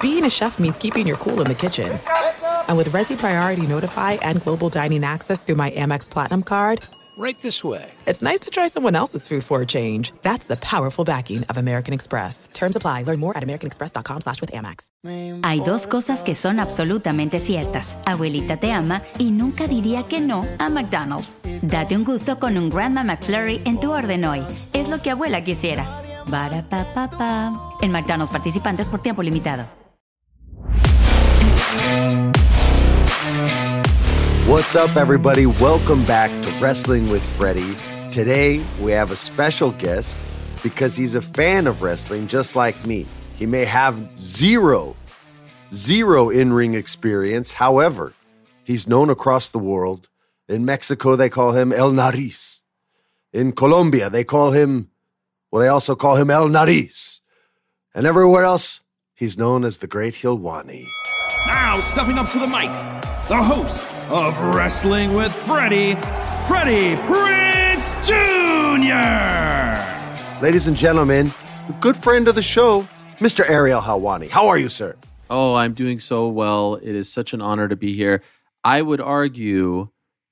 Being 0.00 0.24
a 0.24 0.30
chef 0.30 0.58
means 0.60 0.78
keeping 0.78 1.06
your 1.06 1.16
cool 1.16 1.40
in 1.40 1.48
the 1.48 1.54
kitchen. 1.54 1.98
And 2.68 2.76
with 2.76 2.90
Resy 2.90 3.16
Priority 3.16 3.66
Notify 3.66 4.12
and 4.22 4.40
Global 4.42 4.68
Dining 4.68 5.02
Access 5.02 5.42
through 5.42 5.56
my 5.56 5.70
Amex 5.70 6.08
Platinum 6.08 6.44
card, 6.44 6.80
right 7.18 7.40
this 7.42 7.64
way. 7.64 7.90
It's 8.06 8.22
nice 8.22 8.38
to 8.40 8.50
try 8.50 8.68
someone 8.68 8.94
else's 8.94 9.26
food 9.26 9.42
for 9.42 9.60
a 9.60 9.66
change. 9.66 10.12
That's 10.22 10.46
the 10.46 10.56
powerful 10.58 11.04
backing 11.04 11.42
of 11.44 11.56
American 11.56 11.92
Express. 11.92 12.48
Terms 12.52 12.76
apply. 12.76 13.02
Learn 13.02 13.18
more 13.18 13.36
at 13.36 13.42
americanexpress.com 13.42 14.20
slash 14.20 14.40
with 14.40 14.52
Amex. 14.52 14.88
Hay 15.42 15.60
dos 15.60 15.88
cosas 15.88 16.22
que 16.22 16.36
son 16.36 16.60
absolutamente 16.60 17.40
ciertas. 17.40 17.96
Abuelita 18.04 18.58
te 18.60 18.70
ama 18.70 19.02
y 19.18 19.32
nunca 19.32 19.66
diría 19.66 20.04
que 20.04 20.20
no 20.20 20.46
a 20.60 20.68
McDonald's. 20.68 21.40
Date 21.62 21.96
un 21.96 22.04
gusto 22.04 22.38
con 22.38 22.56
un 22.56 22.70
Grandma 22.70 23.02
McFlurry 23.02 23.62
en 23.64 23.80
tu 23.80 23.90
orden 23.90 24.24
hoy. 24.26 24.44
Es 24.72 24.88
lo 24.88 25.02
que 25.02 25.10
abuela 25.10 25.42
quisiera. 25.42 26.02
Para 26.30 26.62
pa 26.68 26.84
pa 26.94 27.10
pa. 27.10 27.52
En 27.82 27.90
McDonald's 27.90 28.30
participantes 28.30 28.86
por 28.86 29.02
tiempo 29.02 29.22
limitado. 29.22 29.77
What's 34.48 34.74
up, 34.74 34.96
everybody? 34.96 35.44
Welcome 35.44 36.02
back 36.06 36.30
to 36.44 36.58
Wrestling 36.60 37.10
with 37.10 37.22
Freddie. 37.36 37.76
Today, 38.10 38.64
we 38.80 38.92
have 38.92 39.10
a 39.10 39.16
special 39.16 39.72
guest 39.72 40.16
because 40.62 40.96
he's 40.96 41.14
a 41.14 41.20
fan 41.20 41.66
of 41.66 41.82
wrestling 41.82 42.26
just 42.26 42.56
like 42.56 42.86
me. 42.86 43.04
He 43.36 43.44
may 43.44 43.66
have 43.66 44.16
zero, 44.16 44.96
zero 45.70 46.30
in 46.30 46.54
ring 46.54 46.72
experience. 46.72 47.52
However, 47.52 48.14
he's 48.64 48.88
known 48.88 49.10
across 49.10 49.50
the 49.50 49.58
world. 49.58 50.08
In 50.48 50.64
Mexico, 50.64 51.16
they 51.16 51.28
call 51.28 51.52
him 51.52 51.70
El 51.70 51.92
Nariz. 51.92 52.62
In 53.34 53.52
Colombia, 53.52 54.08
they 54.08 54.24
call 54.24 54.52
him, 54.52 54.90
well, 55.50 55.60
they 55.60 55.68
also 55.68 55.94
call 55.94 56.16
him 56.16 56.30
El 56.30 56.48
Nariz. 56.48 57.20
And 57.94 58.06
everywhere 58.06 58.44
else, 58.44 58.84
he's 59.14 59.36
known 59.36 59.64
as 59.64 59.80
the 59.80 59.86
Great 59.86 60.14
Helwani. 60.14 60.86
Now, 61.48 61.80
stepping 61.80 62.18
up 62.18 62.28
to 62.32 62.38
the 62.38 62.46
mic, 62.46 62.70
the 63.28 63.42
host 63.42 63.82
of 64.10 64.38
Wrestling 64.54 65.14
with 65.14 65.32
Freddie, 65.32 65.94
Freddie 66.46 66.94
Prinze 67.06 67.94
Jr. 68.04 68.92
Ladies 70.42 70.68
and 70.68 70.76
gentlemen, 70.76 71.32
a 71.66 71.72
good 71.80 71.96
friend 71.96 72.28
of 72.28 72.34
the 72.34 72.42
show, 72.42 72.86
Mr. 73.16 73.48
Ariel 73.48 73.80
Helwani. 73.80 74.28
How 74.28 74.48
are 74.48 74.58
you, 74.58 74.68
sir? 74.68 74.94
Oh, 75.30 75.54
I'm 75.54 75.72
doing 75.72 76.00
so 76.00 76.28
well. 76.28 76.74
It 76.74 76.94
is 76.94 77.10
such 77.10 77.32
an 77.32 77.40
honor 77.40 77.66
to 77.66 77.76
be 77.76 77.96
here. 77.96 78.22
I 78.62 78.82
would 78.82 79.00
argue 79.00 79.88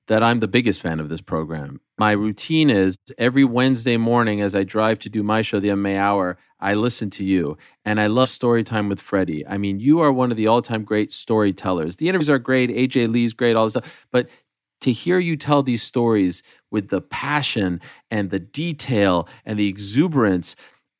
that 0.08 0.22
I'm 0.22 0.40
the 0.40 0.48
biggest 0.48 0.82
fan 0.82 1.00
of 1.00 1.08
this 1.08 1.22
program. 1.22 1.80
My 1.98 2.12
routine 2.12 2.68
is 2.68 2.98
every 3.16 3.44
Wednesday 3.44 3.96
morning 3.96 4.42
as 4.42 4.54
I 4.54 4.64
drive 4.64 4.98
to 5.00 5.08
do 5.08 5.22
my 5.22 5.40
show, 5.40 5.60
The 5.60 5.68
MMA 5.68 5.96
Hour, 5.96 6.36
I 6.60 6.74
listen 6.74 7.08
to 7.10 7.24
you. 7.24 7.56
And 7.86 7.98
I 8.00 8.06
love 8.06 8.28
story 8.28 8.64
time 8.64 8.90
with 8.90 9.00
Freddie. 9.00 9.46
I 9.46 9.56
mean, 9.56 9.80
you 9.80 10.00
are 10.00 10.12
one 10.12 10.30
of 10.30 10.36
the 10.36 10.46
all 10.46 10.60
time 10.60 10.84
great 10.84 11.10
storytellers. 11.10 11.96
The 11.96 12.08
interviews 12.08 12.28
are 12.28 12.38
great, 12.38 12.70
AJ 12.70 13.10
Lee's 13.10 13.32
great, 13.32 13.56
all 13.56 13.64
this 13.64 13.72
stuff. 13.72 14.06
But 14.10 14.28
to 14.82 14.92
hear 14.92 15.18
you 15.18 15.36
tell 15.36 15.62
these 15.62 15.82
stories 15.82 16.42
with 16.70 16.88
the 16.88 17.00
passion 17.00 17.80
and 18.10 18.28
the 18.28 18.40
detail 18.40 19.26
and 19.46 19.58
the 19.58 19.68
exuberance 19.68 20.54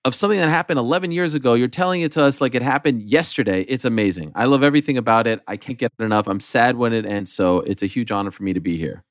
of 0.06 0.15
something 0.15 0.38
that 0.38 0.48
happened 0.48 0.78
11 0.78 1.10
years 1.10 1.34
ago, 1.34 1.54
you're 1.54 1.69
telling 1.69 2.00
it 2.00 2.12
to 2.12 2.22
us 2.22 2.41
like 2.41 2.54
it 2.54 2.62
happened 2.62 3.03
yesterday. 3.03 3.62
It's 3.69 3.84
amazing. 3.84 4.32
I 4.34 4.47
love 4.47 4.62
everything 4.62 4.97
about 4.97 5.26
it. 5.26 5.42
I 5.47 5.59
can't 5.59 5.78
get 5.78 5.92
enough. 5.98 6.26
I'm 6.26 6.41
sad 6.41 6.76
when 6.76 6.94
it 6.94 7.04
ends. 7.04 7.32
So 7.32 7.59
it's 7.60 7.82
a 7.82 7.87
huge 7.87 8.10
honor 8.10 8.31
for 8.31 8.44
me 8.44 8.54
to 8.54 8.60
be 8.60 8.78
here. 8.78 9.06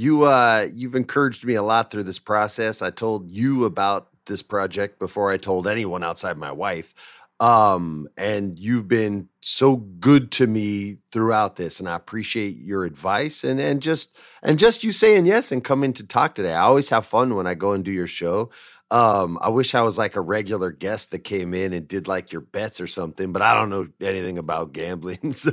You 0.00 0.24
uh 0.24 0.68
you've 0.74 0.94
encouraged 0.94 1.44
me 1.44 1.56
a 1.56 1.62
lot 1.62 1.90
through 1.90 2.04
this 2.04 2.18
process. 2.18 2.80
I 2.80 2.88
told 2.88 3.30
you 3.30 3.66
about 3.66 4.08
this 4.24 4.42
project 4.42 4.98
before 4.98 5.30
I 5.30 5.36
told 5.36 5.66
anyone 5.66 6.02
outside 6.02 6.38
my 6.38 6.52
wife. 6.52 6.94
Um 7.38 8.08
and 8.16 8.58
you've 8.58 8.88
been 8.88 9.28
so 9.42 9.76
good 9.76 10.30
to 10.32 10.46
me 10.46 11.00
throughout 11.12 11.56
this 11.56 11.80
and 11.80 11.86
I 11.86 11.96
appreciate 11.96 12.56
your 12.56 12.86
advice 12.86 13.44
and 13.44 13.60
and 13.60 13.82
just 13.82 14.16
and 14.42 14.58
just 14.58 14.82
you 14.82 14.92
saying 14.92 15.26
yes 15.26 15.52
and 15.52 15.62
coming 15.62 15.92
to 15.92 16.06
talk 16.06 16.34
today. 16.34 16.54
I 16.54 16.62
always 16.62 16.88
have 16.88 17.04
fun 17.04 17.34
when 17.34 17.46
I 17.46 17.52
go 17.52 17.72
and 17.72 17.84
do 17.84 17.92
your 17.92 18.06
show. 18.06 18.48
Um, 18.90 19.38
I 19.42 19.50
wish 19.50 19.74
I 19.74 19.82
was 19.82 19.98
like 19.98 20.16
a 20.16 20.20
regular 20.22 20.72
guest 20.72 21.10
that 21.10 21.20
came 21.20 21.52
in 21.52 21.74
and 21.74 21.86
did 21.86 22.08
like 22.08 22.32
your 22.32 22.40
bets 22.40 22.80
or 22.80 22.88
something, 22.88 23.32
but 23.32 23.42
I 23.42 23.54
don't 23.54 23.70
know 23.70 23.86
anything 24.00 24.36
about 24.36 24.72
gambling, 24.72 25.32
so 25.44 25.50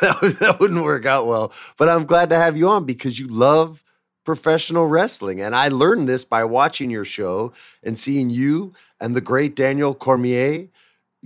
that, 0.00 0.36
that 0.40 0.58
wouldn't 0.58 0.82
work 0.84 1.04
out 1.04 1.26
well. 1.26 1.52
But 1.76 1.90
I'm 1.90 2.06
glad 2.06 2.30
to 2.30 2.36
have 2.36 2.56
you 2.56 2.70
on 2.70 2.86
because 2.86 3.18
you 3.18 3.26
love 3.26 3.84
professional 4.28 4.86
wrestling, 4.86 5.40
and 5.40 5.56
I 5.56 5.68
learned 5.68 6.06
this 6.06 6.22
by 6.26 6.44
watching 6.44 6.90
your 6.90 7.06
show 7.06 7.54
and 7.82 7.96
seeing 7.96 8.28
you 8.28 8.74
and 9.00 9.16
the 9.16 9.22
great 9.22 9.56
Daniel 9.56 9.94
Cormier 9.94 10.68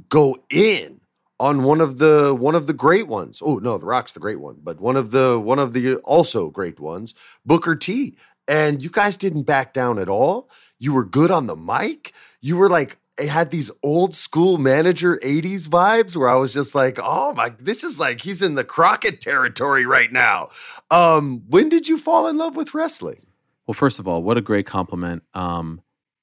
go 0.09 0.39
in 0.49 1.01
on 1.41 1.65
one 1.65 1.81
of 1.81 1.99
the 1.99 2.33
one 2.33 2.55
of 2.55 2.69
the 2.69 2.73
great 2.73 3.09
ones. 3.09 3.43
Oh 3.45 3.57
no, 3.59 3.77
The 3.77 3.87
Rock's 3.87 4.13
the 4.13 4.21
great 4.21 4.39
one, 4.39 4.59
but 4.63 4.81
one 4.81 4.97
of 4.97 5.11
the 5.11 5.37
one 5.37 5.59
of 5.59 5.73
the 5.73 5.97
also 5.97 6.49
great 6.49 6.79
ones, 6.79 7.13
Booker 7.45 7.75
T. 7.75 8.15
And 8.47 8.81
you 8.81 8.89
guys 8.89 9.17
didn't 9.17 9.43
back 9.43 9.73
down 9.73 9.99
at 9.99 10.09
all 10.09 10.49
you 10.83 10.93
were 10.93 11.05
good 11.05 11.31
on 11.31 11.47
the 11.47 11.55
mic. 11.55 12.13
You 12.41 12.57
were 12.57 12.69
like, 12.69 12.99
it 13.23 13.29
had 13.29 13.51
these 13.51 13.71
old 13.83 14.15
school 14.15 14.59
manager 14.59 15.19
80s 15.23 15.69
vibes 15.69 16.17
where 16.17 16.29
I 16.29 16.35
was 16.35 16.53
just 16.53 16.75
like, 16.75 16.99
oh 17.01 17.33
my, 17.35 17.51
this 17.51 17.85
is 17.85 18.01
like 18.01 18.21
he's 18.21 18.43
in 18.43 18.57
the 18.57 18.65
Crockett 18.65 19.21
territory 19.21 19.87
right 19.87 20.13
now. 20.13 20.49
Um, 20.91 21.45
when 21.49 21.69
did 21.69 21.89
you 21.89 21.99
fall 21.99 22.27
in 22.27 22.37
love 22.37 22.57
with 22.57 22.75
wrestling? 22.75 23.27
Well, 23.67 23.75
first 23.75 24.01
of 24.01 24.09
all, 24.09 24.23
what 24.23 24.37
a 24.37 24.41
great 24.41 24.67
compliment. 24.67 25.23
Um, 25.35 25.82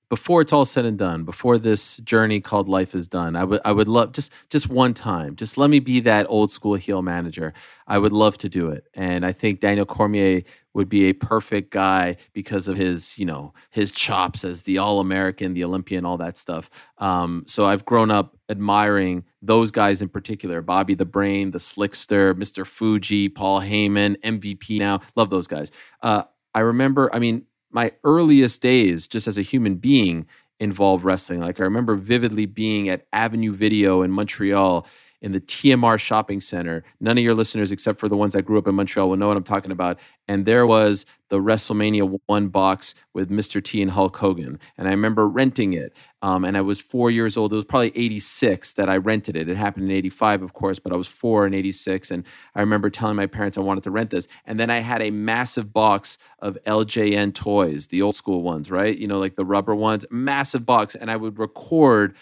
before 0.10 0.42
it's 0.42 0.52
all 0.52 0.66
said 0.66 0.86
and 0.86 0.98
done, 0.98 1.24
before 1.24 1.60
this 1.60 1.98
journey 1.98 2.42
called 2.42 2.68
life 2.68 2.96
is 2.96 3.08
done, 3.08 3.36
I 3.36 3.44
would 3.44 3.62
I 3.64 3.72
would 3.72 3.88
love 3.88 4.12
just 4.12 4.32
just 4.50 4.68
one 4.68 4.94
time, 4.96 5.36
just 5.36 5.58
let 5.58 5.70
me 5.70 5.80
be 5.80 6.00
that 6.02 6.26
old 6.30 6.52
school 6.52 6.76
heel 6.76 7.02
manager. 7.02 7.54
I 7.88 8.00
would 8.00 8.12
love 8.12 8.38
to 8.40 8.50
do 8.50 8.70
it, 8.70 8.86
and 8.96 9.24
I 9.26 9.32
think 9.32 9.60
Daniel 9.60 9.86
Cormier 9.86 10.42
would 10.74 10.90
be 10.90 11.06
a 11.06 11.14
perfect 11.14 11.72
guy 11.72 12.18
because 12.34 12.68
of 12.68 12.76
his 12.76 13.20
you 13.20 13.26
know 13.26 13.54
his 13.70 13.92
chops 13.92 14.44
as 14.44 14.64
the 14.64 14.80
All 14.80 15.00
American, 15.00 15.54
the 15.54 15.64
Olympian, 15.64 16.06
all 16.06 16.18
that 16.18 16.38
stuff. 16.38 16.70
Um, 16.98 17.44
so 17.48 17.66
I've 17.66 17.86
grown 17.86 18.10
up 18.10 18.36
admiring 18.50 19.26
those 19.44 19.70
guys 19.70 20.02
in 20.02 20.10
particular: 20.10 20.62
Bobby 20.62 20.96
the 20.96 21.06
Brain, 21.06 21.52
the 21.52 21.60
Slickster, 21.60 22.36
Mister 22.36 22.66
Fuji, 22.66 23.30
Paul 23.30 23.62
Heyman, 23.62 24.20
MVP. 24.22 24.80
Now 24.80 25.02
love 25.16 25.30
those 25.30 25.46
guys. 25.48 25.70
Uh, 26.02 26.24
I 26.56 26.62
remember, 26.62 27.14
I 27.14 27.20
mean, 27.20 27.46
my 27.72 27.92
earliest 28.04 28.62
days 28.62 29.08
just 29.08 29.28
as 29.28 29.38
a 29.38 29.44
human 29.44 29.76
being 29.76 30.28
involved 30.60 31.04
wrestling. 31.04 31.42
Like 31.42 31.60
I 31.60 31.64
remember 31.64 31.96
vividly 31.96 32.46
being 32.46 32.90
at 32.90 33.06
Avenue 33.14 33.54
Video 33.54 34.02
in 34.02 34.12
Montreal 34.12 34.86
in 35.22 35.34
the 35.34 35.40
TMR 35.42 36.00
shopping 36.00 36.40
center. 36.40 36.84
None 37.00 37.18
of 37.18 37.24
your 37.24 37.34
listeners, 37.34 37.72
except 37.72 38.00
for 38.00 38.08
the 38.08 38.16
ones 38.16 38.34
that 38.34 38.44
grew 38.44 38.58
up 38.58 38.68
in 38.68 38.76
Montreal, 38.76 39.10
will 39.10 39.18
know 39.18 39.28
what 39.28 39.38
I'm 39.38 39.44
talking 39.44 39.72
about. 39.72 40.00
And 40.28 40.46
there 40.46 40.66
was 40.66 41.06
the 41.30 41.40
WrestleMania 41.40 42.20
1 42.26 42.48
box 42.48 42.96
with 43.14 43.30
Mr. 43.30 43.64
T 43.64 43.82
and 43.82 43.92
Hulk 43.92 44.16
Hogan. 44.18 44.60
And 44.78 44.88
I 44.88 44.92
remember 44.92 45.28
renting 45.28 45.74
it. 45.74 45.94
Um, 46.22 46.46
and 46.46 46.56
I 46.58 46.62
was 46.62 46.80
four 46.80 47.12
years 47.12 47.36
old. 47.36 47.52
It 47.52 47.58
was 47.58 47.66
probably 47.66 47.92
86 47.96 48.74
that 48.74 48.90
I 48.90 48.98
rented 48.98 49.36
it. 49.36 49.50
It 49.50 49.58
happened 49.58 49.86
in 49.86 49.92
85, 49.92 50.42
of 50.42 50.54
course, 50.54 50.80
but 50.80 50.94
I 50.94 50.96
was 50.96 51.08
four 51.08 51.46
in 51.46 51.54
86. 51.54 52.12
And 52.12 52.24
I 52.56 52.62
remember 52.62 52.90
telling 52.90 53.16
my 53.16 53.26
parents 53.26 53.58
I 53.58 53.62
wanted 53.62 53.84
to 53.84 53.92
rent 53.92 54.12
this. 54.12 54.28
And 54.46 54.60
then 54.60 54.70
I 54.70 54.80
had 54.80 55.02
a 55.02 55.12
massive 55.12 55.74
box 55.74 56.18
of 56.40 56.58
LJN 56.66 57.34
toys, 57.34 57.88
the 57.88 58.02
old 58.02 58.16
school 58.16 58.42
ones, 58.42 58.72
right? 58.72 58.98
You 58.98 59.08
know, 59.08 59.20
like 59.20 59.36
the 59.36 59.46
rubber 59.46 59.76
ones, 59.76 60.06
massive 60.10 60.66
box. 60.66 60.96
And 60.96 61.12
I 61.12 61.16
would 61.16 61.40
record 61.40 62.16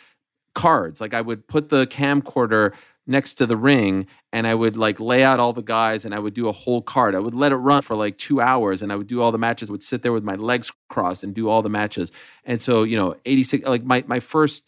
cards. 0.58 1.00
Like 1.00 1.14
I 1.14 1.22
would 1.22 1.48
put 1.48 1.70
the 1.70 1.86
camcorder 1.86 2.74
next 3.08 3.36
to 3.36 3.46
the 3.46 3.58
ring 3.58 4.06
and 4.34 4.46
I 4.46 4.54
would 4.54 4.76
like 4.78 5.00
lay 5.00 5.24
out 5.24 5.40
all 5.40 5.54
the 5.54 5.62
guys 5.62 6.06
and 6.06 6.14
I 6.14 6.20
would 6.20 6.34
do 6.34 6.48
a 6.48 6.52
whole 6.52 6.82
card. 6.82 7.16
I 7.16 7.20
would 7.20 7.34
let 7.34 7.52
it 7.52 7.56
run 7.56 7.82
for 7.82 7.96
like 7.96 8.18
two 8.18 8.42
hours 8.42 8.82
and 8.82 8.92
I 8.92 8.96
would 8.96 9.08
do 9.08 9.22
all 9.22 9.32
the 9.32 9.38
matches. 9.38 9.70
I 9.70 9.72
would 9.72 9.84
sit 9.84 10.02
there 10.02 10.12
with 10.12 10.24
my 10.24 10.36
legs 10.36 10.72
crossed 10.90 11.24
and 11.24 11.34
do 11.34 11.50
all 11.50 11.62
the 11.62 11.70
matches. 11.70 12.12
And 12.44 12.62
so, 12.62 12.84
you 12.84 12.98
know, 12.98 13.16
86, 13.26 13.66
like 13.66 13.84
my, 13.84 14.04
my 14.08 14.20
first 14.20 14.68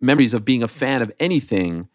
memories 0.00 0.32
of 0.32 0.44
being 0.44 0.62
a 0.62 0.68
fan 0.68 1.02
of 1.02 1.12
anything 1.18 1.88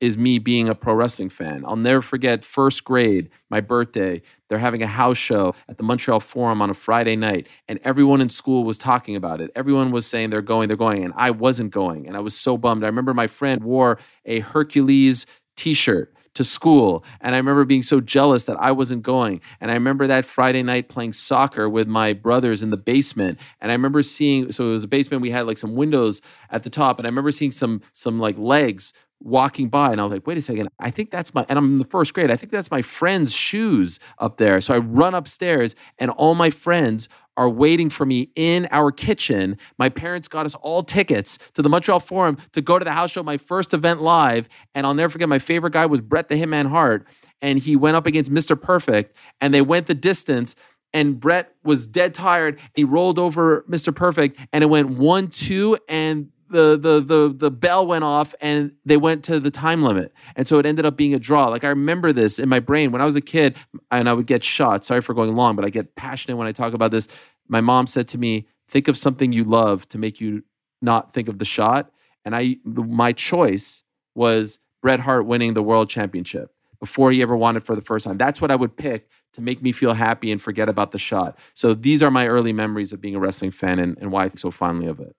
is 0.00 0.18
me 0.18 0.38
being 0.38 0.68
a 0.68 0.74
pro 0.74 0.94
wrestling 0.94 1.30
fan. 1.30 1.64
I'll 1.66 1.76
never 1.76 2.02
forget 2.02 2.44
first 2.44 2.84
grade, 2.84 3.30
my 3.50 3.60
birthday. 3.60 4.22
They're 4.48 4.58
having 4.58 4.82
a 4.82 4.86
house 4.86 5.16
show 5.16 5.54
at 5.68 5.78
the 5.78 5.82
Montreal 5.82 6.20
Forum 6.20 6.60
on 6.60 6.70
a 6.70 6.74
Friday 6.74 7.16
night, 7.16 7.48
and 7.68 7.80
everyone 7.84 8.20
in 8.20 8.28
school 8.28 8.64
was 8.64 8.78
talking 8.78 9.16
about 9.16 9.40
it. 9.40 9.50
Everyone 9.54 9.90
was 9.92 10.06
saying 10.06 10.30
they're 10.30 10.42
going, 10.42 10.68
they're 10.68 10.76
going, 10.76 11.04
and 11.04 11.14
I 11.16 11.30
wasn't 11.30 11.70
going, 11.70 12.06
and 12.06 12.16
I 12.16 12.20
was 12.20 12.36
so 12.36 12.56
bummed. 12.56 12.84
I 12.84 12.86
remember 12.86 13.14
my 13.14 13.26
friend 13.26 13.62
wore 13.62 13.98
a 14.24 14.40
Hercules 14.40 15.26
t-shirt 15.56 16.14
to 16.34 16.42
school 16.42 17.04
and 17.20 17.34
i 17.34 17.38
remember 17.38 17.64
being 17.64 17.82
so 17.82 18.00
jealous 18.00 18.44
that 18.44 18.56
i 18.60 18.70
wasn't 18.70 19.02
going 19.02 19.40
and 19.60 19.70
i 19.70 19.74
remember 19.74 20.06
that 20.06 20.24
friday 20.24 20.62
night 20.62 20.88
playing 20.88 21.12
soccer 21.12 21.68
with 21.68 21.86
my 21.86 22.12
brothers 22.12 22.62
in 22.62 22.70
the 22.70 22.76
basement 22.76 23.38
and 23.60 23.70
i 23.70 23.74
remember 23.74 24.02
seeing 24.02 24.50
so 24.50 24.70
it 24.70 24.74
was 24.74 24.84
a 24.84 24.88
basement 24.88 25.22
we 25.22 25.30
had 25.30 25.46
like 25.46 25.58
some 25.58 25.76
windows 25.76 26.20
at 26.50 26.64
the 26.64 26.70
top 26.70 26.98
and 26.98 27.06
i 27.06 27.08
remember 27.08 27.30
seeing 27.30 27.52
some 27.52 27.80
some 27.92 28.18
like 28.18 28.36
legs 28.36 28.92
walking 29.24 29.68
by 29.68 29.90
and 29.90 30.00
I 30.00 30.04
was 30.04 30.12
like, 30.12 30.26
wait 30.26 30.38
a 30.38 30.42
second, 30.42 30.68
I 30.78 30.90
think 30.90 31.10
that's 31.10 31.34
my, 31.34 31.44
and 31.48 31.58
I'm 31.58 31.64
in 31.72 31.78
the 31.78 31.84
first 31.84 32.12
grade, 32.12 32.30
I 32.30 32.36
think 32.36 32.52
that's 32.52 32.70
my 32.70 32.82
friend's 32.82 33.32
shoes 33.32 33.98
up 34.18 34.36
there. 34.36 34.60
So 34.60 34.74
I 34.74 34.78
run 34.78 35.14
upstairs 35.14 35.74
and 35.98 36.10
all 36.10 36.34
my 36.34 36.50
friends 36.50 37.08
are 37.36 37.48
waiting 37.48 37.90
for 37.90 38.06
me 38.06 38.30
in 38.36 38.68
our 38.70 38.92
kitchen. 38.92 39.58
My 39.78 39.88
parents 39.88 40.28
got 40.28 40.46
us 40.46 40.54
all 40.56 40.82
tickets 40.82 41.38
to 41.54 41.62
the 41.62 41.68
Montreal 41.68 42.00
Forum 42.00 42.36
to 42.52 42.60
go 42.60 42.78
to 42.78 42.84
the 42.84 42.92
house 42.92 43.10
show, 43.10 43.22
my 43.22 43.38
first 43.38 43.74
event 43.74 44.02
live. 44.02 44.48
And 44.74 44.86
I'll 44.86 44.94
never 44.94 45.10
forget, 45.10 45.28
my 45.28 45.40
favorite 45.40 45.72
guy 45.72 45.86
was 45.86 46.00
Bret 46.00 46.28
the 46.28 46.36
Hitman 46.36 46.68
Hart. 46.68 47.08
And 47.42 47.58
he 47.58 47.76
went 47.76 47.96
up 47.96 48.06
against 48.06 48.30
Mr. 48.30 48.60
Perfect 48.60 49.14
and 49.40 49.52
they 49.52 49.62
went 49.62 49.86
the 49.86 49.94
distance 49.94 50.54
and 50.92 51.18
Bret 51.18 51.52
was 51.64 51.86
dead 51.88 52.14
tired. 52.14 52.60
He 52.74 52.84
rolled 52.84 53.18
over 53.18 53.64
Mr. 53.68 53.94
Perfect 53.94 54.38
and 54.52 54.62
it 54.62 54.68
went 54.68 54.90
one, 54.90 55.28
two, 55.28 55.76
and 55.88 56.28
the 56.54 56.78
the 56.80 57.00
the 57.00 57.34
the 57.36 57.50
bell 57.50 57.84
went 57.86 58.04
off 58.04 58.34
and 58.40 58.72
they 58.84 58.96
went 58.96 59.24
to 59.24 59.40
the 59.40 59.50
time 59.50 59.82
limit. 59.82 60.12
And 60.36 60.46
so 60.46 60.58
it 60.58 60.66
ended 60.66 60.86
up 60.86 60.96
being 60.96 61.12
a 61.12 61.18
draw. 61.18 61.48
Like 61.48 61.64
i 61.64 61.68
remember 61.68 62.12
this 62.12 62.38
in 62.38 62.48
my 62.48 62.60
brain. 62.60 62.92
When 62.92 63.02
i 63.02 63.04
was 63.04 63.16
a 63.16 63.20
kid 63.20 63.56
and 63.90 64.08
i 64.08 64.12
would 64.12 64.26
get 64.26 64.44
shot. 64.44 64.84
Sorry 64.84 65.02
for 65.02 65.14
going 65.14 65.34
long 65.34 65.56
but 65.56 65.64
i 65.64 65.70
get 65.70 65.96
passionate 65.96 66.36
when 66.36 66.46
i 66.46 66.52
talk 66.52 66.72
about 66.72 66.92
this. 66.92 67.08
My 67.48 67.60
mom 67.60 67.86
said 67.86 68.06
to 68.08 68.18
me 68.18 68.46
think 68.68 68.88
of 68.88 68.96
something 68.96 69.32
you 69.32 69.44
love 69.44 69.88
to 69.88 69.98
make 69.98 70.20
you 70.20 70.44
not 70.80 71.12
think 71.12 71.28
of 71.28 71.38
the 71.38 71.44
shot. 71.44 71.90
And 72.24 72.34
i 72.36 72.56
my 72.64 73.12
choice 73.12 73.82
was 74.14 74.60
bret 74.80 75.00
hart 75.00 75.26
winning 75.26 75.54
the 75.54 75.62
world 75.62 75.90
championship 75.90 76.52
before 76.78 77.10
he 77.10 77.20
ever 77.20 77.36
won 77.36 77.56
it 77.56 77.64
for 77.64 77.74
the 77.74 77.82
first 77.82 78.04
time. 78.06 78.16
That's 78.16 78.40
what 78.40 78.52
i 78.52 78.56
would 78.56 78.76
pick 78.76 79.08
to 79.32 79.40
make 79.40 79.60
me 79.60 79.72
feel 79.72 79.94
happy 79.94 80.30
and 80.30 80.40
forget 80.40 80.68
about 80.68 80.92
the 80.92 80.98
shot. 80.98 81.36
So 81.54 81.74
these 81.74 82.04
are 82.04 82.10
my 82.12 82.28
early 82.28 82.52
memories 82.52 82.92
of 82.92 83.00
being 83.00 83.16
a 83.16 83.18
wrestling 83.18 83.50
fan 83.50 83.80
and, 83.80 83.98
and 84.00 84.12
why 84.12 84.24
i 84.24 84.28
think 84.28 84.38
so 84.38 84.52
fondly 84.52 84.86
of 84.86 85.00
it 85.00 85.16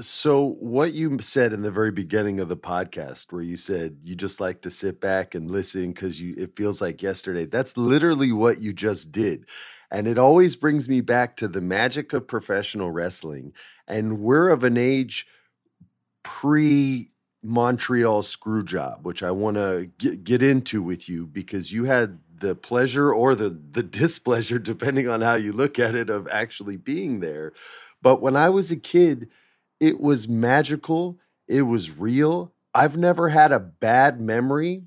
so, 0.00 0.56
what 0.58 0.94
you 0.94 1.18
said 1.20 1.52
in 1.52 1.62
the 1.62 1.70
very 1.70 1.90
beginning 1.90 2.40
of 2.40 2.48
the 2.48 2.56
podcast, 2.56 3.30
where 3.30 3.42
you 3.42 3.58
said 3.58 3.98
you 4.02 4.14
just 4.14 4.40
like 4.40 4.62
to 4.62 4.70
sit 4.70 5.00
back 5.00 5.34
and 5.34 5.50
listen 5.50 5.92
because 5.92 6.20
you 6.20 6.34
it 6.38 6.56
feels 6.56 6.80
like 6.80 7.02
yesterday. 7.02 7.44
That's 7.44 7.76
literally 7.76 8.32
what 8.32 8.60
you 8.60 8.72
just 8.72 9.12
did, 9.12 9.46
and 9.90 10.08
it 10.08 10.16
always 10.16 10.56
brings 10.56 10.88
me 10.88 11.02
back 11.02 11.36
to 11.36 11.48
the 11.48 11.60
magic 11.60 12.14
of 12.14 12.26
professional 12.26 12.90
wrestling. 12.90 13.52
And 13.86 14.20
we're 14.20 14.48
of 14.48 14.64
an 14.64 14.78
age 14.78 15.26
pre 16.22 17.10
Montreal 17.42 18.22
screw 18.22 18.62
job, 18.62 19.04
which 19.04 19.22
I 19.22 19.30
want 19.30 19.56
to 19.56 19.90
get, 19.98 20.24
get 20.24 20.42
into 20.42 20.80
with 20.80 21.08
you 21.08 21.26
because 21.26 21.72
you 21.72 21.84
had 21.84 22.18
the 22.38 22.54
pleasure 22.54 23.12
or 23.12 23.34
the 23.34 23.50
the 23.50 23.82
displeasure, 23.82 24.58
depending 24.60 25.08
on 25.08 25.20
how 25.20 25.34
you 25.34 25.52
look 25.52 25.78
at 25.78 25.94
it, 25.94 26.08
of 26.08 26.26
actually 26.28 26.78
being 26.78 27.20
there. 27.20 27.52
But 28.00 28.22
when 28.22 28.36
I 28.36 28.48
was 28.48 28.70
a 28.70 28.76
kid 28.76 29.28
it 29.82 30.00
was 30.00 30.28
magical. 30.28 31.18
It 31.48 31.62
was 31.62 31.98
real. 31.98 32.52
I've 32.72 32.96
never 32.96 33.30
had 33.30 33.50
a 33.50 33.58
bad 33.58 34.20
memory 34.20 34.84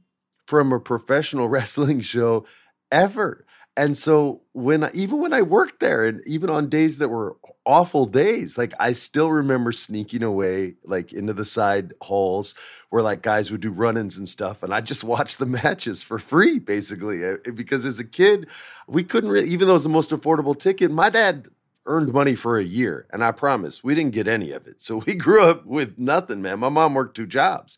from 0.48 0.72
a 0.72 0.80
professional 0.80 1.50
wrestling 1.56 2.00
show 2.00 2.46
ever. 2.94 3.46
And 3.76 3.98
so 3.98 4.44
when 4.54 4.90
even 4.94 5.20
when 5.20 5.34
I 5.34 5.42
worked 5.42 5.82
there 5.82 6.06
and 6.06 6.22
even 6.26 6.50
on 6.50 6.70
days 6.70 7.00
that 7.00 7.10
were 7.10 7.36
awful 7.66 8.06
days, 8.06 8.58
like 8.58 8.74
I 8.80 8.94
still 8.94 9.30
remember 9.30 9.74
sneaking 9.74 10.24
away 10.24 10.76
like 10.86 11.12
into 11.12 11.34
the 11.34 11.44
side 11.44 11.94
halls 12.00 12.56
where 12.90 13.04
like 13.04 13.22
guys 13.22 13.52
would 13.52 13.60
do 13.60 13.72
run-ins 13.72 14.18
and 14.18 14.30
stuff 14.30 14.64
and 14.64 14.74
I 14.74 14.80
just 14.80 15.04
watched 15.16 15.40
the 15.40 15.46
matches 15.46 16.02
for 16.04 16.20
free 16.20 16.58
basically 16.58 17.22
eh, 17.26 17.36
because 17.54 17.86
as 17.86 18.00
a 18.00 18.06
kid 18.06 18.48
we 18.88 19.04
couldn't 19.04 19.30
really 19.30 19.50
even 19.50 19.68
though 19.68 19.74
it 19.74 19.84
was 19.84 19.84
the 19.84 19.90
most 19.90 20.12
affordable 20.12 20.58
ticket, 20.58 20.90
my 20.90 21.10
dad 21.10 21.50
earned 21.86 22.14
money 22.14 22.36
for 22.36 22.58
a 22.58 22.64
year. 22.64 23.08
And 23.12 23.24
I 23.24 23.32
promise 23.32 23.84
we 23.84 23.96
didn't 23.96 24.14
get 24.14 24.28
any 24.28 24.52
of 24.52 24.68
it. 24.68 24.82
So 24.82 24.98
we 25.06 25.16
grew 25.16 25.44
up 25.44 25.66
with 25.66 25.98
nothing, 25.98 26.42
man. 26.42 26.60
My 26.60 26.70
mom 26.70 26.94
worked 26.94 27.16
two 27.16 27.28
jobs. 27.28 27.78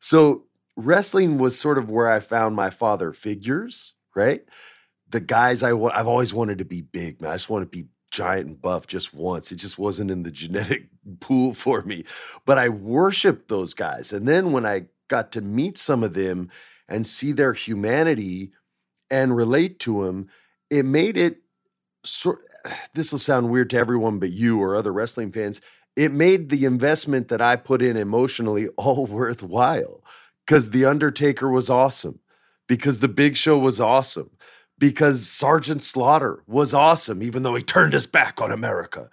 So 0.00 0.44
wrestling 0.76 1.38
was 1.38 1.58
sort 1.58 1.78
of 1.78 1.90
where 1.90 2.10
I 2.10 2.20
found 2.20 2.54
my 2.54 2.70
father 2.70 3.12
figures, 3.12 3.94
right? 4.14 4.42
The 5.10 5.20
guys 5.20 5.62
I 5.62 5.70
I've 5.70 6.06
always 6.06 6.34
wanted 6.34 6.58
to 6.58 6.64
be 6.64 6.82
big, 6.82 7.20
man. 7.20 7.30
I 7.30 7.34
just 7.34 7.50
want 7.50 7.62
to 7.62 7.76
be 7.78 7.88
giant 8.10 8.46
and 8.46 8.60
buff 8.60 8.86
just 8.86 9.12
once. 9.12 9.52
It 9.52 9.56
just 9.56 9.78
wasn't 9.78 10.10
in 10.10 10.22
the 10.22 10.30
genetic 10.30 10.88
pool 11.20 11.54
for 11.54 11.82
me. 11.82 12.04
But 12.44 12.58
I 12.58 12.68
worshiped 12.68 13.48
those 13.48 13.74
guys. 13.74 14.12
And 14.12 14.26
then 14.28 14.52
when 14.52 14.66
I 14.66 14.86
got 15.08 15.32
to 15.32 15.40
meet 15.40 15.78
some 15.78 16.02
of 16.02 16.14
them 16.14 16.50
and 16.88 17.06
see 17.06 17.32
their 17.32 17.52
humanity 17.52 18.52
and 19.10 19.36
relate 19.36 19.78
to 19.80 20.04
them, 20.04 20.28
it 20.70 20.84
made 20.84 21.16
it 21.16 21.38
sort 22.04 22.40
this 22.94 23.12
will 23.12 23.18
sound 23.18 23.50
weird 23.50 23.70
to 23.70 23.78
everyone 23.78 24.18
but 24.18 24.30
you 24.30 24.60
or 24.60 24.74
other 24.74 24.92
wrestling 24.92 25.32
fans. 25.32 25.60
It 25.96 26.12
made 26.12 26.48
the 26.48 26.64
investment 26.64 27.28
that 27.28 27.40
I 27.40 27.56
put 27.56 27.82
in 27.82 27.96
emotionally 27.96 28.68
all 28.76 29.06
worthwhile 29.06 30.02
because 30.46 30.70
The 30.70 30.84
Undertaker 30.84 31.50
was 31.50 31.68
awesome, 31.68 32.20
because 32.66 33.00
The 33.00 33.08
Big 33.08 33.36
Show 33.36 33.58
was 33.58 33.80
awesome, 33.80 34.30
because 34.78 35.28
Sergeant 35.28 35.82
Slaughter 35.82 36.42
was 36.46 36.72
awesome, 36.72 37.22
even 37.22 37.42
though 37.42 37.54
he 37.54 37.62
turned 37.62 37.92
his 37.92 38.06
back 38.06 38.40
on 38.40 38.50
America. 38.50 39.10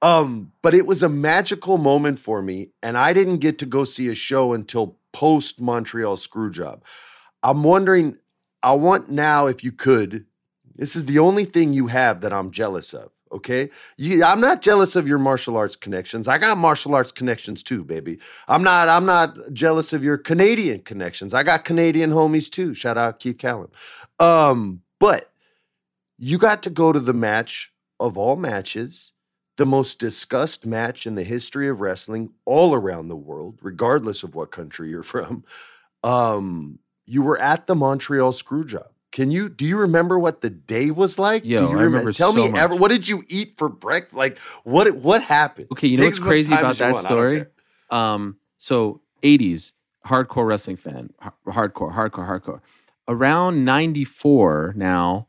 Um, 0.00 0.52
but 0.62 0.74
it 0.74 0.86
was 0.86 1.02
a 1.02 1.08
magical 1.08 1.76
moment 1.76 2.18
for 2.18 2.40
me, 2.40 2.70
and 2.82 2.96
I 2.96 3.12
didn't 3.12 3.38
get 3.38 3.58
to 3.58 3.66
go 3.66 3.84
see 3.84 4.08
a 4.08 4.14
show 4.14 4.52
until 4.52 4.96
post 5.12 5.60
Montreal 5.60 6.16
Screwjob. 6.16 6.82
I'm 7.42 7.62
wondering, 7.62 8.16
I 8.62 8.72
want 8.72 9.10
now, 9.10 9.46
if 9.46 9.64
you 9.64 9.72
could, 9.72 10.26
this 10.78 10.96
is 10.96 11.06
the 11.06 11.18
only 11.18 11.44
thing 11.44 11.72
you 11.72 11.88
have 11.88 12.20
that 12.22 12.32
I'm 12.32 12.50
jealous 12.50 12.94
of. 12.94 13.10
Okay. 13.30 13.68
You, 13.96 14.24
I'm 14.24 14.40
not 14.40 14.62
jealous 14.62 14.96
of 14.96 15.06
your 15.06 15.18
martial 15.18 15.56
arts 15.56 15.76
connections. 15.76 16.28
I 16.28 16.38
got 16.38 16.56
martial 16.56 16.94
arts 16.94 17.12
connections 17.12 17.62
too, 17.62 17.84
baby. 17.84 18.18
I'm 18.46 18.62
not, 18.62 18.88
I'm 18.88 19.04
not 19.04 19.52
jealous 19.52 19.92
of 19.92 20.02
your 20.02 20.16
Canadian 20.16 20.80
connections. 20.80 21.34
I 21.34 21.42
got 21.42 21.64
Canadian 21.64 22.10
homies 22.10 22.50
too. 22.50 22.72
Shout 22.72 22.96
out 22.96 23.18
Keith 23.18 23.36
Callum. 23.38 23.70
Um, 24.18 24.82
but 24.98 25.30
you 26.16 26.38
got 26.38 26.62
to 26.62 26.70
go 26.70 26.92
to 26.92 27.00
the 27.00 27.12
match 27.12 27.72
of 28.00 28.16
all 28.16 28.36
matches, 28.36 29.12
the 29.56 29.66
most 29.66 29.98
discussed 29.98 30.64
match 30.64 31.06
in 31.06 31.14
the 31.14 31.24
history 31.24 31.68
of 31.68 31.80
wrestling 31.80 32.30
all 32.44 32.74
around 32.74 33.08
the 33.08 33.16
world, 33.16 33.58
regardless 33.60 34.22
of 34.22 34.34
what 34.34 34.50
country 34.50 34.90
you're 34.90 35.02
from. 35.04 35.44
Um, 36.02 36.78
you 37.04 37.22
were 37.22 37.38
at 37.38 37.66
the 37.66 37.74
Montreal 37.74 38.32
Screwjob. 38.32 38.88
Can 39.10 39.30
you 39.30 39.48
do 39.48 39.64
you 39.64 39.78
remember 39.78 40.18
what 40.18 40.42
the 40.42 40.50
day 40.50 40.90
was 40.90 41.18
like? 41.18 41.44
Yo, 41.44 41.58
do 41.58 41.64
you 41.64 41.78
I 41.78 41.82
remember 41.82 42.12
Tell 42.12 42.32
so 42.32 42.48
me 42.48 42.58
ever 42.58 42.74
what 42.74 42.90
did 42.90 43.08
you 43.08 43.24
eat 43.28 43.54
for 43.56 43.68
breakfast? 43.68 44.14
Like 44.14 44.38
what 44.64 44.94
what 44.96 45.22
happened? 45.22 45.68
Okay, 45.72 45.88
you 45.88 45.96
know 45.96 46.02
Take 46.02 46.10
what's 46.10 46.20
crazy 46.20 46.54
about 46.54 46.76
that 46.76 46.92
want, 46.92 47.04
story? 47.04 47.46
Um, 47.90 48.36
so 48.58 49.00
80s 49.22 49.72
hardcore 50.06 50.46
wrestling 50.46 50.76
fan, 50.76 51.10
hardcore, 51.46 51.94
hardcore, 51.94 52.28
hardcore. 52.28 52.60
Around 53.06 53.64
94 53.64 54.74
now, 54.76 55.28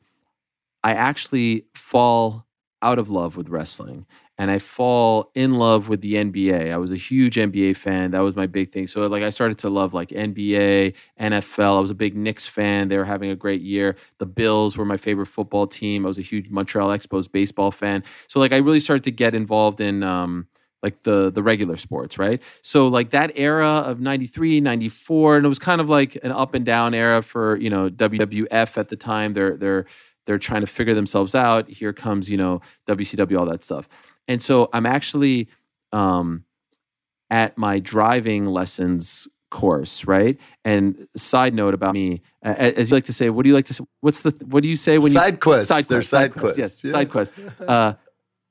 I 0.83 0.93
actually 0.93 1.65
fall 1.73 2.45
out 2.81 2.99
of 2.99 3.09
love 3.09 3.37
with 3.37 3.49
wrestling 3.49 4.05
and 4.39 4.49
I 4.49 4.57
fall 4.57 5.31
in 5.35 5.55
love 5.55 5.89
with 5.89 5.99
the 5.99 6.15
NBA. 6.15 6.71
I 6.71 6.77
was 6.77 6.91
a 6.91 6.95
huge 6.95 7.35
NBA 7.35 7.73
fan. 7.75 8.11
That 8.11 8.21
was 8.21 8.37
my 8.37 8.47
big 8.47 8.71
thing. 8.71 8.87
So 8.87 9.01
like 9.01 9.21
I 9.21 9.31
started 9.31 9.57
to 9.59 9.69
love 9.69 9.93
like 9.93 10.09
NBA, 10.09 10.95
NFL. 11.19 11.77
I 11.77 11.81
was 11.81 11.91
a 11.91 11.95
big 11.95 12.15
Knicks 12.15 12.47
fan. 12.47 12.87
They 12.87 12.97
were 12.97 13.03
having 13.05 13.31
a 13.31 13.35
great 13.35 13.61
year. 13.61 13.97
The 14.17 14.25
Bills 14.25 14.77
were 14.77 14.85
my 14.85 14.97
favorite 14.97 15.27
football 15.27 15.67
team. 15.67 16.05
I 16.05 16.07
was 16.07 16.17
a 16.17 16.23
huge 16.23 16.49
Montreal 16.49 16.87
Expos 16.89 17.29
baseball 17.29 17.69
fan. 17.71 18.03
So 18.29 18.39
like 18.39 18.53
I 18.53 18.57
really 18.57 18.79
started 18.79 19.03
to 19.03 19.11
get 19.11 19.35
involved 19.35 19.81
in 19.81 20.03
um 20.03 20.47
like 20.81 21.01
the 21.01 21.29
the 21.29 21.43
regular 21.43 21.75
sports, 21.75 22.17
right? 22.17 22.41
So 22.61 22.87
like 22.87 23.09
that 23.09 23.33
era 23.35 23.67
of 23.67 23.99
93, 23.99 24.61
94 24.61 25.37
and 25.37 25.45
it 25.45 25.49
was 25.49 25.59
kind 25.59 25.81
of 25.81 25.89
like 25.89 26.17
an 26.23 26.31
up 26.31 26.53
and 26.55 26.65
down 26.65 26.93
era 26.93 27.21
for, 27.21 27.57
you 27.57 27.69
know, 27.69 27.89
WWF 27.89 28.77
at 28.77 28.87
the 28.87 28.95
time. 28.95 29.33
They're 29.33 29.57
they're 29.57 29.85
they're 30.29 30.37
trying 30.37 30.61
to 30.61 30.67
figure 30.67 30.93
themselves 30.93 31.33
out. 31.33 31.67
Here 31.67 31.91
comes, 31.91 32.29
you 32.29 32.37
know, 32.37 32.61
WCW 32.87 33.39
all 33.39 33.47
that 33.47 33.63
stuff. 33.63 33.89
And 34.27 34.43
so 34.43 34.69
I'm 34.71 34.85
actually 34.85 35.49
um, 35.91 36.43
at 37.31 37.57
my 37.57 37.79
driving 37.79 38.45
lessons 38.45 39.27
course, 39.49 40.05
right? 40.05 40.37
And 40.63 41.07
side 41.15 41.55
note 41.55 41.73
about 41.73 41.95
me, 41.95 42.21
as 42.43 42.91
you 42.91 42.95
like 42.95 43.05
to 43.05 43.13
say, 43.13 43.31
what 43.31 43.41
do 43.41 43.49
you 43.49 43.55
like 43.55 43.65
to 43.65 43.73
say? 43.73 43.83
What's 44.01 44.21
the 44.21 44.29
what 44.45 44.61
do 44.61 44.69
you 44.69 44.75
say 44.75 44.99
when 44.99 45.11
you 45.11 45.17
Side 45.17 45.33
you 45.33 45.39
quests. 45.39 45.87
They're 45.87 46.03
side 46.03 46.35
quest. 46.35 46.59
Yes, 46.59 46.83
Yeah. 46.83 46.91
side 46.91 47.09
quest. 47.09 47.33
Uh, 47.67 47.93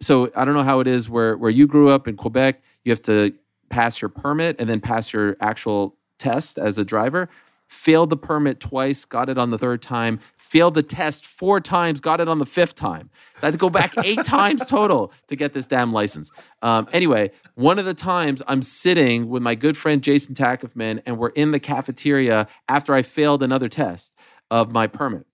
so 0.01 0.33
I 0.35 0.45
don't 0.45 0.55
know 0.55 0.65
how 0.65 0.81
it 0.81 0.89
is 0.89 1.09
where 1.09 1.37
where 1.37 1.51
you 1.51 1.69
grew 1.69 1.91
up 1.91 2.09
in 2.09 2.17
Quebec. 2.17 2.61
You 2.85 2.91
have 2.91 3.03
to 3.03 3.35
pass 3.71 4.03
your 4.03 4.09
permit 4.09 4.57
and 4.59 4.69
then 4.69 4.81
pass 4.81 5.13
your 5.13 5.37
actual 5.41 5.95
test 6.19 6.59
as 6.59 6.77
a 6.77 6.85
driver. 6.85 7.29
Failed 7.69 8.11
the 8.11 8.17
permit 8.17 8.61
twice, 8.61 9.05
got 9.05 9.29
it 9.29 9.39
on 9.39 9.51
the 9.51 9.59
third 9.59 9.83
time, 9.83 10.19
failed 10.37 10.75
the 10.75 10.83
test 10.83 11.27
four 11.27 11.61
times, 11.61 12.01
got 12.01 12.21
it 12.21 12.27
on 12.27 12.39
the 12.39 12.47
fifth 12.47 12.75
time. 12.75 13.11
I 13.43 13.47
had 13.47 13.53
to 13.53 13.59
go 13.59 13.71
back 13.71 13.93
eight 14.05 14.25
times 14.25 14.65
total 14.67 15.13
to 15.29 15.37
get 15.37 15.53
this 15.53 15.67
damn 15.67 15.93
license. 15.93 16.31
Um, 16.63 16.89
anyway, 16.93 17.31
one 17.55 17.79
of 17.79 17.85
the 17.85 17.95
times 17.95 18.43
I'm 18.49 18.63
sitting 18.63 19.29
with 19.29 19.43
my 19.43 19.55
good 19.55 19.77
friend 19.77 20.03
Jason 20.03 20.35
Tackefman, 20.35 21.03
and 21.05 21.19
we're 21.19 21.29
in 21.31 21.53
the 21.53 21.61
cafeteria 21.61 22.49
after 22.69 22.95
I 22.95 23.03
failed 23.03 23.43
another 23.43 23.69
test 23.69 24.15
of 24.51 24.73
my 24.73 24.87
permit. 24.87 25.27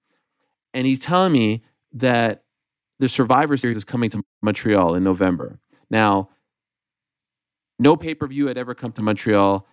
And 0.74 0.86
he's 0.86 0.98
telling 0.98 1.32
me 1.32 1.62
that 1.92 2.42
the 2.98 3.08
Survivor 3.08 3.56
Series 3.56 3.76
is 3.76 3.84
coming 3.84 4.10
to 4.10 4.22
Montreal 4.42 4.94
in 4.94 5.04
November. 5.04 5.60
Now, 5.88 6.30
no 7.78 7.96
pay 7.96 8.14
per 8.14 8.26
view 8.26 8.48
had 8.48 8.58
ever 8.58 8.74
come 8.74 8.92
to 8.92 9.02
Montreal. 9.02 9.66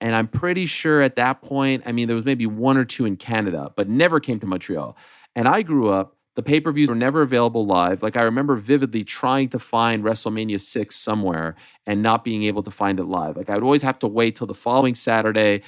And 0.00 0.14
I'm 0.14 0.28
pretty 0.28 0.66
sure 0.66 1.00
at 1.00 1.16
that 1.16 1.40
point, 1.42 1.82
I 1.86 1.92
mean, 1.92 2.06
there 2.06 2.16
was 2.16 2.26
maybe 2.26 2.46
one 2.46 2.76
or 2.76 2.84
two 2.84 3.06
in 3.06 3.16
Canada, 3.16 3.72
but 3.76 3.88
never 3.88 4.20
came 4.20 4.38
to 4.40 4.46
Montreal. 4.46 4.96
And 5.34 5.48
I 5.48 5.62
grew 5.62 5.88
up, 5.88 6.16
the 6.36 6.42
pay 6.42 6.60
per 6.60 6.70
views 6.70 6.88
were 6.88 6.94
never 6.94 7.22
available 7.22 7.66
live. 7.66 8.02
Like 8.02 8.16
I 8.16 8.22
remember 8.22 8.56
vividly 8.56 9.04
trying 9.04 9.48
to 9.48 9.58
find 9.58 10.04
WrestleMania 10.04 10.60
6 10.60 10.94
somewhere 10.94 11.56
and 11.86 12.02
not 12.02 12.24
being 12.24 12.44
able 12.44 12.62
to 12.62 12.70
find 12.70 13.00
it 13.00 13.04
live. 13.04 13.36
Like 13.36 13.48
I 13.48 13.54
would 13.54 13.62
always 13.64 13.82
have 13.82 13.98
to 14.00 14.06
wait 14.06 14.36
till 14.36 14.46
the 14.46 14.54
following 14.54 14.94
Saturday 14.94 15.62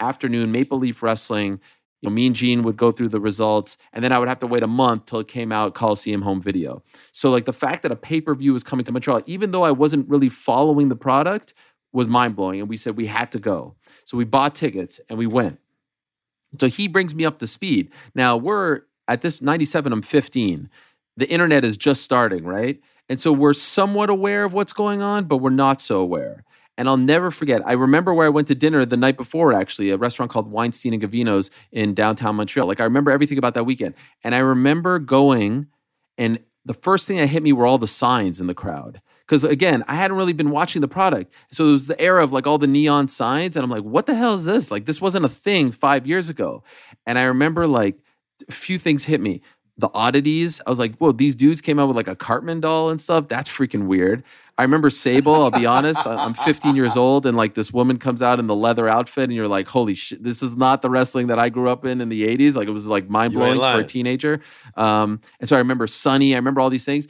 afternoon, 0.00 0.52
Maple 0.52 0.78
Leaf 0.78 1.02
Wrestling. 1.02 1.60
You 2.00 2.08
know, 2.08 2.14
me 2.14 2.26
and 2.26 2.34
Gene 2.34 2.62
would 2.62 2.76
go 2.76 2.92
through 2.92 3.08
the 3.08 3.20
results, 3.20 3.76
and 3.92 4.04
then 4.04 4.12
I 4.12 4.20
would 4.20 4.28
have 4.28 4.38
to 4.40 4.46
wait 4.46 4.62
a 4.62 4.68
month 4.68 5.06
till 5.06 5.18
it 5.18 5.26
came 5.26 5.50
out 5.50 5.74
Coliseum 5.74 6.22
home 6.22 6.40
video. 6.40 6.80
So, 7.10 7.28
like 7.28 7.44
the 7.44 7.52
fact 7.52 7.82
that 7.82 7.90
a 7.90 7.96
pay 7.96 8.20
per 8.20 8.36
view 8.36 8.52
was 8.52 8.62
coming 8.62 8.84
to 8.84 8.92
Montreal, 8.92 9.22
even 9.26 9.50
though 9.50 9.64
I 9.64 9.72
wasn't 9.72 10.08
really 10.08 10.28
following 10.28 10.90
the 10.90 10.96
product, 10.96 11.54
was 11.92 12.06
mind 12.06 12.36
blowing. 12.36 12.60
And 12.60 12.68
we 12.68 12.76
said 12.76 12.96
we 12.96 13.06
had 13.06 13.32
to 13.32 13.38
go. 13.38 13.74
So 14.04 14.16
we 14.16 14.24
bought 14.24 14.54
tickets 14.54 15.00
and 15.08 15.18
we 15.18 15.26
went. 15.26 15.58
So 16.58 16.66
he 16.68 16.88
brings 16.88 17.14
me 17.14 17.24
up 17.24 17.38
to 17.38 17.46
speed. 17.46 17.90
Now 18.14 18.36
we're 18.36 18.82
at 19.06 19.22
this 19.22 19.40
97, 19.42 19.92
I'm 19.92 20.02
15. 20.02 20.70
The 21.16 21.28
internet 21.28 21.64
is 21.64 21.76
just 21.76 22.02
starting, 22.02 22.44
right? 22.44 22.80
And 23.08 23.20
so 23.20 23.32
we're 23.32 23.54
somewhat 23.54 24.10
aware 24.10 24.44
of 24.44 24.52
what's 24.52 24.72
going 24.72 25.02
on, 25.02 25.24
but 25.24 25.38
we're 25.38 25.50
not 25.50 25.80
so 25.80 26.00
aware. 26.00 26.44
And 26.76 26.88
I'll 26.88 26.96
never 26.96 27.30
forget. 27.32 27.66
I 27.66 27.72
remember 27.72 28.14
where 28.14 28.26
I 28.26 28.30
went 28.30 28.46
to 28.48 28.54
dinner 28.54 28.84
the 28.84 28.96
night 28.96 29.16
before, 29.16 29.52
actually, 29.52 29.90
a 29.90 29.96
restaurant 29.96 30.30
called 30.30 30.48
Weinstein 30.48 30.94
and 30.94 31.02
Gavino's 31.02 31.50
in 31.72 31.92
downtown 31.92 32.36
Montreal. 32.36 32.68
Like 32.68 32.78
I 32.80 32.84
remember 32.84 33.10
everything 33.10 33.36
about 33.36 33.54
that 33.54 33.64
weekend. 33.64 33.94
And 34.22 34.34
I 34.34 34.38
remember 34.38 35.00
going, 35.00 35.66
and 36.16 36.38
the 36.64 36.74
first 36.74 37.08
thing 37.08 37.16
that 37.16 37.28
hit 37.28 37.42
me 37.42 37.52
were 37.52 37.66
all 37.66 37.78
the 37.78 37.88
signs 37.88 38.40
in 38.40 38.46
the 38.46 38.54
crowd. 38.54 39.00
Because 39.28 39.44
again, 39.44 39.84
I 39.86 39.94
hadn't 39.94 40.16
really 40.16 40.32
been 40.32 40.50
watching 40.50 40.80
the 40.80 40.88
product. 40.88 41.34
So 41.52 41.68
it 41.68 41.72
was 41.72 41.86
the 41.86 42.00
era 42.00 42.24
of 42.24 42.32
like 42.32 42.46
all 42.46 42.56
the 42.56 42.66
neon 42.66 43.08
signs. 43.08 43.56
And 43.56 43.62
I'm 43.62 43.70
like, 43.70 43.82
what 43.82 44.06
the 44.06 44.14
hell 44.14 44.32
is 44.34 44.46
this? 44.46 44.70
Like, 44.70 44.86
this 44.86 45.02
wasn't 45.02 45.26
a 45.26 45.28
thing 45.28 45.70
five 45.70 46.06
years 46.06 46.30
ago. 46.30 46.62
And 47.06 47.18
I 47.18 47.22
remember 47.24 47.66
like 47.66 47.98
a 48.48 48.52
few 48.52 48.78
things 48.78 49.04
hit 49.04 49.20
me 49.20 49.42
the 49.78 49.88
oddities. 49.94 50.60
I 50.66 50.70
was 50.70 50.80
like, 50.80 50.96
whoa, 50.96 51.12
these 51.12 51.36
dudes 51.36 51.60
came 51.60 51.78
out 51.78 51.86
with 51.86 51.96
like 51.96 52.08
a 52.08 52.16
Cartman 52.16 52.60
doll 52.60 52.90
and 52.90 53.00
stuff. 53.00 53.28
That's 53.28 53.48
freaking 53.48 53.86
weird. 53.86 54.24
I 54.58 54.62
remember 54.62 54.90
Sable, 54.90 55.34
I'll 55.34 55.52
be 55.52 55.66
honest. 55.66 56.04
I'm 56.04 56.34
15 56.34 56.74
years 56.74 56.96
old 56.96 57.26
and 57.26 57.36
like 57.36 57.54
this 57.54 57.72
woman 57.72 57.96
comes 57.96 58.20
out 58.20 58.40
in 58.40 58.48
the 58.48 58.56
leather 58.56 58.88
outfit 58.88 59.24
and 59.24 59.32
you're 59.32 59.46
like, 59.46 59.68
holy 59.68 59.94
shit, 59.94 60.24
this 60.24 60.42
is 60.42 60.56
not 60.56 60.82
the 60.82 60.90
wrestling 60.90 61.28
that 61.28 61.38
I 61.38 61.48
grew 61.48 61.70
up 61.70 61.84
in 61.84 62.00
in 62.00 62.08
the 62.08 62.26
80s. 62.26 62.56
Like 62.56 62.66
it 62.66 62.72
was 62.72 62.88
like 62.88 63.08
mind 63.08 63.34
blowing 63.34 63.60
for 63.60 63.84
a 63.84 63.84
teenager. 63.84 64.40
Um, 64.76 65.20
and 65.38 65.48
so 65.48 65.54
I 65.54 65.60
remember 65.60 65.86
Sunny, 65.86 66.34
I 66.34 66.38
remember 66.38 66.60
all 66.60 66.70
these 66.70 66.84
things. 66.84 67.06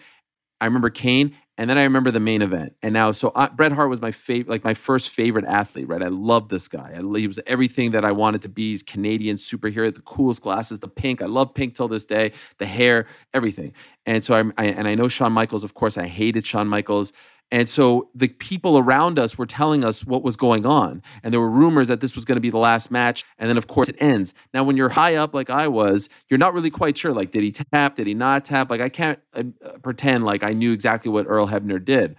I 0.60 0.66
remember 0.66 0.90
Kane. 0.90 1.34
And 1.58 1.68
then 1.68 1.76
I 1.76 1.82
remember 1.82 2.12
the 2.12 2.20
main 2.20 2.40
event. 2.40 2.76
And 2.82 2.94
now, 2.94 3.10
so 3.10 3.32
I, 3.34 3.48
Bret 3.48 3.72
Hart 3.72 3.90
was 3.90 4.00
my 4.00 4.12
favorite, 4.12 4.48
like 4.48 4.62
my 4.62 4.74
first 4.74 5.10
favorite 5.10 5.44
athlete, 5.44 5.88
right? 5.88 6.00
I 6.02 6.06
love 6.08 6.48
this 6.48 6.68
guy. 6.68 6.94
I, 6.96 7.18
he 7.18 7.26
was 7.26 7.40
everything 7.48 7.90
that 7.90 8.04
I 8.04 8.12
wanted 8.12 8.42
to 8.42 8.48
be. 8.48 8.70
He's 8.70 8.84
Canadian 8.84 9.36
superhero, 9.36 9.92
the 9.92 10.00
coolest 10.02 10.40
glasses, 10.40 10.78
the 10.78 10.88
pink. 10.88 11.20
I 11.20 11.26
love 11.26 11.54
pink 11.54 11.74
till 11.74 11.88
this 11.88 12.06
day, 12.06 12.32
the 12.58 12.66
hair, 12.66 13.06
everything. 13.34 13.74
And 14.06 14.22
so 14.22 14.34
I, 14.34 14.44
I 14.56 14.66
and 14.68 14.86
I 14.86 14.94
know 14.94 15.08
Shawn 15.08 15.32
Michaels, 15.32 15.64
of 15.64 15.74
course, 15.74 15.98
I 15.98 16.06
hated 16.06 16.46
Shawn 16.46 16.68
Michaels. 16.68 17.12
And 17.50 17.68
so 17.68 18.10
the 18.14 18.28
people 18.28 18.76
around 18.76 19.18
us 19.18 19.38
were 19.38 19.46
telling 19.46 19.82
us 19.82 20.04
what 20.04 20.22
was 20.22 20.36
going 20.36 20.66
on. 20.66 21.02
And 21.22 21.32
there 21.32 21.40
were 21.40 21.50
rumors 21.50 21.88
that 21.88 22.00
this 22.00 22.14
was 22.14 22.24
going 22.26 22.36
to 22.36 22.40
be 22.40 22.50
the 22.50 22.58
last 22.58 22.90
match. 22.90 23.24
And 23.38 23.48
then, 23.48 23.56
of 23.56 23.66
course, 23.66 23.88
it 23.88 23.96
ends. 23.98 24.34
Now, 24.52 24.64
when 24.64 24.76
you're 24.76 24.90
high 24.90 25.14
up 25.14 25.34
like 25.34 25.48
I 25.48 25.66
was, 25.66 26.10
you're 26.28 26.38
not 26.38 26.52
really 26.52 26.70
quite 26.70 26.98
sure. 26.98 27.12
Like, 27.12 27.30
did 27.30 27.42
he 27.42 27.52
tap? 27.52 27.96
Did 27.96 28.06
he 28.06 28.14
not 28.14 28.44
tap? 28.44 28.68
Like, 28.68 28.82
I 28.82 28.90
can't 28.90 29.18
uh, 29.34 29.44
pretend 29.82 30.24
like 30.26 30.42
I 30.42 30.52
knew 30.52 30.72
exactly 30.72 31.10
what 31.10 31.26
Earl 31.26 31.48
Hebner 31.48 31.82
did. 31.82 32.16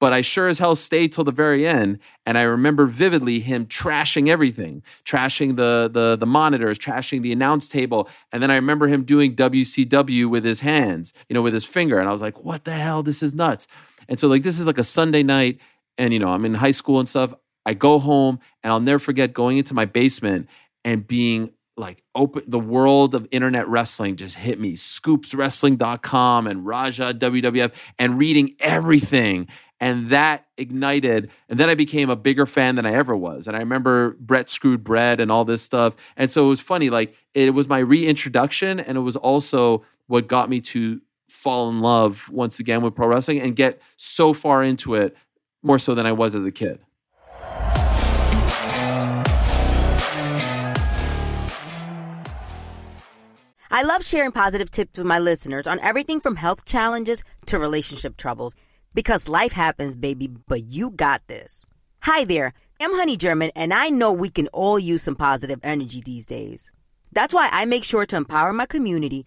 But 0.00 0.12
I 0.12 0.22
sure 0.22 0.48
as 0.48 0.58
hell 0.58 0.74
stayed 0.74 1.12
till 1.12 1.24
the 1.24 1.32
very 1.32 1.66
end. 1.66 1.98
And 2.26 2.36
I 2.36 2.42
remember 2.42 2.86
vividly 2.86 3.40
him 3.40 3.66
trashing 3.66 4.28
everything, 4.28 4.82
trashing 5.04 5.56
the, 5.56 5.88
the, 5.92 6.16
the 6.16 6.26
monitors, 6.26 6.78
trashing 6.78 7.22
the 7.22 7.32
announce 7.32 7.68
table. 7.68 8.08
And 8.32 8.42
then 8.42 8.50
I 8.50 8.56
remember 8.56 8.88
him 8.88 9.04
doing 9.04 9.36
WCW 9.36 10.28
with 10.28 10.44
his 10.44 10.60
hands, 10.60 11.12
you 11.28 11.34
know, 11.34 11.42
with 11.42 11.54
his 11.54 11.64
finger. 11.64 11.98
And 11.98 12.08
I 12.08 12.12
was 12.12 12.22
like, 12.22 12.42
what 12.44 12.64
the 12.64 12.72
hell? 12.72 13.02
This 13.02 13.22
is 13.22 13.34
nuts. 13.34 13.66
And 14.08 14.18
so 14.18 14.28
like 14.28 14.42
this 14.42 14.58
is 14.58 14.66
like 14.66 14.78
a 14.78 14.84
Sunday 14.84 15.22
night, 15.22 15.60
and 15.98 16.12
you 16.12 16.18
know 16.18 16.28
I'm 16.28 16.44
in 16.44 16.54
high 16.54 16.70
school 16.70 16.98
and 16.98 17.08
stuff. 17.08 17.34
I 17.66 17.74
go 17.74 17.98
home, 17.98 18.40
and 18.62 18.72
I'll 18.72 18.80
never 18.80 18.98
forget 18.98 19.32
going 19.32 19.58
into 19.58 19.74
my 19.74 19.84
basement 19.84 20.48
and 20.84 21.06
being 21.06 21.50
like 21.76 22.04
open 22.14 22.42
the 22.46 22.58
world 22.58 23.14
of 23.14 23.26
internet 23.30 23.66
wrestling 23.68 24.16
just 24.16 24.36
hit 24.36 24.60
me. 24.60 24.74
Scoopswrestling.com 24.74 26.46
and 26.46 26.64
raja 26.64 27.12
wwf 27.12 27.72
and 27.98 28.18
reading 28.18 28.54
everything. 28.60 29.48
And 29.80 30.08
that 30.10 30.46
ignited 30.56 31.30
and 31.48 31.58
then 31.58 31.68
i 31.68 31.74
became 31.74 32.08
a 32.08 32.16
bigger 32.16 32.46
fan 32.46 32.76
than 32.76 32.86
i 32.86 32.92
ever 32.92 33.16
was. 33.16 33.48
And 33.48 33.56
i 33.56 33.60
remember 33.60 34.16
bret 34.20 34.48
screwed 34.48 34.84
bret 34.84 35.20
and 35.20 35.32
all 35.32 35.44
this 35.44 35.62
stuff. 35.62 35.96
And 36.16 36.30
so 36.30 36.46
it 36.46 36.48
was 36.50 36.60
funny 36.60 36.90
like 36.90 37.14
it 37.34 37.54
was 37.54 37.68
my 37.68 37.78
reintroduction 37.78 38.78
and 38.78 38.96
it 38.96 39.02
was 39.02 39.16
also 39.16 39.84
what 40.06 40.28
got 40.28 40.48
me 40.48 40.60
to 40.60 41.00
fall 41.34 41.68
in 41.68 41.80
love 41.80 42.28
once 42.30 42.60
again 42.60 42.80
with 42.80 42.94
pro 42.94 43.08
wrestling 43.08 43.40
and 43.40 43.56
get 43.56 43.82
so 43.96 44.32
far 44.32 44.62
into 44.62 44.94
it 44.94 45.16
more 45.62 45.78
so 45.78 45.94
than 45.94 46.06
I 46.06 46.12
was 46.12 46.34
as 46.34 46.44
a 46.44 46.52
kid. 46.52 46.78
I 53.70 53.82
love 53.82 54.06
sharing 54.06 54.30
positive 54.30 54.70
tips 54.70 54.96
with 54.96 55.06
my 55.06 55.18
listeners 55.18 55.66
on 55.66 55.80
everything 55.80 56.20
from 56.20 56.36
health 56.36 56.64
challenges 56.64 57.24
to 57.46 57.58
relationship 57.58 58.16
troubles 58.16 58.54
because 58.94 59.28
life 59.28 59.50
happens, 59.50 59.96
baby, 59.96 60.28
but 60.28 60.72
you 60.72 60.90
got 60.90 61.26
this. 61.26 61.64
Hi 62.02 62.24
there, 62.24 62.54
I'm 62.80 62.94
Honey 62.94 63.16
German, 63.16 63.50
and 63.56 63.74
I 63.74 63.88
know 63.88 64.12
we 64.12 64.28
can 64.30 64.46
all 64.48 64.78
use 64.78 65.02
some 65.02 65.16
positive 65.16 65.58
energy 65.64 66.00
these 66.00 66.24
days. 66.24 66.70
That's 67.12 67.34
why 67.34 67.48
I 67.50 67.64
make 67.64 67.82
sure 67.82 68.06
to 68.06 68.16
empower 68.16 68.52
my 68.52 68.66
community 68.66 69.26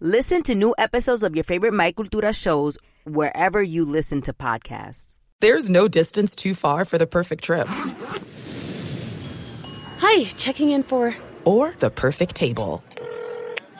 Listen 0.00 0.44
to 0.44 0.54
new 0.54 0.76
episodes 0.78 1.24
of 1.24 1.34
your 1.34 1.42
favorite 1.42 1.74
My 1.74 1.90
Cultura 1.90 2.32
shows 2.32 2.78
wherever 3.02 3.60
you 3.60 3.84
listen 3.84 4.22
to 4.22 4.32
podcasts. 4.32 5.16
There's 5.40 5.68
no 5.68 5.88
distance 5.88 6.36
too 6.36 6.54
far 6.54 6.84
for 6.84 6.98
the 6.98 7.06
perfect 7.08 7.42
trip. 7.42 7.66
Hi, 9.98 10.22
checking 10.36 10.70
in 10.70 10.84
for. 10.84 11.16
Or 11.44 11.74
the 11.80 11.90
perfect 11.90 12.36
table. 12.36 12.84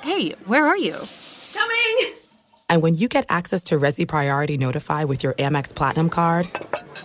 Hey, 0.03 0.31
where 0.47 0.67
are 0.67 0.77
you? 0.77 0.97
Coming! 1.55 2.15
And 2.69 2.83
when 2.83 2.97
you 2.97 3.07
get 3.07 3.25
access 3.29 3.63
to 3.65 3.79
Resy 3.79 4.05
Priority 4.09 4.59
Notify 4.59 5.05
with 5.05 5.23
your 5.23 5.35
Amex 5.35 5.73
Platinum 5.73 6.09
card. 6.09 6.49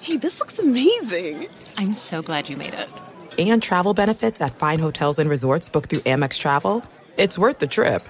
Hey, 0.02 0.18
this 0.18 0.40
looks 0.40 0.58
amazing! 0.58 1.50
I'm 1.78 1.94
so 1.94 2.24
glad 2.24 2.50
you 2.50 2.58
made 2.58 2.74
it. 2.74 2.90
And 3.38 3.62
travel 3.62 3.94
benefits 3.94 4.42
at 4.42 4.56
fine 4.58 4.80
hotels 4.80 5.20
and 5.20 5.30
resorts 5.30 5.70
booked 5.70 5.92
through 5.92 6.00
Amex 6.00 6.40
Travel. 6.40 6.84
It's 7.16 7.38
worth 7.38 7.60
the 7.60 7.68
trip. 7.68 8.10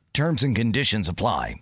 Terms 0.13 0.43
and 0.43 0.55
conditions 0.55 1.07
apply. 1.07 1.55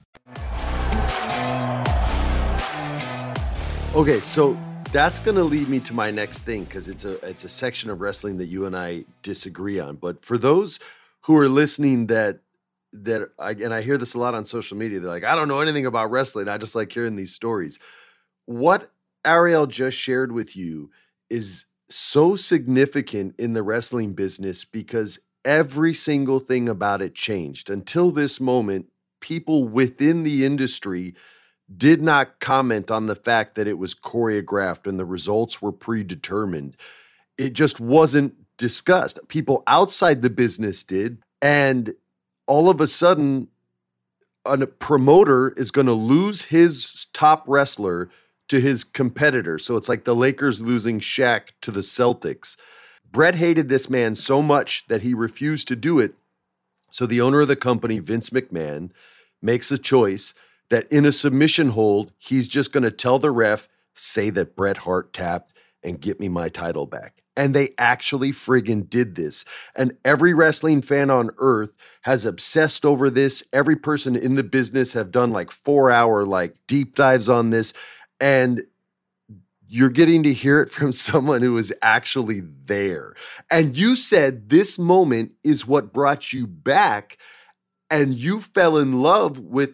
Okay, 3.96 4.20
so 4.20 4.58
that's 4.91 5.20
going 5.20 5.36
to 5.36 5.44
lead 5.44 5.70
me 5.70 5.79
to 5.82 5.94
my 5.94 6.10
next 6.10 6.44
thing 6.44 6.63
because 6.63 6.89
it's 6.89 7.06
a 7.06 7.15
it's 7.27 7.44
a 7.44 7.50
section 7.50 7.89
of 7.89 8.01
wrestling 8.01 8.38
that 8.38 8.48
you 8.48 8.65
and 8.65 8.75
I 8.75 9.06
disagree 9.22 9.79
on. 9.79 9.98
But 9.98 10.24
for 10.24 10.38
those 10.38 10.79
who 11.22 11.38
are 11.38 11.50
listening, 11.50 12.08
that 12.08 12.39
that 12.94 13.29
I, 13.38 13.51
and 13.51 13.74
I 13.74 13.82
hear 13.82 13.98
this 13.98 14.15
a 14.15 14.20
lot 14.20 14.34
on 14.34 14.46
social 14.46 14.77
media, 14.77 15.00
they're 15.00 15.10
like, 15.10 15.24
I 15.24 15.36
don't 15.36 15.48
know 15.48 15.60
anything 15.60 15.86
about 15.86 16.10
wrestling. 16.10 16.48
I 16.48 16.58
just 16.58 16.75
like 16.75 16.91
hearing 16.91 17.15
these 17.15 17.34
stories. 17.34 17.77
What 18.46 18.91
Ariel 19.25 19.68
just 19.68 19.98
shared 19.98 20.32
with 20.32 20.58
you 20.58 20.89
is 21.29 21.65
so 21.89 22.36
significant 22.36 23.36
in 23.38 23.53
the 23.53 23.63
wrestling 23.63 24.13
business 24.13 24.65
because 24.65 25.20
every 25.50 25.96
single 25.96 26.39
thing 26.39 26.70
about 26.70 27.01
it 27.01 27.15
changed 27.15 27.72
until 27.72 28.12
this 28.12 28.39
moment. 28.39 28.86
People 29.20 29.68
within 29.68 30.24
the 30.24 30.46
industry 30.46 31.15
did 31.75 32.03
not 32.03 32.39
comment 32.39 32.91
on 32.91 33.08
the 33.08 33.15
fact 33.15 33.56
that 33.56 33.68
it 33.68 33.79
was 33.79 33.96
choreographed 33.96 34.86
and 34.86 35.00
the 35.00 35.06
results 35.06 35.60
were 35.60 35.72
predetermined. 35.72 36.77
It 37.36 37.53
just 37.53 37.79
wasn't 37.79 38.36
discussed. 38.58 39.20
People 39.27 39.63
outside 39.65 40.22
the 40.22 40.29
business 40.29 40.84
did. 40.84 41.18
And 41.41 41.96
all 42.46 42.70
of 42.70 42.79
a 42.79 42.88
sudden, 42.88 43.48
a 44.46 44.68
promoter 44.68 45.50
is 45.58 45.72
going 45.72 45.88
to 45.88 45.94
lose 45.94 46.44
his 46.44 47.08
top 47.12 47.46
wrestler 47.48 48.10
to 48.50 48.62
his 48.62 48.84
competitor. 48.84 49.58
So 49.58 49.77
it's 49.77 49.89
like 49.89 50.03
the 50.03 50.15
Lakers 50.15 50.62
losing 50.62 51.00
Shaq 51.00 51.53
to 51.62 51.72
the 51.72 51.82
Celtics. 51.82 52.56
Bret 53.12 53.36
hated 53.36 53.70
this 53.70 53.89
man 53.89 54.16
so 54.16 54.42
much 54.42 54.86
that 54.88 55.01
he 55.01 55.13
refused 55.13 55.68
to 55.70 55.75
do 55.75 56.00
it. 56.00 56.13
So 56.92 57.06
the 57.06 57.22
owner 57.22 57.42
of 57.42 57.48
the 57.48 57.56
company, 57.56 58.00
Vince 58.00 58.30
McMahon, 58.30 58.92
makes 59.42 59.72
a 59.72 59.78
choice 59.78 60.34
that 60.70 60.92
in 60.92 61.06
a 61.06 61.12
submission 61.12 61.70
hold, 61.70 62.12
he's 62.18 62.48
just 62.48 62.72
going 62.72 62.84
to 62.84 62.92
tell 62.92 63.20
the 63.20 63.32
ref, 63.32 63.68
say 63.94 64.30
that 64.32 64.56
Bret 64.56 64.78
Hart 64.78 65.13
tapped 65.13 65.54
and 65.84 66.01
get 66.01 66.20
me 66.20 66.30
my 66.30 66.50
title 66.50 66.86
back. 66.86 67.22
And 67.36 67.56
they 67.56 67.74
actually 67.78 68.32
friggin' 68.32 68.89
did 68.89 69.16
this. 69.16 69.46
And 69.75 69.98
every 70.04 70.34
wrestling 70.34 70.82
fan 70.82 71.10
on 71.10 71.32
earth 71.38 71.74
has 72.01 72.25
obsessed 72.25 72.86
over 72.86 73.10
this. 73.10 73.44
Every 73.54 73.78
person 73.78 74.16
in 74.16 74.36
the 74.36 74.44
business 74.44 74.94
have 74.94 75.12
done 75.12 75.32
like 75.32 75.51
four 75.51 75.89
hour 75.89 76.25
like 76.25 76.56
deep 76.68 76.96
dives 76.96 77.30
on 77.30 77.50
this. 77.50 77.74
And 78.20 78.63
you're 79.70 79.90
getting 79.90 80.24
to 80.24 80.34
hear 80.34 80.62
it 80.62 80.70
from 80.70 80.92
someone 81.08 81.42
who 81.42 81.54
was 81.54 81.72
actually 81.82 82.42
there. 82.66 83.16
And 83.50 83.78
you 83.78 83.96
said 83.96 84.50
this 84.50 84.78
moment 84.80 85.34
is 85.44 85.68
what 85.68 85.94
brought 85.94 86.34
you 86.34 86.48
back. 86.48 87.18
And 87.92 88.14
you 88.16 88.40
fell 88.42 88.78
in 88.78 89.02
love 89.02 89.40
with 89.40 89.72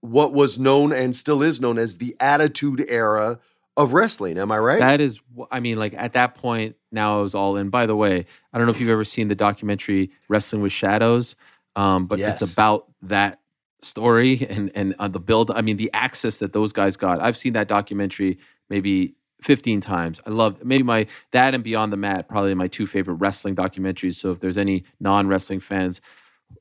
what 0.00 0.32
was 0.32 0.58
known 0.58 0.92
and 0.92 1.16
still 1.16 1.42
is 1.42 1.60
known 1.60 1.78
as 1.78 1.98
the 1.98 2.14
Attitude 2.20 2.84
Era 2.88 3.40
of 3.76 3.92
wrestling. 3.92 4.38
Am 4.38 4.52
I 4.52 4.58
right? 4.58 4.78
That 4.78 5.00
is, 5.00 5.20
I 5.50 5.58
mean, 5.60 5.76
like 5.78 5.92
at 5.94 6.12
that 6.12 6.36
point, 6.36 6.76
now 6.92 7.18
I 7.18 7.22
was 7.22 7.34
all 7.34 7.56
in. 7.56 7.70
By 7.70 7.86
the 7.86 7.96
way, 7.96 8.24
I 8.52 8.58
don't 8.58 8.66
know 8.66 8.72
if 8.72 8.80
you've 8.80 8.90
ever 8.90 9.04
seen 9.04 9.28
the 9.28 9.34
documentary 9.34 10.10
Wrestling 10.28 10.62
with 10.62 10.72
Shadows, 10.72 11.34
um, 11.74 12.06
but 12.06 12.18
Yes. 12.20 12.40
it's 12.40 12.52
about 12.52 12.86
that 13.02 13.40
story 13.82 14.46
and 14.48 14.70
and 14.74 14.94
uh, 14.98 15.08
the 15.08 15.20
build. 15.20 15.50
I 15.50 15.60
mean, 15.60 15.76
the 15.76 15.90
access 15.92 16.38
that 16.38 16.52
those 16.52 16.72
guys 16.72 16.96
got. 16.96 17.20
I've 17.20 17.36
seen 17.36 17.52
that 17.54 17.68
documentary 17.68 18.38
maybe 18.70 19.14
15 19.42 19.80
times. 19.80 20.20
I 20.26 20.30
love 20.30 20.64
maybe 20.64 20.82
my 20.82 21.06
that 21.32 21.54
and 21.54 21.62
Beyond 21.62 21.92
the 21.92 21.96
Mat, 21.96 22.28
probably 22.28 22.54
my 22.54 22.68
two 22.68 22.86
favorite 22.86 23.14
wrestling 23.14 23.54
documentaries. 23.54 24.14
So 24.16 24.30
if 24.32 24.40
there's 24.40 24.58
any 24.58 24.84
non 25.00 25.28
wrestling 25.28 25.60
fans 25.60 26.00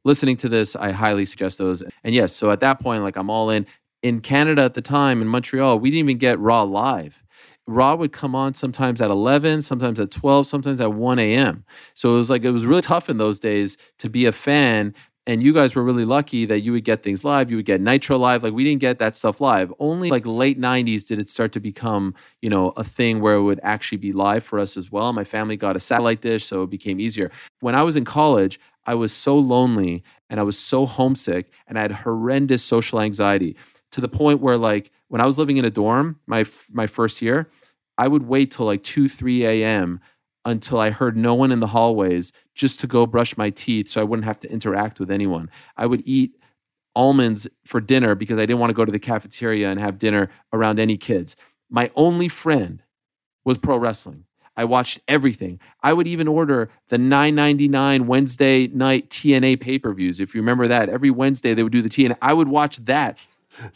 listening 0.04 0.38
to 0.38 0.50
this, 0.50 0.76
I 0.76 0.92
highly 0.92 1.26
suggest 1.26 1.58
those. 1.58 1.84
And 2.04 2.14
yes, 2.16 2.36
so 2.36 2.52
at 2.52 2.60
that 2.62 2.80
point, 2.80 3.04
like 3.04 3.16
I'm 3.16 3.30
all 3.30 3.50
in. 3.50 3.66
In 4.04 4.22
Canada 4.22 4.62
at 4.62 4.76
the 4.76 4.82
time, 4.82 5.22
in 5.22 5.28
Montreal, 5.28 5.80
we 5.80 5.90
didn't 5.90 6.10
even 6.10 6.20
get 6.20 6.40
Raw 6.40 6.62
live. 6.64 7.24
Raw 7.68 7.96
would 7.96 8.12
come 8.12 8.36
on 8.36 8.54
sometimes 8.54 9.02
at 9.02 9.10
11, 9.10 9.64
sometimes 9.64 10.00
at 10.00 10.12
12, 10.12 10.46
sometimes 10.46 10.80
at 10.80 10.94
1 10.94 11.18
a.m. 11.18 11.66
So 11.96 12.16
it 12.16 12.20
was 12.20 12.30
like, 12.30 12.44
it 12.44 12.52
was 12.52 12.66
really 12.66 12.82
tough 12.82 13.10
in 13.10 13.18
those 13.18 13.40
days 13.40 13.78
to 14.00 14.10
be 14.10 14.26
a 14.26 14.32
fan. 14.32 14.94
And 15.28 15.42
you 15.42 15.54
guys 15.54 15.74
were 15.74 15.84
really 15.84 16.06
lucky 16.06 16.46
that 16.46 16.60
you 16.60 16.72
would 16.74 16.84
get 16.84 17.02
things 17.02 17.24
live. 17.24 17.50
You 17.50 17.58
would 17.58 17.66
get 17.66 17.82
Nitro 17.82 18.18
live. 18.18 18.44
Like 18.44 18.54
we 18.54 18.64
didn't 18.64 18.82
get 18.82 19.00
that 19.00 19.16
stuff 19.16 19.42
live. 19.42 19.74
Only 19.80 20.12
like 20.12 20.26
late 20.26 20.60
90s 20.60 21.08
did 21.08 21.20
it 21.20 21.30
start 21.30 21.52
to 21.54 21.60
become, 21.60 22.14
you 22.42 22.50
know, 22.50 22.74
a 22.78 22.84
thing 22.84 23.22
where 23.22 23.34
it 23.34 23.42
would 23.42 23.60
actually 23.64 23.98
be 23.98 24.14
live 24.14 24.44
for 24.44 24.60
us 24.60 24.78
as 24.78 24.92
well. 24.92 25.12
My 25.14 25.24
family 25.24 25.58
got 25.58 25.76
a 25.76 25.80
satellite 25.80 26.22
dish, 26.22 26.46
so 26.46 26.64
it 26.64 26.70
became 26.70 27.00
easier. 27.00 27.32
When 27.60 27.74
I 27.74 27.82
was 27.82 27.96
in 27.96 28.06
college, 28.06 28.60
I 28.86 28.94
was 28.94 29.12
so 29.12 29.38
lonely 29.38 30.04
and 30.30 30.40
I 30.40 30.44
was 30.44 30.60
so 30.60 30.86
homesick 30.86 31.50
and 31.68 31.78
I 31.78 31.82
had 31.82 31.92
horrendous 31.92 32.64
social 32.64 33.00
anxiety 33.00 33.56
to 33.92 34.02
the 34.02 34.08
point 34.08 34.42
where 34.42 34.58
like 34.58 34.92
when 35.08 35.22
I 35.22 35.26
was 35.26 35.38
living 35.38 35.58
in 35.58 35.66
a 35.66 35.70
dorm 35.70 36.20
my 36.28 36.46
my 36.72 36.86
first 36.86 37.22
year, 37.22 37.50
I 37.98 38.08
would 38.08 38.24
wait 38.24 38.52
till 38.52 38.66
like 38.66 38.84
2 38.84 39.08
3 39.08 39.46
a.m. 39.46 40.02
until 40.46 40.80
I 40.80 40.92
heard 40.92 41.18
no 41.18 41.34
one 41.34 41.52
in 41.52 41.60
the 41.60 41.68
hallways 41.68 42.32
just 42.54 42.80
to 42.82 42.88
go 42.88 43.06
brush 43.06 43.36
my 43.36 43.50
teeth 43.50 43.90
so 43.90 44.00
I 44.00 44.04
wouldn't 44.04 44.26
have 44.26 44.40
to 44.40 44.52
interact 44.52 45.00
with 45.00 45.12
anyone. 45.12 45.50
I 45.76 45.88
would 45.88 46.04
eat 46.06 46.38
almonds 46.96 47.48
for 47.66 47.82
dinner 47.82 48.16
because 48.16 48.38
I 48.38 48.42
didn't 48.42 48.60
want 48.60 48.70
to 48.70 48.76
go 48.76 48.86
to 48.86 48.92
the 48.92 49.00
cafeteria 49.00 49.70
and 49.70 49.80
have 49.80 49.98
dinner 49.98 50.30
around 50.54 50.80
any 50.80 50.98
kids. 50.98 51.36
My 51.70 51.92
only 51.96 52.28
friend 52.28 52.84
was 53.44 53.58
pro 53.58 53.78
wrestling. 53.78 54.26
I 54.58 54.64
watched 54.64 55.02
everything. 55.08 55.60
I 55.84 55.92
would 55.92 56.08
even 56.08 56.28
order 56.28 56.70
the 56.88 56.98
9.99 56.98 58.06
Wednesday 58.06 58.68
night 58.68 59.10
TNA 59.10 59.60
pay-per-views. 59.60 60.22
If 60.22 60.34
you 60.34 60.42
remember 60.42 60.68
that, 60.68 60.88
every 60.88 61.12
Wednesday 61.12 61.54
they 61.54 61.64
would 61.64 61.74
do 61.74 61.82
the 61.82 61.90
TNA. 61.90 62.18
I 62.22 62.34
would 62.34 62.48
watch 62.48 62.78
that. 62.86 63.20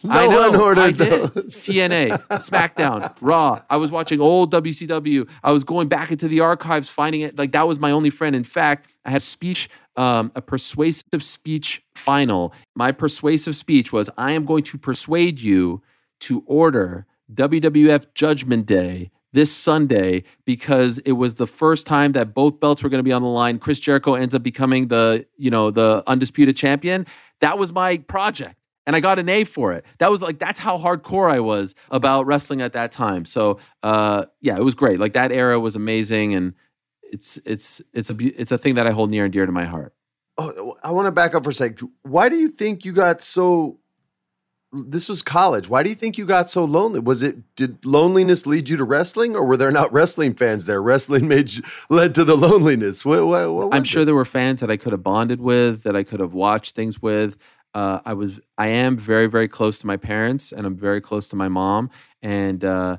No 0.04 0.12
I 0.12 0.28
know, 0.28 0.52
one 0.52 0.60
ordered 0.62 0.82
I 0.82 0.92
did. 0.92 0.98
those. 0.98 1.34
TNA, 1.64 2.18
SmackDown, 2.30 3.16
Raw. 3.22 3.62
I 3.70 3.78
was 3.78 3.92
watching 3.92 4.20
old 4.20 4.52
WCW. 4.52 5.28
I 5.44 5.52
was 5.52 5.64
going 5.64 5.88
back 5.88 6.12
into 6.12 6.28
the 6.28 6.40
archives, 6.42 6.90
finding 6.90 7.22
it. 7.22 7.38
Like 7.38 7.52
that 7.54 7.68
was 7.68 7.80
my 7.80 7.92
only 7.92 8.10
friend. 8.10 8.36
In 8.36 8.44
fact, 8.44 8.94
I 9.06 9.12
had 9.12 9.22
speech, 9.22 9.70
um, 9.96 10.32
a 10.36 10.42
persuasive 10.42 11.24
speech 11.24 11.84
final. 11.96 12.54
My 12.76 12.92
persuasive 12.92 13.56
speech 13.56 13.94
was, 13.94 14.10
"I 14.18 14.32
am 14.32 14.46
going 14.46 14.64
to 14.64 14.78
persuade 14.78 15.40
you 15.40 15.82
to 16.22 16.44
order 16.46 17.06
WWF 17.34 18.14
Judgment 18.14 18.66
Day." 18.66 19.12
This 19.32 19.56
Sunday, 19.56 20.24
because 20.44 20.98
it 21.06 21.12
was 21.12 21.36
the 21.36 21.46
first 21.46 21.86
time 21.86 22.14
that 22.14 22.34
both 22.34 22.60
belts 22.60 22.82
were 22.82 22.90
going 22.90 22.98
to 22.98 23.04
be 23.04 23.12
on 23.12 23.22
the 23.22 23.28
line. 23.28 23.60
Chris 23.60 23.80
Jericho 23.80 24.16
ends 24.16 24.34
up 24.34 24.42
becoming 24.42 24.88
the, 24.88 25.24
you 25.38 25.52
know, 25.52 25.70
the 25.70 26.02
undisputed 26.08 26.58
champion. 26.58 27.06
That 27.40 27.60
was 27.60 27.72
my 27.72 27.98
project 28.00 28.56
and 28.90 28.96
I 28.96 29.02
got 29.02 29.20
an 29.20 29.30
A 29.30 29.44
for 29.44 29.72
it. 29.72 29.86
That 30.00 30.10
was 30.10 30.20
like 30.20 30.40
that's 30.40 30.58
how 30.58 30.76
hardcore 30.76 31.32
I 31.32 31.42
was 31.42 31.76
about 31.92 32.26
wrestling 32.26 32.60
at 32.60 32.74
that 32.74 32.92
time. 32.92 33.24
So 33.24 33.60
uh, 33.84 34.26
yeah, 34.42 34.58
it 34.58 34.64
was 34.64 34.74
great. 34.74 35.00
Like 35.00 35.14
that 35.14 35.32
era 35.32 35.60
was 35.60 35.76
amazing, 35.76 36.34
and 36.34 36.56
it's 37.04 37.38
it's 37.46 37.84
it's 37.94 38.10
a 38.10 38.16
it's 38.20 38.52
a 38.52 38.58
thing 38.58 38.74
that 38.76 38.88
I 38.88 38.92
hold 38.92 39.12
near 39.12 39.26
and 39.26 39.32
dear 39.32 39.46
to 39.46 39.52
my 39.52 39.66
heart. 39.66 39.94
Oh, 40.40 40.76
I 40.84 40.90
want 40.90 41.06
to 41.06 41.12
back 41.12 41.36
up 41.36 41.44
for 41.44 41.52
a 41.52 41.54
sec. 41.54 41.78
Why 42.02 42.30
do 42.30 42.38
you 42.38 42.50
think 42.50 42.84
you 42.84 42.92
got 42.92 43.22
so? 43.22 43.78
This 44.72 45.08
was 45.08 45.22
college. 45.22 45.70
Why 45.70 45.84
do 45.84 45.90
you 45.90 45.96
think 45.96 46.18
you 46.18 46.26
got 46.26 46.50
so 46.50 46.66
lonely? 46.66 47.00
Was 47.00 47.22
it 47.22 47.56
did 47.56 47.86
loneliness 47.86 48.48
lead 48.48 48.70
you 48.70 48.78
to 48.78 48.84
wrestling, 48.84 49.36
or 49.36 49.46
were 49.46 49.58
there 49.58 49.72
not 49.72 49.94
wrestling 49.94 50.34
fans 50.34 50.66
there? 50.66 50.82
Wrestling 50.82 51.28
made 51.28 51.54
you, 51.54 51.62
led 51.92 52.16
to 52.16 52.24
the 52.24 52.36
loneliness. 52.36 53.06
What, 53.06 53.28
what, 53.28 53.54
what 53.54 53.76
I'm 53.76 53.84
sure 53.84 54.02
it? 54.02 54.06
there 54.06 54.16
were 54.16 54.26
fans 54.26 54.62
that 54.62 54.72
I 54.72 54.78
could 54.78 54.94
have 54.94 55.04
bonded 55.04 55.42
with, 55.42 55.84
that 55.84 55.96
I 55.96 56.02
could 56.02 56.20
have 56.20 56.34
watched 56.34 56.76
things 56.76 57.00
with. 57.00 57.38
Uh, 57.74 58.00
I 58.06 58.14
was, 58.14 58.40
I 58.58 58.68
am 58.68 58.98
very, 58.98 59.28
very 59.28 59.48
close 59.48 59.80
to 59.80 59.88
my 59.88 59.98
parents, 59.98 60.52
and 60.52 60.66
I'm 60.66 60.76
very 60.76 61.02
close 61.02 61.28
to 61.30 61.36
my 61.36 61.48
mom, 61.48 61.90
and 62.22 62.64
uh, 62.64 62.98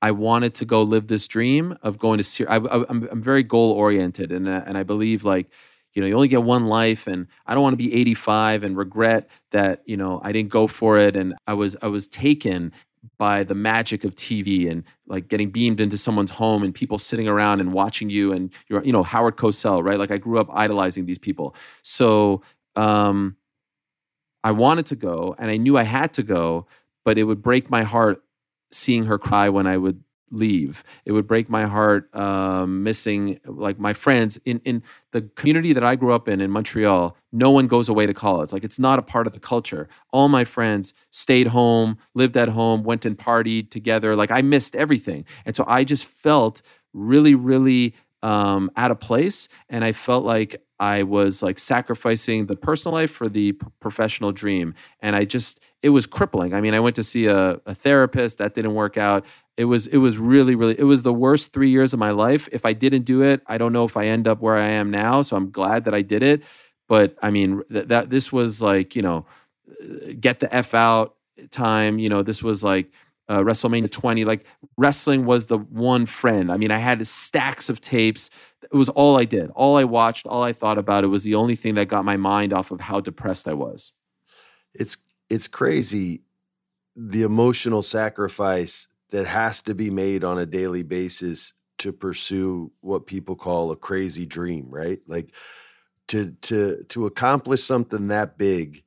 I 0.00 0.10
wanted 0.12 0.54
to 0.56 0.64
go 0.64 0.82
live 0.82 1.06
this 1.06 1.26
dream 1.26 1.76
of 1.82 1.98
going 1.98 2.18
to. 2.18 2.24
Ser- 2.24 2.48
I, 2.48 2.56
I'm, 2.56 3.08
I'm 3.10 3.22
very 3.22 3.42
goal 3.42 3.72
oriented, 3.72 4.30
and 4.30 4.48
uh, 4.48 4.62
and 4.66 4.76
I 4.78 4.82
believe 4.82 5.24
like. 5.24 5.50
You 5.94 6.02
know, 6.02 6.06
you 6.06 6.14
only 6.14 6.28
get 6.28 6.44
one 6.44 6.66
life, 6.66 7.08
and 7.08 7.26
I 7.44 7.54
don't 7.54 7.62
want 7.62 7.72
to 7.72 7.78
be 7.78 7.92
85 7.92 8.62
and 8.62 8.76
regret 8.76 9.28
that 9.50 9.82
you 9.84 9.96
know 9.96 10.20
I 10.22 10.30
didn't 10.30 10.50
go 10.50 10.68
for 10.68 10.96
it, 10.96 11.16
and 11.16 11.34
I 11.46 11.54
was 11.54 11.76
I 11.82 11.88
was 11.88 12.06
taken 12.06 12.72
by 13.16 13.42
the 13.42 13.54
magic 13.54 14.04
of 14.04 14.14
TV 14.14 14.70
and 14.70 14.84
like 15.06 15.28
getting 15.28 15.50
beamed 15.50 15.80
into 15.80 15.98
someone's 15.98 16.30
home 16.32 16.62
and 16.62 16.74
people 16.74 16.98
sitting 16.98 17.28
around 17.28 17.60
and 17.60 17.72
watching 17.72 18.10
you 18.10 18.32
and 18.32 18.52
you're 18.68 18.84
you 18.84 18.92
know 18.92 19.02
Howard 19.02 19.36
Cosell 19.36 19.84
right 19.84 19.98
like 19.98 20.10
I 20.10 20.18
grew 20.18 20.38
up 20.38 20.48
idolizing 20.52 21.06
these 21.06 21.18
people 21.18 21.54
so 21.82 22.42
um 22.76 23.36
I 24.44 24.52
wanted 24.52 24.86
to 24.86 24.96
go 24.96 25.34
and 25.38 25.50
I 25.50 25.56
knew 25.56 25.76
I 25.76 25.82
had 25.82 26.12
to 26.14 26.22
go, 26.22 26.66
but 27.04 27.18
it 27.18 27.24
would 27.24 27.42
break 27.42 27.70
my 27.70 27.82
heart 27.82 28.22
seeing 28.70 29.04
her 29.06 29.18
cry 29.18 29.48
when 29.48 29.66
I 29.66 29.76
would 29.76 30.02
leave. 30.30 30.84
It 31.04 31.12
would 31.12 31.26
break 31.26 31.48
my 31.48 31.66
heart 31.66 32.14
um, 32.14 32.82
missing 32.82 33.40
like 33.46 33.78
my 33.78 33.92
friends 33.94 34.38
in 34.44 34.60
in 34.64 34.82
the 35.12 35.22
community 35.22 35.72
that 35.72 35.82
I 35.82 35.96
grew 35.96 36.12
up 36.12 36.28
in 36.28 36.40
in 36.40 36.50
Montreal. 36.50 37.16
No 37.32 37.50
one 37.50 37.66
goes 37.66 37.88
away 37.88 38.06
to 38.06 38.14
college. 38.14 38.52
Like 38.52 38.64
it's 38.64 38.78
not 38.78 38.98
a 38.98 39.02
part 39.02 39.26
of 39.26 39.32
the 39.32 39.40
culture. 39.40 39.88
All 40.12 40.28
my 40.28 40.44
friends 40.44 40.92
stayed 41.10 41.48
home, 41.48 41.98
lived 42.14 42.36
at 42.36 42.50
home, 42.50 42.84
went 42.84 43.06
and 43.06 43.16
partied 43.18 43.70
together. 43.70 44.14
Like 44.16 44.30
I 44.30 44.42
missed 44.42 44.76
everything, 44.76 45.24
and 45.46 45.56
so 45.56 45.64
I 45.66 45.84
just 45.84 46.04
felt 46.04 46.62
really, 46.92 47.34
really 47.34 47.94
um, 48.22 48.70
out 48.76 48.90
of 48.90 49.00
place, 49.00 49.48
and 49.68 49.84
I 49.84 49.92
felt 49.92 50.24
like 50.24 50.62
I 50.80 51.02
was 51.02 51.42
like 51.42 51.58
sacrificing 51.58 52.46
the 52.46 52.56
personal 52.56 52.94
life 52.94 53.10
for 53.10 53.28
the 53.28 53.52
p- 53.52 53.66
professional 53.80 54.32
dream. 54.32 54.74
And 55.00 55.16
I 55.16 55.24
just, 55.24 55.60
it 55.82 55.90
was 55.90 56.06
crippling. 56.06 56.54
I 56.54 56.60
mean, 56.60 56.74
I 56.74 56.80
went 56.80 56.96
to 56.96 57.04
see 57.04 57.26
a, 57.26 57.60
a, 57.66 57.74
therapist 57.74 58.38
that 58.38 58.54
didn't 58.54 58.74
work 58.74 58.96
out. 58.96 59.24
It 59.56 59.64
was, 59.64 59.88
it 59.88 59.96
was 59.98 60.18
really, 60.18 60.54
really, 60.54 60.78
it 60.78 60.84
was 60.84 61.02
the 61.02 61.12
worst 61.12 61.52
three 61.52 61.70
years 61.70 61.92
of 61.92 61.98
my 61.98 62.12
life. 62.12 62.48
If 62.52 62.64
I 62.64 62.72
didn't 62.72 63.02
do 63.02 63.22
it, 63.22 63.42
I 63.46 63.58
don't 63.58 63.72
know 63.72 63.84
if 63.84 63.96
I 63.96 64.06
end 64.06 64.28
up 64.28 64.40
where 64.40 64.56
I 64.56 64.68
am 64.68 64.90
now. 64.90 65.22
So 65.22 65.36
I'm 65.36 65.50
glad 65.50 65.84
that 65.84 65.94
I 65.94 66.02
did 66.02 66.22
it. 66.22 66.42
But 66.88 67.16
I 67.22 67.30
mean, 67.30 67.62
th- 67.70 67.88
that 67.88 68.10
this 68.10 68.32
was 68.32 68.62
like, 68.62 68.94
you 68.94 69.02
know, 69.02 69.26
uh, 69.68 70.12
get 70.18 70.40
the 70.40 70.54
F 70.54 70.74
out 70.74 71.16
time. 71.50 71.98
You 71.98 72.08
know, 72.08 72.22
this 72.22 72.42
was 72.42 72.62
like, 72.62 72.90
uh, 73.28 73.40
WrestleMania 73.40 73.90
20. 73.90 74.24
Like 74.24 74.44
wrestling 74.76 75.24
was 75.24 75.46
the 75.46 75.58
one 75.58 76.06
friend. 76.06 76.50
I 76.50 76.56
mean, 76.56 76.70
I 76.70 76.78
had 76.78 77.06
stacks 77.06 77.68
of 77.68 77.80
tapes. 77.80 78.30
It 78.62 78.76
was 78.76 78.88
all 78.90 79.20
I 79.20 79.24
did, 79.24 79.50
all 79.50 79.76
I 79.76 79.84
watched, 79.84 80.26
all 80.26 80.42
I 80.42 80.52
thought 80.52 80.78
about. 80.78 81.04
It 81.04 81.08
was 81.08 81.24
the 81.24 81.34
only 81.34 81.56
thing 81.56 81.74
that 81.74 81.88
got 81.88 82.04
my 82.04 82.16
mind 82.16 82.52
off 82.52 82.70
of 82.70 82.80
how 82.80 83.00
depressed 83.00 83.48
I 83.48 83.54
was. 83.54 83.92
It's 84.74 84.96
it's 85.30 85.48
crazy 85.48 86.22
the 86.96 87.22
emotional 87.22 87.82
sacrifice 87.82 88.88
that 89.10 89.26
has 89.26 89.62
to 89.62 89.74
be 89.74 89.90
made 89.90 90.24
on 90.24 90.38
a 90.38 90.46
daily 90.46 90.82
basis 90.82 91.54
to 91.78 91.92
pursue 91.92 92.72
what 92.80 93.06
people 93.06 93.36
call 93.36 93.70
a 93.70 93.76
crazy 93.76 94.26
dream, 94.26 94.66
right? 94.68 95.00
Like 95.06 95.32
to 96.08 96.32
to 96.42 96.84
to 96.88 97.06
accomplish 97.06 97.62
something 97.62 98.08
that 98.08 98.36
big 98.36 98.82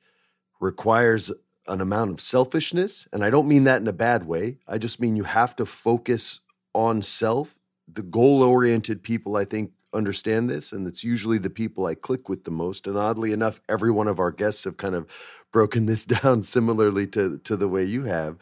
requires 0.60 1.32
an 1.66 1.80
amount 1.80 2.10
of 2.10 2.20
selfishness. 2.20 3.06
And 3.12 3.24
I 3.24 3.30
don't 3.30 3.48
mean 3.48 3.64
that 3.64 3.80
in 3.80 3.88
a 3.88 3.92
bad 3.92 4.26
way. 4.26 4.58
I 4.66 4.78
just 4.78 5.00
mean 5.00 5.16
you 5.16 5.24
have 5.24 5.54
to 5.56 5.66
focus 5.66 6.40
on 6.74 7.02
self. 7.02 7.58
The 7.92 8.02
goal 8.02 8.42
oriented 8.42 9.02
people, 9.02 9.36
I 9.36 9.44
think, 9.44 9.72
understand 9.94 10.48
this. 10.48 10.72
And 10.72 10.86
it's 10.86 11.04
usually 11.04 11.38
the 11.38 11.50
people 11.50 11.86
I 11.86 11.94
click 11.94 12.28
with 12.28 12.44
the 12.44 12.50
most. 12.50 12.86
And 12.86 12.96
oddly 12.96 13.32
enough, 13.32 13.60
every 13.68 13.90
one 13.90 14.08
of 14.08 14.18
our 14.18 14.32
guests 14.32 14.64
have 14.64 14.76
kind 14.76 14.94
of 14.94 15.06
broken 15.52 15.86
this 15.86 16.04
down 16.22 16.42
similarly 16.42 17.06
to, 17.08 17.38
to 17.38 17.56
the 17.56 17.68
way 17.68 17.84
you 17.84 18.04
have. 18.04 18.38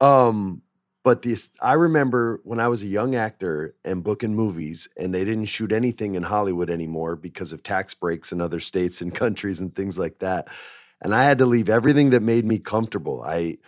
Um, 0.00 0.62
but 1.04 1.22
this, 1.22 1.50
I 1.62 1.74
remember 1.74 2.40
when 2.42 2.58
I 2.58 2.66
was 2.66 2.82
a 2.82 2.88
young 2.88 3.14
actor 3.14 3.76
and 3.84 4.02
booking 4.02 4.34
movies, 4.34 4.88
and 4.96 5.14
they 5.14 5.24
didn't 5.24 5.44
shoot 5.44 5.70
anything 5.70 6.16
in 6.16 6.24
Hollywood 6.24 6.68
anymore 6.68 7.14
because 7.14 7.52
of 7.52 7.62
tax 7.62 7.94
breaks 7.94 8.32
in 8.32 8.40
other 8.40 8.58
states 8.58 9.00
and 9.00 9.14
countries 9.14 9.60
and 9.60 9.72
things 9.72 10.00
like 10.00 10.18
that 10.18 10.48
and 11.02 11.14
I 11.14 11.24
had 11.24 11.38
to 11.38 11.46
leave 11.46 11.68
everything 11.68 12.10
that 12.10 12.22
made 12.22 12.44
me 12.44 12.58
comfortable. 12.58 13.22
I 13.22 13.58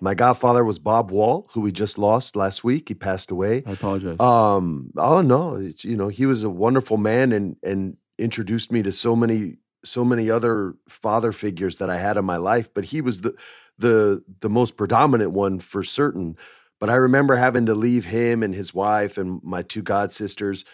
my 0.00 0.14
godfather 0.14 0.64
was 0.64 0.78
Bob 0.78 1.10
Wall, 1.10 1.48
who 1.52 1.60
we 1.60 1.72
just 1.72 1.98
lost 1.98 2.36
last 2.36 2.64
week. 2.64 2.88
He 2.88 2.94
passed 2.94 3.30
away. 3.30 3.62
I 3.64 3.72
apologize. 3.72 4.20
Um, 4.20 4.90
oh 4.96 5.22
no, 5.22 5.54
it's, 5.56 5.84
you 5.84 5.96
know 5.96 6.08
he 6.08 6.26
was 6.26 6.44
a 6.44 6.50
wonderful 6.50 6.96
man 6.96 7.32
and 7.32 7.56
and 7.62 7.96
introduced 8.18 8.70
me 8.70 8.82
to 8.82 8.92
so 8.92 9.16
many 9.16 9.56
so 9.84 10.04
many 10.04 10.30
other 10.30 10.74
father 10.88 11.32
figures 11.32 11.78
that 11.78 11.90
I 11.90 11.96
had 11.96 12.16
in 12.16 12.24
my 12.24 12.36
life. 12.36 12.72
But 12.74 12.86
he 12.86 13.00
was 13.00 13.20
the 13.20 13.34
the 13.78 14.22
the 14.40 14.50
most 14.50 14.76
predominant 14.76 15.32
one 15.32 15.60
for 15.60 15.82
certain. 15.82 16.36
But 16.80 16.90
I 16.90 16.96
remember 16.96 17.36
having 17.36 17.66
to 17.66 17.74
leave 17.74 18.04
him 18.04 18.42
and 18.42 18.54
his 18.54 18.74
wife 18.74 19.16
and 19.16 19.40
my 19.42 19.62
two 19.62 19.82
god 19.82 20.12
sisters 20.12 20.64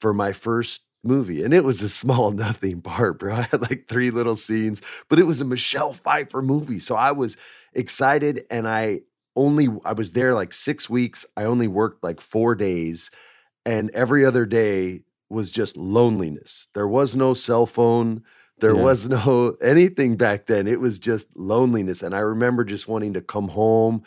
for 0.00 0.12
my 0.14 0.32
first 0.32 0.82
movie. 1.02 1.42
And 1.42 1.54
it 1.54 1.64
was 1.64 1.82
a 1.82 1.88
small, 1.88 2.30
nothing 2.32 2.80
part, 2.80 3.18
bro. 3.18 3.34
I 3.34 3.42
had 3.42 3.62
like 3.62 3.86
three 3.88 4.10
little 4.10 4.36
scenes, 4.36 4.82
but 5.08 5.18
it 5.18 5.26
was 5.26 5.40
a 5.40 5.44
Michelle 5.44 5.92
Pfeiffer 5.92 6.42
movie. 6.42 6.78
So 6.78 6.96
I 6.96 7.12
was 7.12 7.36
excited 7.74 8.44
and 8.50 8.66
I 8.66 9.00
only, 9.36 9.68
I 9.84 9.92
was 9.92 10.12
there 10.12 10.34
like 10.34 10.52
six 10.52 10.90
weeks. 10.90 11.24
I 11.36 11.44
only 11.44 11.68
worked 11.68 12.02
like 12.02 12.20
four 12.20 12.54
days. 12.54 13.10
And 13.64 13.90
every 13.90 14.24
other 14.24 14.46
day 14.46 15.02
was 15.28 15.50
just 15.50 15.76
loneliness. 15.76 16.68
There 16.74 16.88
was 16.88 17.16
no 17.16 17.34
cell 17.34 17.66
phone. 17.66 18.24
There 18.58 18.74
yeah. 18.74 18.82
was 18.82 19.08
no 19.08 19.56
anything 19.62 20.16
back 20.16 20.46
then. 20.46 20.66
It 20.66 20.80
was 20.80 20.98
just 20.98 21.34
loneliness. 21.36 22.02
And 22.02 22.14
I 22.14 22.20
remember 22.20 22.64
just 22.64 22.88
wanting 22.88 23.14
to 23.14 23.20
come 23.20 23.48
home. 23.48 24.02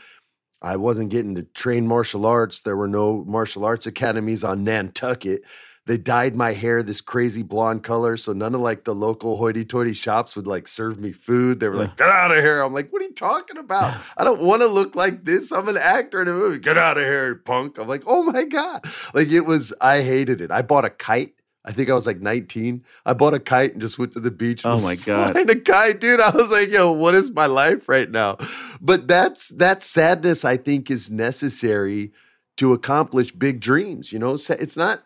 I 0.61 0.77
wasn't 0.77 1.09
getting 1.09 1.35
to 1.35 1.43
train 1.43 1.87
martial 1.87 2.25
arts. 2.25 2.61
There 2.61 2.77
were 2.77 2.87
no 2.87 3.23
martial 3.25 3.65
arts 3.65 3.85
academies 3.85 4.43
on 4.43 4.63
Nantucket. 4.63 5.43
They 5.85 5.97
dyed 5.97 6.33
my 6.33 6.53
hair 6.53 6.81
this 6.81 7.01
crazy 7.01 7.43
blonde 7.43 7.83
color, 7.83 8.15
so 8.15 8.31
none 8.31 8.55
of 8.55 8.61
like 8.61 8.85
the 8.85 8.95
local 8.95 9.35
hoity-toity 9.35 9.93
shops 9.93 10.33
would 10.35 10.47
like 10.47 10.65
serve 10.67 10.97
me 10.97 11.11
food. 11.11 11.59
They 11.59 11.67
were 11.67 11.75
like, 11.75 11.97
"Get 11.97 12.07
out 12.09 12.31
of 12.31 12.41
here!" 12.41 12.61
I'm 12.61 12.73
like, 12.73 12.91
"What 12.93 13.01
are 13.01 13.05
you 13.05 13.13
talking 13.13 13.57
about? 13.57 13.97
I 14.17 14.23
don't 14.23 14.41
want 14.41 14.61
to 14.61 14.67
look 14.67 14.95
like 14.95 15.25
this. 15.25 15.51
I'm 15.51 15.67
an 15.67 15.75
actor 15.77 16.21
in 16.21 16.29
a 16.29 16.33
movie. 16.33 16.59
Get 16.59 16.77
out 16.77 16.97
of 16.97 17.03
here, 17.03 17.35
punk!" 17.35 17.77
I'm 17.77 17.89
like, 17.89 18.03
"Oh 18.07 18.23
my 18.23 18.45
god!" 18.45 18.85
Like 19.13 19.29
it 19.29 19.41
was. 19.41 19.73
I 19.81 20.01
hated 20.03 20.39
it. 20.39 20.51
I 20.51 20.61
bought 20.61 20.85
a 20.85 20.89
kite. 20.89 21.33
I 21.65 21.71
think 21.73 21.89
I 21.89 21.93
was 21.93 22.05
like 22.07 22.19
19. 22.19 22.83
I 23.05 23.13
bought 23.13 23.33
a 23.33 23.39
kite 23.39 23.71
and 23.73 23.81
just 23.81 23.97
went 23.99 24.11
to 24.13 24.19
the 24.21 24.31
beach. 24.31 24.65
oh 24.65 24.79
my 24.79 24.95
god! 25.05 25.33
Flying 25.33 25.49
a 25.49 25.55
kite, 25.59 25.99
dude. 25.99 26.21
I 26.21 26.29
was 26.29 26.49
like, 26.49 26.69
"Yo, 26.69 26.93
what 26.93 27.13
is 27.13 27.29
my 27.31 27.45
life 27.47 27.89
right 27.89 28.09
now?" 28.09 28.37
But 28.79 29.09
that's 29.09 29.49
that 29.49 29.83
sadness. 29.83 30.45
I 30.45 30.55
think 30.55 30.89
is 30.89 31.11
necessary 31.11 32.13
to 32.55 32.71
accomplish 32.71 33.31
big 33.31 33.59
dreams. 33.59 34.13
You 34.13 34.19
know, 34.19 34.35
it's 34.35 34.77
not 34.77 35.03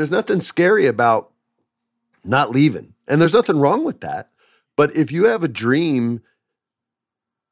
there's 0.00 0.10
nothing 0.10 0.40
scary 0.40 0.86
about 0.86 1.30
not 2.24 2.50
leaving. 2.50 2.94
And 3.06 3.20
there's 3.20 3.34
nothing 3.34 3.58
wrong 3.58 3.84
with 3.84 4.00
that. 4.00 4.30
But 4.76 4.96
if 4.96 5.12
you 5.12 5.26
have 5.26 5.44
a 5.44 5.48
dream 5.48 6.22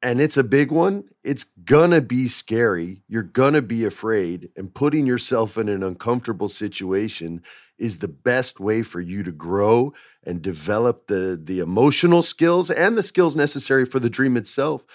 and 0.02 0.18
it's 0.18 0.38
a 0.38 0.44
big 0.44 0.72
one, 0.72 1.04
it's 1.22 1.44
gonna 1.44 2.00
be 2.00 2.26
scary. 2.26 3.02
You're 3.06 3.22
gonna 3.22 3.60
be 3.60 3.84
afraid. 3.84 4.48
And 4.56 4.72
putting 4.72 5.04
yourself 5.04 5.58
in 5.58 5.68
an 5.68 5.82
uncomfortable 5.82 6.48
situation 6.48 7.42
is 7.76 7.98
the 7.98 8.08
best 8.08 8.60
way 8.60 8.82
for 8.82 9.00
you 9.00 9.22
to 9.24 9.32
grow 9.32 9.92
and 10.24 10.40
develop 10.40 11.06
the, 11.08 11.38
the 11.42 11.60
emotional 11.60 12.22
skills 12.22 12.70
and 12.70 12.96
the 12.96 13.02
skills 13.02 13.36
necessary 13.36 13.84
for 13.84 14.00
the 14.00 14.08
dream 14.08 14.38
itself 14.38 14.86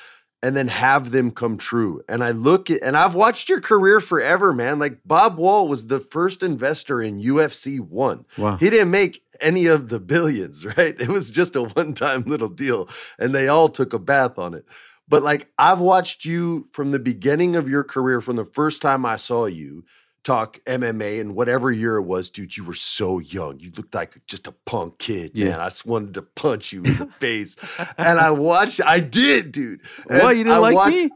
and 0.43 0.57
then 0.57 0.67
have 0.67 1.11
them 1.11 1.31
come 1.31 1.57
true. 1.57 2.03
And 2.09 2.21
I 2.21 2.31
look 2.31 2.69
at, 2.69 2.83
and 2.83 2.97
I've 2.97 3.15
watched 3.15 3.47
your 3.47 3.61
career 3.61 4.01
forever, 4.01 4.51
man. 4.51 4.77
Like 4.77 4.99
Bob 5.05 5.37
Wall 5.37 5.69
was 5.69 5.87
the 5.87 5.99
first 6.01 6.43
investor 6.43 7.01
in 7.01 7.21
UFC 7.21 7.79
One. 7.79 8.25
Wow. 8.37 8.57
He 8.57 8.69
didn't 8.69 8.91
make 8.91 9.23
any 9.39 9.67
of 9.67 9.87
the 9.87 10.01
billions, 10.01 10.65
right? 10.77 10.99
It 10.99 11.07
was 11.07 11.31
just 11.31 11.55
a 11.55 11.63
one 11.63 11.93
time 11.93 12.23
little 12.23 12.49
deal, 12.49 12.89
and 13.17 13.33
they 13.33 13.47
all 13.47 13.69
took 13.69 13.93
a 13.93 13.99
bath 13.99 14.37
on 14.37 14.53
it. 14.53 14.65
But 15.07 15.23
like 15.23 15.49
I've 15.57 15.79
watched 15.79 16.25
you 16.25 16.67
from 16.73 16.91
the 16.91 16.99
beginning 16.99 17.55
of 17.55 17.69
your 17.69 17.85
career, 17.85 18.19
from 18.19 18.35
the 18.35 18.45
first 18.45 18.81
time 18.81 19.05
I 19.05 19.15
saw 19.15 19.45
you 19.45 19.85
talk 20.23 20.59
MMA 20.65 21.19
and 21.19 21.35
whatever 21.35 21.71
year 21.71 21.97
it 21.97 22.03
was, 22.03 22.29
dude, 22.29 22.55
you 22.55 22.63
were 22.63 22.73
so 22.73 23.19
young. 23.19 23.59
You 23.59 23.71
looked 23.75 23.93
like 23.93 24.25
just 24.25 24.47
a 24.47 24.51
punk 24.51 24.97
kid, 24.97 25.31
yeah. 25.33 25.49
man. 25.49 25.59
I 25.59 25.69
just 25.69 25.85
wanted 25.85 26.13
to 26.15 26.21
punch 26.21 26.71
you 26.71 26.83
in 26.83 26.97
the 26.97 27.05
face. 27.19 27.57
And 27.97 28.19
I 28.19 28.31
watched, 28.31 28.81
I 28.85 28.99
did, 28.99 29.51
dude. 29.51 29.81
And 30.09 30.23
what, 30.23 30.37
you 30.37 30.43
didn't 30.43 30.55
I 30.55 30.59
like 30.59 30.75
watched, 30.75 30.95
me? 30.95 31.09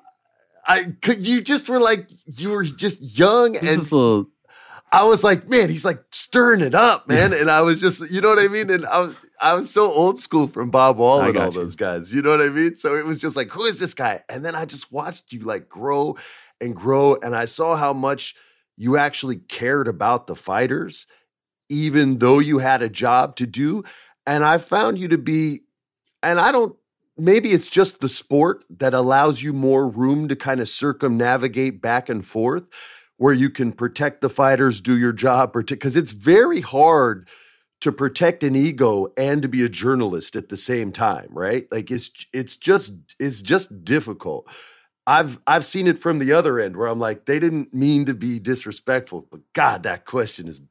I 0.67 0.83
could 1.01 1.25
you 1.25 1.41
just 1.41 1.69
were 1.69 1.79
like 1.79 2.09
you 2.25 2.49
were 2.49 2.63
just 2.63 3.17
young 3.17 3.53
this 3.53 3.63
and 3.63 3.91
little... 3.91 4.27
I 4.91 5.05
was 5.05 5.23
like, 5.23 5.49
man, 5.49 5.69
he's 5.69 5.85
like 5.85 6.03
stirring 6.11 6.61
it 6.61 6.75
up, 6.75 7.07
man. 7.07 7.33
And 7.33 7.49
I 7.49 7.61
was 7.61 7.79
just, 7.79 8.09
you 8.11 8.21
know 8.21 8.29
what 8.29 8.39
I 8.39 8.47
mean? 8.47 8.69
And 8.69 8.85
I 8.85 9.01
was 9.01 9.15
I 9.41 9.53
was 9.53 9.69
so 9.69 9.91
old 9.91 10.19
school 10.19 10.47
from 10.47 10.69
Bob 10.69 10.97
Wall 10.97 11.21
and 11.21 11.37
all 11.37 11.45
you. 11.45 11.51
those 11.51 11.75
guys. 11.75 12.13
You 12.13 12.21
know 12.21 12.31
what 12.31 12.41
I 12.41 12.49
mean? 12.49 12.75
So 12.75 12.95
it 12.95 13.05
was 13.05 13.19
just 13.19 13.35
like, 13.35 13.49
who 13.49 13.63
is 13.65 13.79
this 13.79 13.93
guy? 13.93 14.21
And 14.29 14.43
then 14.43 14.55
I 14.55 14.65
just 14.65 14.91
watched 14.91 15.31
you 15.31 15.41
like 15.41 15.69
grow 15.69 16.17
and 16.59 16.75
grow. 16.75 17.15
And 17.15 17.35
I 17.35 17.45
saw 17.45 17.75
how 17.75 17.93
much 17.93 18.35
you 18.77 18.97
actually 18.97 19.37
cared 19.37 19.87
about 19.87 20.27
the 20.27 20.35
fighters, 20.35 21.07
even 21.69 22.19
though 22.19 22.39
you 22.39 22.59
had 22.59 22.81
a 22.81 22.89
job 22.89 23.35
to 23.37 23.47
do. 23.47 23.83
And 24.25 24.43
I 24.43 24.57
found 24.59 24.97
you 24.99 25.07
to 25.09 25.17
be, 25.17 25.61
and 26.21 26.39
I 26.39 26.51
don't, 26.51 26.75
maybe 27.17 27.51
it's 27.51 27.69
just 27.69 27.99
the 27.99 28.09
sport 28.09 28.63
that 28.69 28.93
allows 28.93 29.41
you 29.41 29.51
more 29.51 29.87
room 29.87 30.27
to 30.27 30.35
kind 30.35 30.59
of 30.59 30.69
circumnavigate 30.69 31.81
back 31.81 32.07
and 32.09 32.25
forth 32.25 32.65
where 33.17 33.33
you 33.33 33.49
can 33.49 33.71
protect 33.71 34.21
the 34.21 34.29
fighters, 34.29 34.79
do 34.79 34.95
your 34.95 35.11
job, 35.11 35.51
because 35.51 35.97
it's 35.97 36.11
very 36.11 36.61
hard 36.61 37.27
to 37.81 37.91
protect 37.91 38.43
an 38.43 38.55
ego 38.55 39.07
and 39.17 39.41
to 39.41 39.47
be 39.47 39.63
a 39.63 39.69
journalist 39.69 40.35
at 40.35 40.49
the 40.49 40.57
same 40.57 40.91
time, 40.91 41.27
right? 41.31 41.67
Like 41.71 41.91
it's 41.91 42.09
it's 42.33 42.55
just 42.55 43.15
it's 43.19 43.41
just 43.41 43.83
difficult. 43.83 44.47
I've 45.07 45.39
I've 45.47 45.63
seen 45.63 45.87
it 45.87 45.97
from 45.97 46.19
the 46.19 46.33
other 46.33 46.59
end 46.59 46.75
where 46.75 46.87
I'm 46.87 46.99
like, 46.99 47.25
they 47.25 47.39
didn't 47.39 47.73
mean 47.73 48.05
to 48.05 48.13
be 48.13 48.39
disrespectful, 48.39 49.25
but 49.31 49.39
God, 49.53 49.83
that 49.83 50.05
question 50.05 50.49
is 50.49 50.61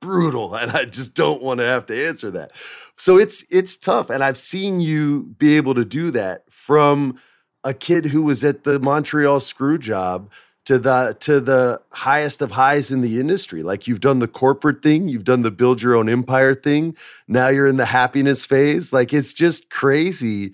brutal, 0.00 0.54
and 0.56 0.72
I 0.72 0.84
just 0.84 1.14
don't 1.14 1.40
want 1.40 1.58
to 1.58 1.66
have 1.66 1.86
to 1.86 2.06
answer 2.06 2.30
that. 2.32 2.50
So 2.96 3.16
it's 3.16 3.44
it's 3.50 3.76
tough, 3.76 4.10
and 4.10 4.22
I've 4.22 4.38
seen 4.38 4.80
you 4.80 5.34
be 5.38 5.56
able 5.56 5.74
to 5.74 5.84
do 5.84 6.10
that 6.10 6.42
from 6.50 7.18
a 7.62 7.72
kid 7.72 8.06
who 8.06 8.22
was 8.22 8.42
at 8.44 8.64
the 8.64 8.80
Montreal 8.80 9.38
screw 9.40 9.78
job 9.78 10.30
to 10.64 10.78
the 10.80 11.16
to 11.20 11.40
the 11.40 11.80
highest 11.92 12.42
of 12.42 12.50
highs 12.50 12.90
in 12.90 13.00
the 13.00 13.20
industry. 13.20 13.62
Like 13.62 13.86
you've 13.86 14.00
done 14.00 14.18
the 14.18 14.28
corporate 14.28 14.82
thing, 14.82 15.06
you've 15.06 15.24
done 15.24 15.42
the 15.42 15.52
build 15.52 15.82
your 15.82 15.94
own 15.94 16.08
empire 16.08 16.54
thing. 16.54 16.96
Now 17.28 17.46
you're 17.46 17.68
in 17.68 17.76
the 17.76 17.86
happiness 17.86 18.44
phase. 18.44 18.92
Like 18.92 19.14
it's 19.14 19.32
just 19.32 19.70
crazy 19.70 20.52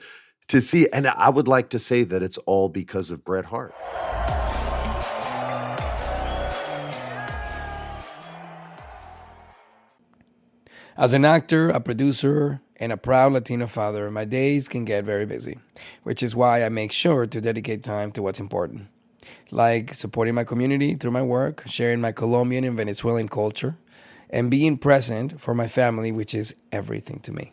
to 0.49 0.61
see. 0.61 0.89
And 0.93 1.07
I 1.07 1.29
would 1.29 1.49
like 1.49 1.71
to 1.71 1.79
say 1.79 2.05
that 2.05 2.23
it's 2.23 2.39
all 2.39 2.69
because 2.69 3.11
of 3.11 3.25
Bret 3.25 3.47
Hart. 3.47 3.75
As 10.97 11.13
an 11.13 11.25
actor, 11.25 11.71
a 11.71 11.81
producer, 11.81 12.61
and 12.77 12.93
a 12.93 12.97
proud 12.97 13.33
Latino 13.33 13.67
father, 13.67 14.11
my 14.11 14.25
days 14.25 14.69
can 14.69 14.85
get 14.85 15.05
very 15.05 15.27
busy, 15.27 15.59
which 16.05 16.23
is 16.23 16.37
why 16.37 16.65
I 16.65 16.69
make 16.69 16.93
sure 16.93 17.27
to 17.27 17.41
dedicate 17.41 17.83
time 17.83 18.13
to 18.13 18.23
what's 18.23 18.39
important, 18.39 18.87
like 19.51 19.93
supporting 19.93 20.35
my 20.35 20.45
community 20.45 20.95
through 20.95 21.11
my 21.11 21.23
work, 21.23 21.65
sharing 21.67 22.01
my 22.01 22.13
Colombian 22.13 22.63
and 22.63 22.77
Venezuelan 22.77 23.29
culture, 23.29 23.77
and 24.31 24.51
being 24.51 24.79
present 24.79 25.41
for 25.41 25.55
my 25.55 25.67
family, 25.67 26.13
which 26.13 26.35
is 26.35 26.55
everything 26.71 27.19
to 27.21 27.33
me. 27.33 27.53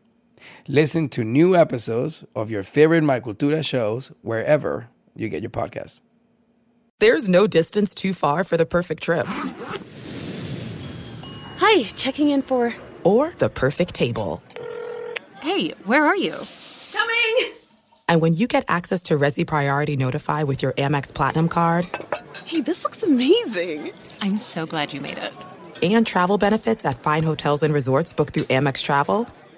Listen 0.67 1.09
to 1.09 1.23
new 1.23 1.55
episodes 1.55 2.23
of 2.35 2.49
your 2.49 2.63
favorite 2.63 3.03
My 3.03 3.19
Cultura 3.19 3.65
shows 3.65 4.11
wherever 4.21 4.87
you 5.15 5.29
get 5.29 5.41
your 5.41 5.51
podcasts. 5.51 6.01
There's 6.99 7.27
no 7.27 7.47
distance 7.47 7.95
too 7.95 8.13
far 8.13 8.43
for 8.43 8.57
the 8.57 8.65
perfect 8.65 9.01
trip. 9.01 9.25
Hi, 11.57 11.83
checking 11.95 12.29
in 12.29 12.41
for. 12.41 12.73
Or 13.03 13.33
the 13.39 13.49
perfect 13.49 13.95
table. 13.95 14.43
Hey, 15.41 15.69
where 15.85 16.05
are 16.05 16.15
you? 16.15 16.35
Coming! 16.91 17.53
And 18.07 18.21
when 18.21 18.33
you 18.35 18.45
get 18.45 18.65
access 18.67 19.01
to 19.03 19.17
Resy 19.17 19.47
Priority 19.47 19.97
Notify 19.97 20.43
with 20.43 20.61
your 20.61 20.73
Amex 20.73 21.11
Platinum 21.13 21.47
card. 21.47 21.87
Hey, 22.45 22.61
this 22.61 22.83
looks 22.83 23.01
amazing! 23.01 23.91
I'm 24.21 24.37
so 24.37 24.67
glad 24.67 24.93
you 24.93 25.01
made 25.01 25.17
it. 25.17 25.33
And 25.81 26.05
travel 26.05 26.37
benefits 26.37 26.85
at 26.85 26.99
fine 27.01 27.23
hotels 27.23 27.63
and 27.63 27.73
resorts 27.73 28.13
booked 28.13 28.35
through 28.35 28.43
Amex 28.43 28.83
Travel. 28.83 29.27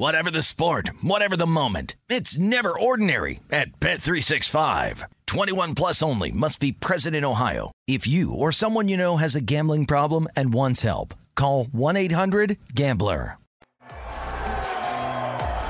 Whatever 0.00 0.30
the 0.30 0.42
sport, 0.42 0.92
whatever 1.02 1.36
the 1.36 1.44
moment. 1.44 1.94
It's 2.08 2.38
never 2.38 2.72
ordinary 2.72 3.40
at 3.50 3.78
Bet365. 3.80 5.04
21 5.26 5.74
plus 5.74 6.02
only 6.02 6.32
must 6.32 6.58
be 6.58 6.72
present 6.72 7.14
in 7.14 7.22
Ohio. 7.22 7.70
If 7.86 8.06
you 8.06 8.32
or 8.32 8.50
someone 8.50 8.88
you 8.88 8.96
know 8.96 9.18
has 9.18 9.34
a 9.34 9.42
gambling 9.42 9.84
problem 9.84 10.26
and 10.34 10.54
wants 10.54 10.80
help, 10.80 11.12
call 11.34 11.66
1-800-GAMBLER. 11.66 13.36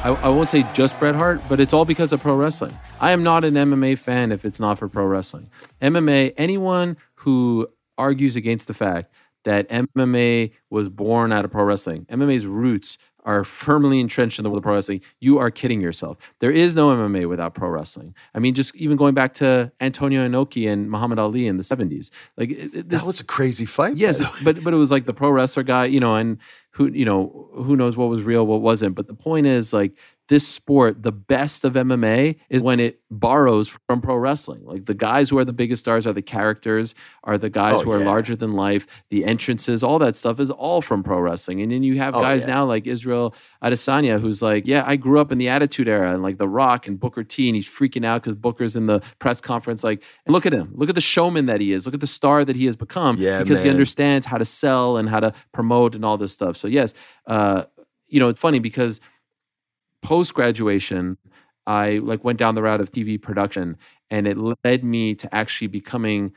I, 0.05 0.17
I 0.23 0.29
won't 0.29 0.49
say 0.49 0.65
just 0.75 0.97
Bret 1.01 1.17
Hart, 1.17 1.41
but 1.49 1.59
it's 1.59 1.73
all 1.73 1.85
because 1.85 2.13
of 2.13 2.21
pro 2.21 2.37
wrestling. 2.37 2.79
I 3.01 3.11
am 3.11 3.25
not 3.25 3.45
an 3.45 3.55
MMA 3.55 3.99
fan 3.99 4.31
if 4.31 4.45
it's 4.45 4.61
not 4.61 4.79
for 4.79 4.89
pro 4.89 5.07
wrestling. 5.07 5.51
MMA, 5.83 6.35
anyone 6.37 6.99
who 7.17 7.67
argues 7.99 8.37
against 8.37 8.69
the 8.69 8.75
fact 8.75 9.13
that 9.45 9.69
MMA 9.71 10.53
was 10.69 10.89
born 10.89 11.33
out 11.33 11.45
of 11.45 11.51
pro 11.51 11.65
wrestling, 11.65 12.07
MMA's 12.11 12.47
roots 12.47 12.99
are 13.25 13.45
firmly 13.45 14.01
entrenched 14.01 14.39
in 14.39 14.43
the 14.43 14.51
world 14.51 14.59
of 14.59 14.63
pro 14.65 14.75
wrestling, 14.75 15.01
you 15.21 15.39
are 15.39 15.51
kidding 15.51 15.81
yourself. 15.81 16.17
There 16.39 16.51
is 16.51 16.75
no 16.75 16.89
MMA 16.89 17.29
without 17.29 17.55
pro 17.55 17.69
wrestling. 17.69 18.15
I 18.35 18.39
mean, 18.39 18.55
just 18.55 18.75
even 18.77 18.97
going 18.97 19.15
back 19.15 19.35
to 19.35 19.73
Antonio 19.81 20.27
Inoki 20.27 20.71
and 20.71 20.91
Muhammad 20.91 21.19
Ali 21.19 21.47
in 21.47 21.57
the 21.57 21.63
70s. 21.63 22.11
Like 22.37 22.51
this, 22.73 22.85
that 22.85 23.07
was 23.07 23.21
a 23.21 23.25
crazy 23.25 23.67
fight. 23.67 23.97
Yes, 23.97 24.23
but 24.45 24.63
but 24.63 24.73
it 24.73 24.77
was 24.77 24.91
like 24.91 25.05
the 25.05 25.15
pro 25.15 25.31
wrestler 25.31 25.63
guy, 25.63 25.87
you 25.87 26.01
know, 26.01 26.15
and 26.15 26.39
who 26.73 26.87
you 26.93 27.05
know 27.05 27.49
who 27.53 27.77
knows 27.77 27.97
what 27.97 28.09
was 28.09 28.23
real, 28.23 28.47
what 28.47 28.61
wasn't. 28.61 28.95
But 28.95 29.07
the 29.07 29.15
point 29.15 29.47
is, 29.47 29.73
like 29.73 29.93
this 30.31 30.47
sport, 30.47 31.03
the 31.03 31.11
best 31.11 31.65
of 31.65 31.73
MMA 31.73 32.37
is 32.49 32.63
when 32.63 32.79
it 32.79 33.01
borrows 33.11 33.67
from 33.89 34.01
pro 34.01 34.15
wrestling. 34.15 34.65
Like 34.65 34.87
the 34.87 34.95
guys 34.95 35.29
who 35.29 35.37
are 35.39 35.45
the 35.45 35.53
biggest 35.53 35.81
stars 35.81 36.07
are 36.07 36.13
the 36.13 36.23
characters, 36.23 36.95
are 37.25 37.37
the 37.37 37.51
guys 37.51 37.81
Oh, 37.81 37.83
who 37.83 37.91
are 37.91 37.99
yeah. 37.99 38.07
larger 38.07 38.37
than 38.37 38.53
life. 38.53 38.87
The 39.11 39.25
entrances, 39.25 39.83
all 39.83 39.99
that 39.99 40.15
stuff 40.15 40.39
is 40.39 40.53
all 40.53 40.83
from 40.83 41.03
pro 41.03 41.19
wrestling. 41.19 41.61
And 41.61 41.73
then 41.73 41.83
you 41.83 41.99
have 41.99 42.15
Oh, 42.15 42.23
guys 42.23 42.43
yeah. 42.43 42.51
now 42.55 42.65
like 42.65 42.87
Israel 42.87 43.35
Adesanya, 43.61 44.21
who's 44.21 44.41
like, 44.41 44.69
yeah, 44.69 44.85
I 44.87 44.95
grew 44.95 45.19
up 45.19 45.33
in 45.33 45.39
the 45.39 45.49
Attitude 45.49 45.89
Era, 45.89 46.13
and 46.13 46.23
like 46.23 46.39
The 46.39 46.49
Rock 46.49 46.87
and 46.87 46.99
Booker 47.01 47.25
T, 47.25 47.49
and 47.49 47.57
he's 47.57 47.69
freaking 47.69 48.05
out 48.07 48.23
because 48.23 48.37
Booker's 48.37 48.77
in 48.77 48.87
the 48.87 49.03
press 49.19 49.41
conference. 49.41 49.83
Like, 49.83 50.01
look 50.29 50.47
at 50.47 50.53
him, 50.53 50.71
look 50.77 50.89
at 50.89 50.95
the 50.95 51.01
showman 51.01 51.47
that 51.47 51.61
he 51.61 51.73
is, 51.73 51.87
look 51.87 51.95
at 51.95 52.01
the 52.01 52.07
star 52.07 52.45
that 52.45 52.55
he 52.55 52.67
has 52.67 52.77
become, 52.77 53.17
Yeah, 53.19 53.43
because 53.43 53.63
he 53.65 53.69
understands 53.69 54.27
how 54.27 54.39
to 54.39 54.45
sell 54.45 54.97
and 54.97 55.09
how 55.09 55.19
to 55.19 55.33
promote 55.53 55.97
and 55.97 56.05
all 56.05 56.17
this 56.19 56.33
stuff. 56.33 56.57
So 56.57 56.69
yes, 56.69 56.95
uh, 57.27 57.65
you 58.07 58.21
know, 58.21 58.29
it's 58.29 58.39
funny 58.41 58.61
because 58.61 59.01
post 60.03 60.35
graduation, 60.35 61.19
I 61.67 61.99
like 61.99 62.25
went 62.25 62.39
down 62.39 62.55
the 62.55 62.63
route 62.63 62.81
of 62.81 62.91
TV 62.91 63.21
production, 63.21 63.77
and 64.11 64.27
it 64.27 64.37
led 64.65 64.85
me 64.85 65.15
to 65.17 65.35
actually 65.35 65.69
becoming 65.69 66.33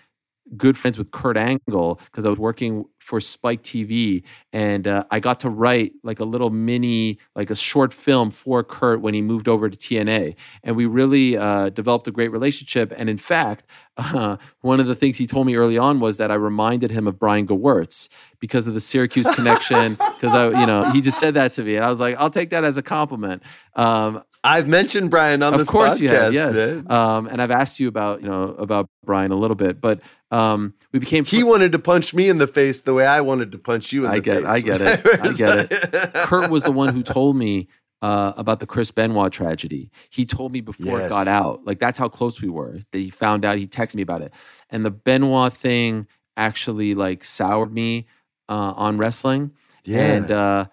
good 0.58 0.78
friends 0.78 0.98
with 0.98 1.12
Kurt 1.12 1.38
Angle 1.38 2.00
because 2.06 2.26
I 2.26 2.30
was 2.30 2.40
working 2.40 2.86
for 3.00 3.20
Spike 3.20 3.64
TV, 3.64 4.24
and 4.52 4.88
uh, 4.88 5.04
I 5.12 5.20
got 5.20 5.40
to 5.42 5.50
write 5.50 5.94
like 6.04 6.20
a 6.20 6.24
little 6.24 6.50
mini, 6.50 7.20
like 7.36 7.50
a 7.50 7.56
short 7.56 7.94
film 7.94 8.32
for 8.32 8.64
Kurt 8.64 9.02
when 9.02 9.14
he 9.14 9.22
moved 9.22 9.48
over 9.48 9.70
to 9.70 9.78
TNA, 9.78 10.36
and 10.64 10.76
we 10.76 10.86
really 10.86 11.38
uh, 11.38 11.70
developed 11.70 12.08
a 12.08 12.12
great 12.12 12.30
relationship. 12.30 12.94
And 12.96 13.10
in 13.10 13.18
fact, 13.18 13.66
uh, 13.98 14.38
one 14.62 14.80
of 14.80 14.88
the 14.88 14.96
things 14.96 15.18
he 15.18 15.28
told 15.28 15.48
me 15.48 15.56
early 15.56 15.78
on 15.78 16.00
was 16.00 16.18
that 16.18 16.32
I 16.32 16.36
reminded 16.36 16.92
him 16.92 17.08
of 17.08 17.20
Brian 17.20 17.46
Gewirtz 17.48 18.10
because 18.40 18.68
of 18.68 18.74
the 18.74 18.82
Syracuse 18.82 19.30
connection. 19.36 19.94
Because 19.96 20.34
I, 20.34 20.60
you 20.60 20.66
know, 20.66 20.90
he 20.92 21.02
just 21.02 21.20
said 21.20 21.34
that 21.36 21.54
to 21.56 21.64
me, 21.64 21.76
and 21.76 21.86
I 21.86 21.90
was 21.90 22.00
like, 22.00 22.16
I'll 22.18 22.30
take 22.30 22.50
that 22.52 22.64
as 22.64 22.78
a 22.78 22.82
compliment. 22.82 23.44
Um, 23.76 24.24
I've 24.44 24.68
mentioned 24.68 25.10
Brian 25.10 25.42
on 25.42 25.54
of 25.54 25.60
this 25.60 25.70
course 25.70 25.94
podcast. 25.94 26.00
you 26.00 26.10
have, 26.10 26.34
yes. 26.34 26.84
Um, 26.90 27.28
and 27.28 27.42
I've 27.42 27.52
asked 27.52 27.80
you 27.80 27.88
about, 27.88 28.22
you 28.22 28.28
know, 28.28 28.44
about 28.58 28.90
Brian 29.06 29.32
a 29.32 29.36
little 29.36 29.56
bit, 29.56 29.80
but 29.80 30.02
um, 30.32 30.74
we 30.92 31.00
became. 31.00 31.24
He 31.24 31.44
wanted 31.44 31.72
to 31.72 31.80
punch 31.80 32.14
me 32.14 32.28
in 32.28 32.40
the 32.40 32.48
face 32.48 32.82
the 32.82 32.94
way 32.94 33.06
I 33.06 33.22
wanted 33.22 33.54
to 33.54 33.58
punch 33.58 33.94
you 33.94 34.06
in 34.06 34.12
I 34.12 34.16
the 34.16 34.22
get, 34.22 34.38
face. 34.38 34.46
I 34.46 34.60
get 34.60 34.82
it, 34.82 35.06
I 35.22 35.28
get 35.32 35.72
it. 35.72 36.14
Kurt 36.26 36.50
was 36.50 36.64
the 36.64 36.72
one 36.74 36.94
who 36.94 37.04
told 37.04 37.38
me 37.38 37.70
uh, 38.02 38.34
about 38.36 38.60
the 38.60 38.66
Chris 38.66 38.92
Benoit 38.92 39.32
tragedy. 39.32 39.90
He 40.10 40.26
told 40.26 40.52
me 40.52 40.60
before 40.60 41.00
it 41.00 41.10
got 41.10 41.30
out. 41.30 41.66
Like 41.66 41.80
that's 41.80 41.98
how 41.98 42.10
close 42.10 42.42
we 42.42 42.50
were. 42.50 42.80
That 42.92 42.98
he 43.00 43.10
found 43.10 43.46
out. 43.46 43.58
He 43.58 43.68
texted 43.68 43.96
me 43.96 44.02
about 44.02 44.22
it, 44.22 44.34
and 44.70 44.86
the 44.86 44.92
Benoit 44.92 45.54
thing 45.54 46.08
actually 46.36 46.96
like 46.96 47.24
soured 47.24 47.72
me 47.72 48.08
uh, 48.50 48.74
on 48.76 48.98
wrestling. 48.98 49.52
Yeah. 49.86 50.16
And 50.16 50.32
uh, 50.32 50.66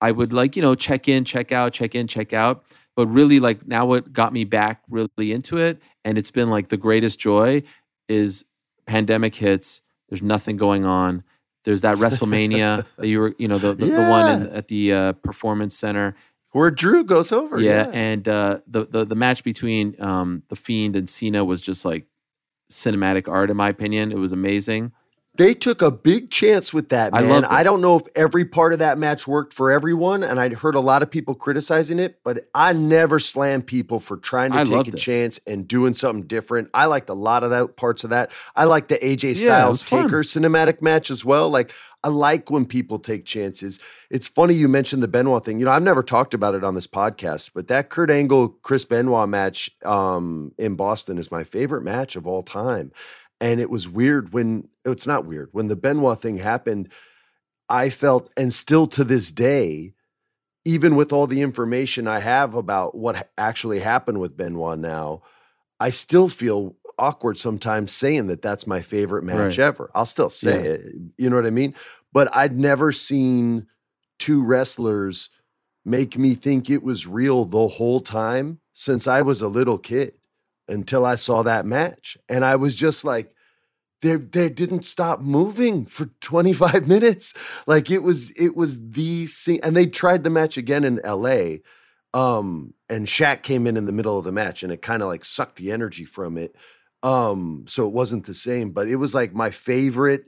I 0.00 0.10
would 0.10 0.32
like 0.32 0.56
you 0.56 0.62
know 0.62 0.74
check 0.74 1.06
in, 1.06 1.24
check 1.24 1.52
out, 1.52 1.72
check 1.72 1.94
in, 1.94 2.08
check 2.08 2.32
out. 2.32 2.64
But 2.94 3.06
really, 3.06 3.40
like 3.40 3.66
now, 3.66 3.86
what 3.86 4.12
got 4.12 4.32
me 4.32 4.44
back 4.44 4.82
really 4.90 5.32
into 5.32 5.56
it, 5.58 5.80
and 6.04 6.18
it's 6.18 6.30
been 6.30 6.50
like 6.50 6.68
the 6.68 6.76
greatest 6.76 7.18
joy, 7.18 7.62
is 8.08 8.44
pandemic 8.86 9.34
hits. 9.36 9.80
There's 10.08 10.22
nothing 10.22 10.56
going 10.58 10.84
on. 10.84 11.24
There's 11.64 11.80
that 11.82 11.96
WrestleMania 11.96 12.84
that 12.98 13.06
you 13.06 13.20
were, 13.20 13.34
you 13.38 13.48
know, 13.48 13.58
the 13.58 13.74
the, 13.74 13.86
the 13.86 14.08
one 14.10 14.42
in, 14.42 14.48
at 14.48 14.68
the 14.68 14.92
uh, 14.92 15.12
Performance 15.12 15.76
Center. 15.76 16.14
Where 16.50 16.70
Drew 16.70 17.02
goes 17.02 17.32
over. 17.32 17.58
Yeah, 17.58 17.86
Yeah. 17.86 17.90
and 17.94 18.28
uh, 18.28 18.58
the, 18.66 18.84
the 18.84 19.04
the 19.06 19.14
match 19.14 19.42
between 19.42 19.96
um, 19.98 20.42
the 20.48 20.56
Fiend 20.56 20.94
and 20.96 21.08
Cena 21.08 21.44
was 21.46 21.62
just 21.62 21.84
like 21.86 22.06
cinematic 22.70 23.26
art, 23.26 23.50
in 23.50 23.56
my 23.56 23.68
opinion. 23.70 24.12
It 24.12 24.18
was 24.18 24.32
amazing. 24.32 24.92
They 25.34 25.54
took 25.54 25.80
a 25.80 25.90
big 25.90 26.30
chance 26.30 26.74
with 26.74 26.90
that, 26.90 27.14
I 27.14 27.22
man. 27.22 27.44
it. 27.44 27.50
I 27.50 27.62
don't 27.62 27.80
know 27.80 27.96
if 27.96 28.02
every 28.14 28.44
part 28.44 28.74
of 28.74 28.80
that 28.80 28.98
match 28.98 29.26
worked 29.26 29.54
for 29.54 29.70
everyone, 29.70 30.22
and 30.22 30.38
I'd 30.38 30.52
heard 30.52 30.74
a 30.74 30.80
lot 30.80 31.02
of 31.02 31.10
people 31.10 31.34
criticizing 31.34 31.98
it, 31.98 32.18
but 32.22 32.48
I 32.54 32.74
never 32.74 33.18
slam 33.18 33.62
people 33.62 33.98
for 33.98 34.18
trying 34.18 34.52
to 34.52 34.58
I 34.58 34.64
take 34.64 34.88
a 34.88 34.90
it. 34.94 34.98
chance 34.98 35.40
and 35.46 35.66
doing 35.66 35.94
something 35.94 36.26
different. 36.26 36.68
I 36.74 36.84
liked 36.84 37.08
a 37.08 37.14
lot 37.14 37.44
of 37.44 37.50
that 37.50 37.76
parts 37.76 38.04
of 38.04 38.10
that. 38.10 38.30
I 38.54 38.64
like 38.66 38.88
the 38.88 38.98
AJ 38.98 39.36
Yeah, 39.36 39.80
Styles 39.80 39.82
fun. 39.82 40.02
Taker 40.04 40.22
cinematic 40.22 40.82
match 40.82 41.10
as 41.10 41.24
well. 41.24 41.48
Like 41.48 41.72
I 42.04 42.08
like 42.08 42.50
when 42.50 42.66
people 42.66 42.98
take 42.98 43.24
chances. 43.24 43.80
It's 44.10 44.28
funny 44.28 44.52
you 44.52 44.68
mentioned 44.68 45.02
the 45.02 45.08
Benoit 45.08 45.44
thing. 45.46 45.58
You 45.60 45.64
know, 45.64 45.70
I've 45.70 45.82
never 45.82 46.02
talked 46.02 46.34
about 46.34 46.54
it 46.54 46.62
on 46.62 46.74
this 46.74 46.86
podcast, 46.86 47.52
but 47.54 47.68
that 47.68 47.88
Kurt 47.88 48.10
Angle 48.10 48.48
Chris 48.62 48.84
Benoit 48.84 49.30
match 49.30 49.70
um, 49.84 50.52
in 50.58 50.74
Boston 50.76 51.16
is 51.16 51.30
my 51.30 51.42
favorite 51.42 51.82
match 51.84 52.16
of 52.16 52.26
all 52.26 52.42
time. 52.42 52.92
And 53.40 53.60
it 53.60 53.70
was 53.70 53.88
weird 53.88 54.32
when 54.32 54.68
it's 54.84 55.06
not 55.06 55.26
weird 55.26 55.48
when 55.52 55.68
the 55.68 55.76
Benoit 55.76 56.20
thing 56.20 56.38
happened. 56.38 56.88
I 57.68 57.88
felt, 57.90 58.30
and 58.36 58.52
still 58.52 58.86
to 58.88 59.04
this 59.04 59.30
day, 59.32 59.94
even 60.64 60.94
with 60.94 61.12
all 61.12 61.26
the 61.26 61.40
information 61.42 62.06
I 62.06 62.18
have 62.20 62.54
about 62.54 62.94
what 62.94 63.28
actually 63.38 63.80
happened 63.80 64.20
with 64.20 64.36
Benoit 64.36 64.78
now, 64.78 65.22
I 65.80 65.90
still 65.90 66.28
feel 66.28 66.76
awkward 66.98 67.38
sometimes 67.38 67.92
saying 67.92 68.26
that 68.28 68.42
that's 68.42 68.66
my 68.66 68.80
favorite 68.80 69.24
match 69.24 69.36
Right. 69.36 69.58
ever. 69.58 69.90
I'll 69.94 70.06
still 70.06 70.28
say 70.28 70.64
Yeah. 70.64 70.70
it. 70.72 70.94
You 71.16 71.30
know 71.30 71.36
what 71.36 71.46
I 71.46 71.50
mean? 71.50 71.74
But 72.12 72.34
I'd 72.36 72.56
never 72.56 72.92
seen 72.92 73.66
two 74.18 74.42
wrestlers 74.42 75.30
make 75.84 76.16
me 76.18 76.34
think 76.34 76.70
it 76.70 76.82
was 76.82 77.06
real 77.06 77.44
the 77.44 77.66
whole 77.66 78.00
time 78.00 78.60
since 78.72 79.08
I 79.08 79.22
was 79.22 79.40
a 79.40 79.48
little 79.48 79.78
kid 79.78 80.18
until 80.68 81.04
I 81.04 81.16
saw 81.16 81.42
that 81.42 81.66
match. 81.66 82.16
And 82.28 82.44
I 82.44 82.54
was 82.56 82.74
just 82.74 83.04
like, 83.04 83.32
they 84.02 84.16
they 84.16 84.48
didn't 84.50 84.84
stop 84.84 85.20
moving 85.20 85.86
for 85.86 86.06
25 86.20 86.86
minutes. 86.86 87.32
Like 87.66 87.90
it 87.90 88.02
was 88.02 88.30
it 88.32 88.54
was 88.54 88.90
the 88.90 89.26
scene 89.26 89.60
and 89.62 89.76
they 89.76 89.86
tried 89.86 90.24
the 90.24 90.30
match 90.30 90.56
again 90.58 90.84
in 90.84 91.00
LA. 91.04 91.58
Um 92.12 92.74
and 92.90 93.06
Shaq 93.06 93.42
came 93.42 93.66
in 93.66 93.78
in 93.78 93.86
the 93.86 93.92
middle 93.92 94.18
of 94.18 94.24
the 94.24 94.32
match 94.32 94.62
and 94.62 94.72
it 94.72 94.82
kind 94.82 95.02
of 95.02 95.08
like 95.08 95.24
sucked 95.24 95.56
the 95.56 95.72
energy 95.72 96.04
from 96.04 96.36
it. 96.36 96.54
Um 97.02 97.64
so 97.66 97.86
it 97.86 97.92
wasn't 97.92 98.26
the 98.26 98.34
same, 98.34 98.72
but 98.72 98.88
it 98.88 98.96
was 98.96 99.14
like 99.14 99.32
my 99.32 99.50
favorite 99.50 100.26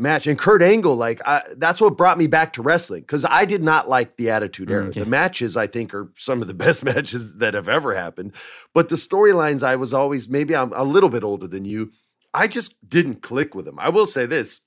match 0.00 0.28
and 0.28 0.38
Kurt 0.38 0.62
Angle 0.62 0.94
like 0.94 1.20
I, 1.26 1.42
that's 1.56 1.80
what 1.80 1.96
brought 1.96 2.18
me 2.18 2.28
back 2.28 2.52
to 2.52 2.62
wrestling 2.62 3.02
cuz 3.02 3.24
I 3.24 3.44
did 3.44 3.64
not 3.64 3.88
like 3.88 4.16
the 4.16 4.30
Attitude 4.30 4.70
Era. 4.70 4.86
Okay. 4.86 5.00
The 5.00 5.06
matches 5.06 5.56
I 5.56 5.66
think 5.66 5.92
are 5.92 6.12
some 6.16 6.40
of 6.40 6.46
the 6.46 6.54
best 6.66 6.84
matches 6.84 7.38
that 7.38 7.54
have 7.54 7.68
ever 7.68 7.96
happened, 7.96 8.32
but 8.72 8.90
the 8.90 8.94
storylines 8.94 9.64
I 9.64 9.74
was 9.74 9.92
always 9.92 10.28
maybe 10.28 10.54
I'm 10.54 10.72
a 10.72 10.84
little 10.84 11.10
bit 11.10 11.24
older 11.24 11.48
than 11.48 11.64
you. 11.64 11.90
I 12.34 12.46
just 12.46 12.88
didn't 12.88 13.22
click 13.22 13.54
with 13.54 13.66
him. 13.66 13.78
I 13.78 13.88
will 13.88 14.06
say 14.06 14.26
this 14.26 14.60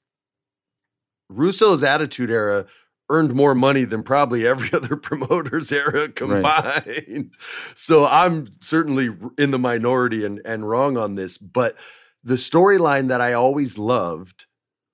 Russo's 1.29 1.83
Attitude 1.83 2.31
Era 2.31 2.65
earned 3.09 3.35
more 3.35 3.53
money 3.53 3.83
than 3.83 4.03
probably 4.03 4.47
every 4.47 4.71
other 4.73 4.95
promoter's 4.95 5.71
era 5.71 6.09
combined. 6.09 7.35
So 7.75 8.05
I'm 8.05 8.47
certainly 8.61 9.09
in 9.37 9.51
the 9.51 9.59
minority 9.59 10.25
and, 10.25 10.41
and 10.45 10.67
wrong 10.67 10.97
on 10.97 11.15
this. 11.15 11.37
But 11.37 11.75
the 12.23 12.35
storyline 12.35 13.07
that 13.09 13.21
I 13.21 13.33
always 13.33 13.77
loved 13.77 14.45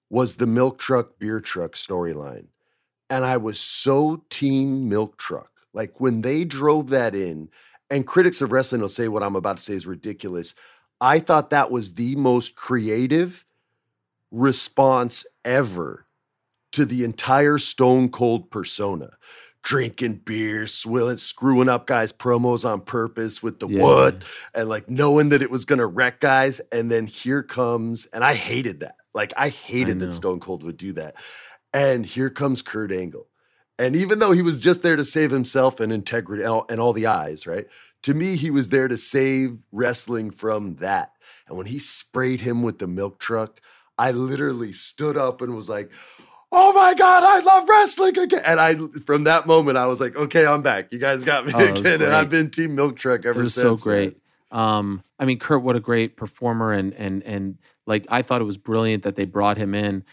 was 0.09 0.35
the 0.35 0.47
milk 0.47 0.79
truck, 0.79 1.19
beer 1.19 1.39
truck 1.39 1.73
storyline. 1.73 2.47
And 3.09 3.23
I 3.25 3.37
was 3.37 3.59
so 3.59 4.23
team 4.29 4.89
milk 4.89 5.17
truck. 5.17 5.51
Like 5.73 5.99
when 5.99 6.21
they 6.21 6.43
drove 6.43 6.89
that 6.89 7.13
in, 7.13 7.49
and 7.89 8.07
critics 8.07 8.41
of 8.41 8.51
wrestling 8.51 8.81
will 8.81 8.89
say 8.89 9.07
what 9.07 9.23
I'm 9.23 9.35
about 9.35 9.57
to 9.57 9.63
say 9.63 9.73
is 9.73 9.85
ridiculous. 9.85 10.55
I 10.99 11.19
thought 11.19 11.49
that 11.51 11.71
was 11.71 11.93
the 11.93 12.15
most 12.15 12.55
creative 12.55 13.45
response 14.31 15.25
ever 15.45 16.05
to 16.73 16.85
the 16.85 17.03
entire 17.03 17.57
Stone 17.57 18.09
Cold 18.09 18.51
persona. 18.51 19.11
Drinking 19.63 20.21
beer, 20.23 20.65
swilling, 20.65 21.17
screwing 21.17 21.67
up 21.67 21.87
guys' 21.87 22.13
promos 22.13 22.63
on 22.63 22.81
purpose 22.81 23.43
with 23.43 23.59
the 23.59 23.67
Yeah. 23.67 23.83
what, 23.83 24.23
and 24.53 24.69
like 24.69 24.89
knowing 24.89 25.29
that 25.29 25.41
it 25.41 25.51
was 25.51 25.65
gonna 25.65 25.85
wreck 25.85 26.21
guys. 26.21 26.61
And 26.71 26.89
then 26.89 27.05
here 27.05 27.43
comes, 27.43 28.05
and 28.07 28.23
I 28.23 28.33
hated 28.33 28.79
that. 28.79 28.95
Like 29.13 29.33
I 29.35 29.49
hated 29.49 29.97
know. 29.97 30.05
that 30.05 30.11
Stone 30.11 30.39
Cold 30.39 30.63
would 30.63 30.77
do 30.77 30.93
that. 30.93 31.15
And 31.73 32.05
here 32.05 32.29
comes 32.29 32.61
Kurt 32.61 32.93
Angle. 32.93 33.27
And 33.77 33.95
even 33.95 34.19
though 34.19 34.31
he 34.31 34.41
was 34.41 34.59
just 34.59 34.83
there 34.83 34.95
to 34.95 35.03
save 35.03 35.31
himself 35.31 35.79
and 35.79 35.91
integrity 35.91 36.43
and 36.43 36.51
all, 36.51 36.65
and 36.69 36.79
all 36.79 36.93
the 36.93 37.07
eyes, 37.07 37.45
right? 37.45 37.67
To 38.07 38.13
me, 38.13 38.37
he 38.37 38.51
was 38.51 38.69
there 38.69 38.87
to 38.87 38.95
save 38.95 39.57
wrestling 39.73 40.31
from 40.31 40.75
that. 40.77 41.11
And 41.45 41.57
when 41.57 41.65
he 41.67 41.77
sprayed 41.77 42.39
him 42.39 42.63
with 42.63 42.79
the 42.79 42.87
milk 42.87 43.19
truck, 43.19 43.59
I 43.97 44.11
literally 44.11 44.71
stood 44.71 45.17
up 45.17 45.41
and 45.41 45.53
was 45.53 45.67
like, 45.67 45.91
"Oh 46.49 46.71
my 46.71 46.93
god, 46.93 47.23
I 47.25 47.41
love 47.41 47.67
wrestling 47.67 48.17
again!" 48.17 48.43
And 48.45 48.61
I, 48.61 48.75
from 49.05 49.25
that 49.25 49.45
moment, 49.45 49.77
I 49.77 49.87
was 49.87 49.99
like, 49.99 50.15
"Okay, 50.15 50.45
I'm 50.45 50.61
back. 50.61 50.93
You 50.93 50.99
guys 50.99 51.25
got 51.25 51.45
me 51.45 51.51
Oh, 51.53 51.59
again." 51.59 52.01
And 52.01 52.15
I've 52.15 52.29
been 52.29 52.49
Team 52.49 52.75
Milk 52.75 52.95
Truck 52.95 53.25
ever 53.25 53.41
it 53.41 53.43
was 53.43 53.53
since. 53.55 53.81
so 53.83 53.89
man. 53.89 53.97
great. 53.97 54.17
Um, 54.51 55.03
I 55.19 55.25
mean, 55.25 55.37
Kurt, 55.37 55.61
what 55.61 55.75
a 55.75 55.81
great 55.81 56.15
performer, 56.15 56.71
and 56.71 56.93
and 56.93 57.21
and 57.23 57.57
like 57.85 58.07
I 58.09 58.21
thought 58.21 58.39
it 58.39 58.45
was 58.45 58.57
brilliant 58.57 59.03
that 59.03 59.17
they 59.17 59.25
brought 59.25 59.57
him 59.57 59.75
in. 59.75 60.05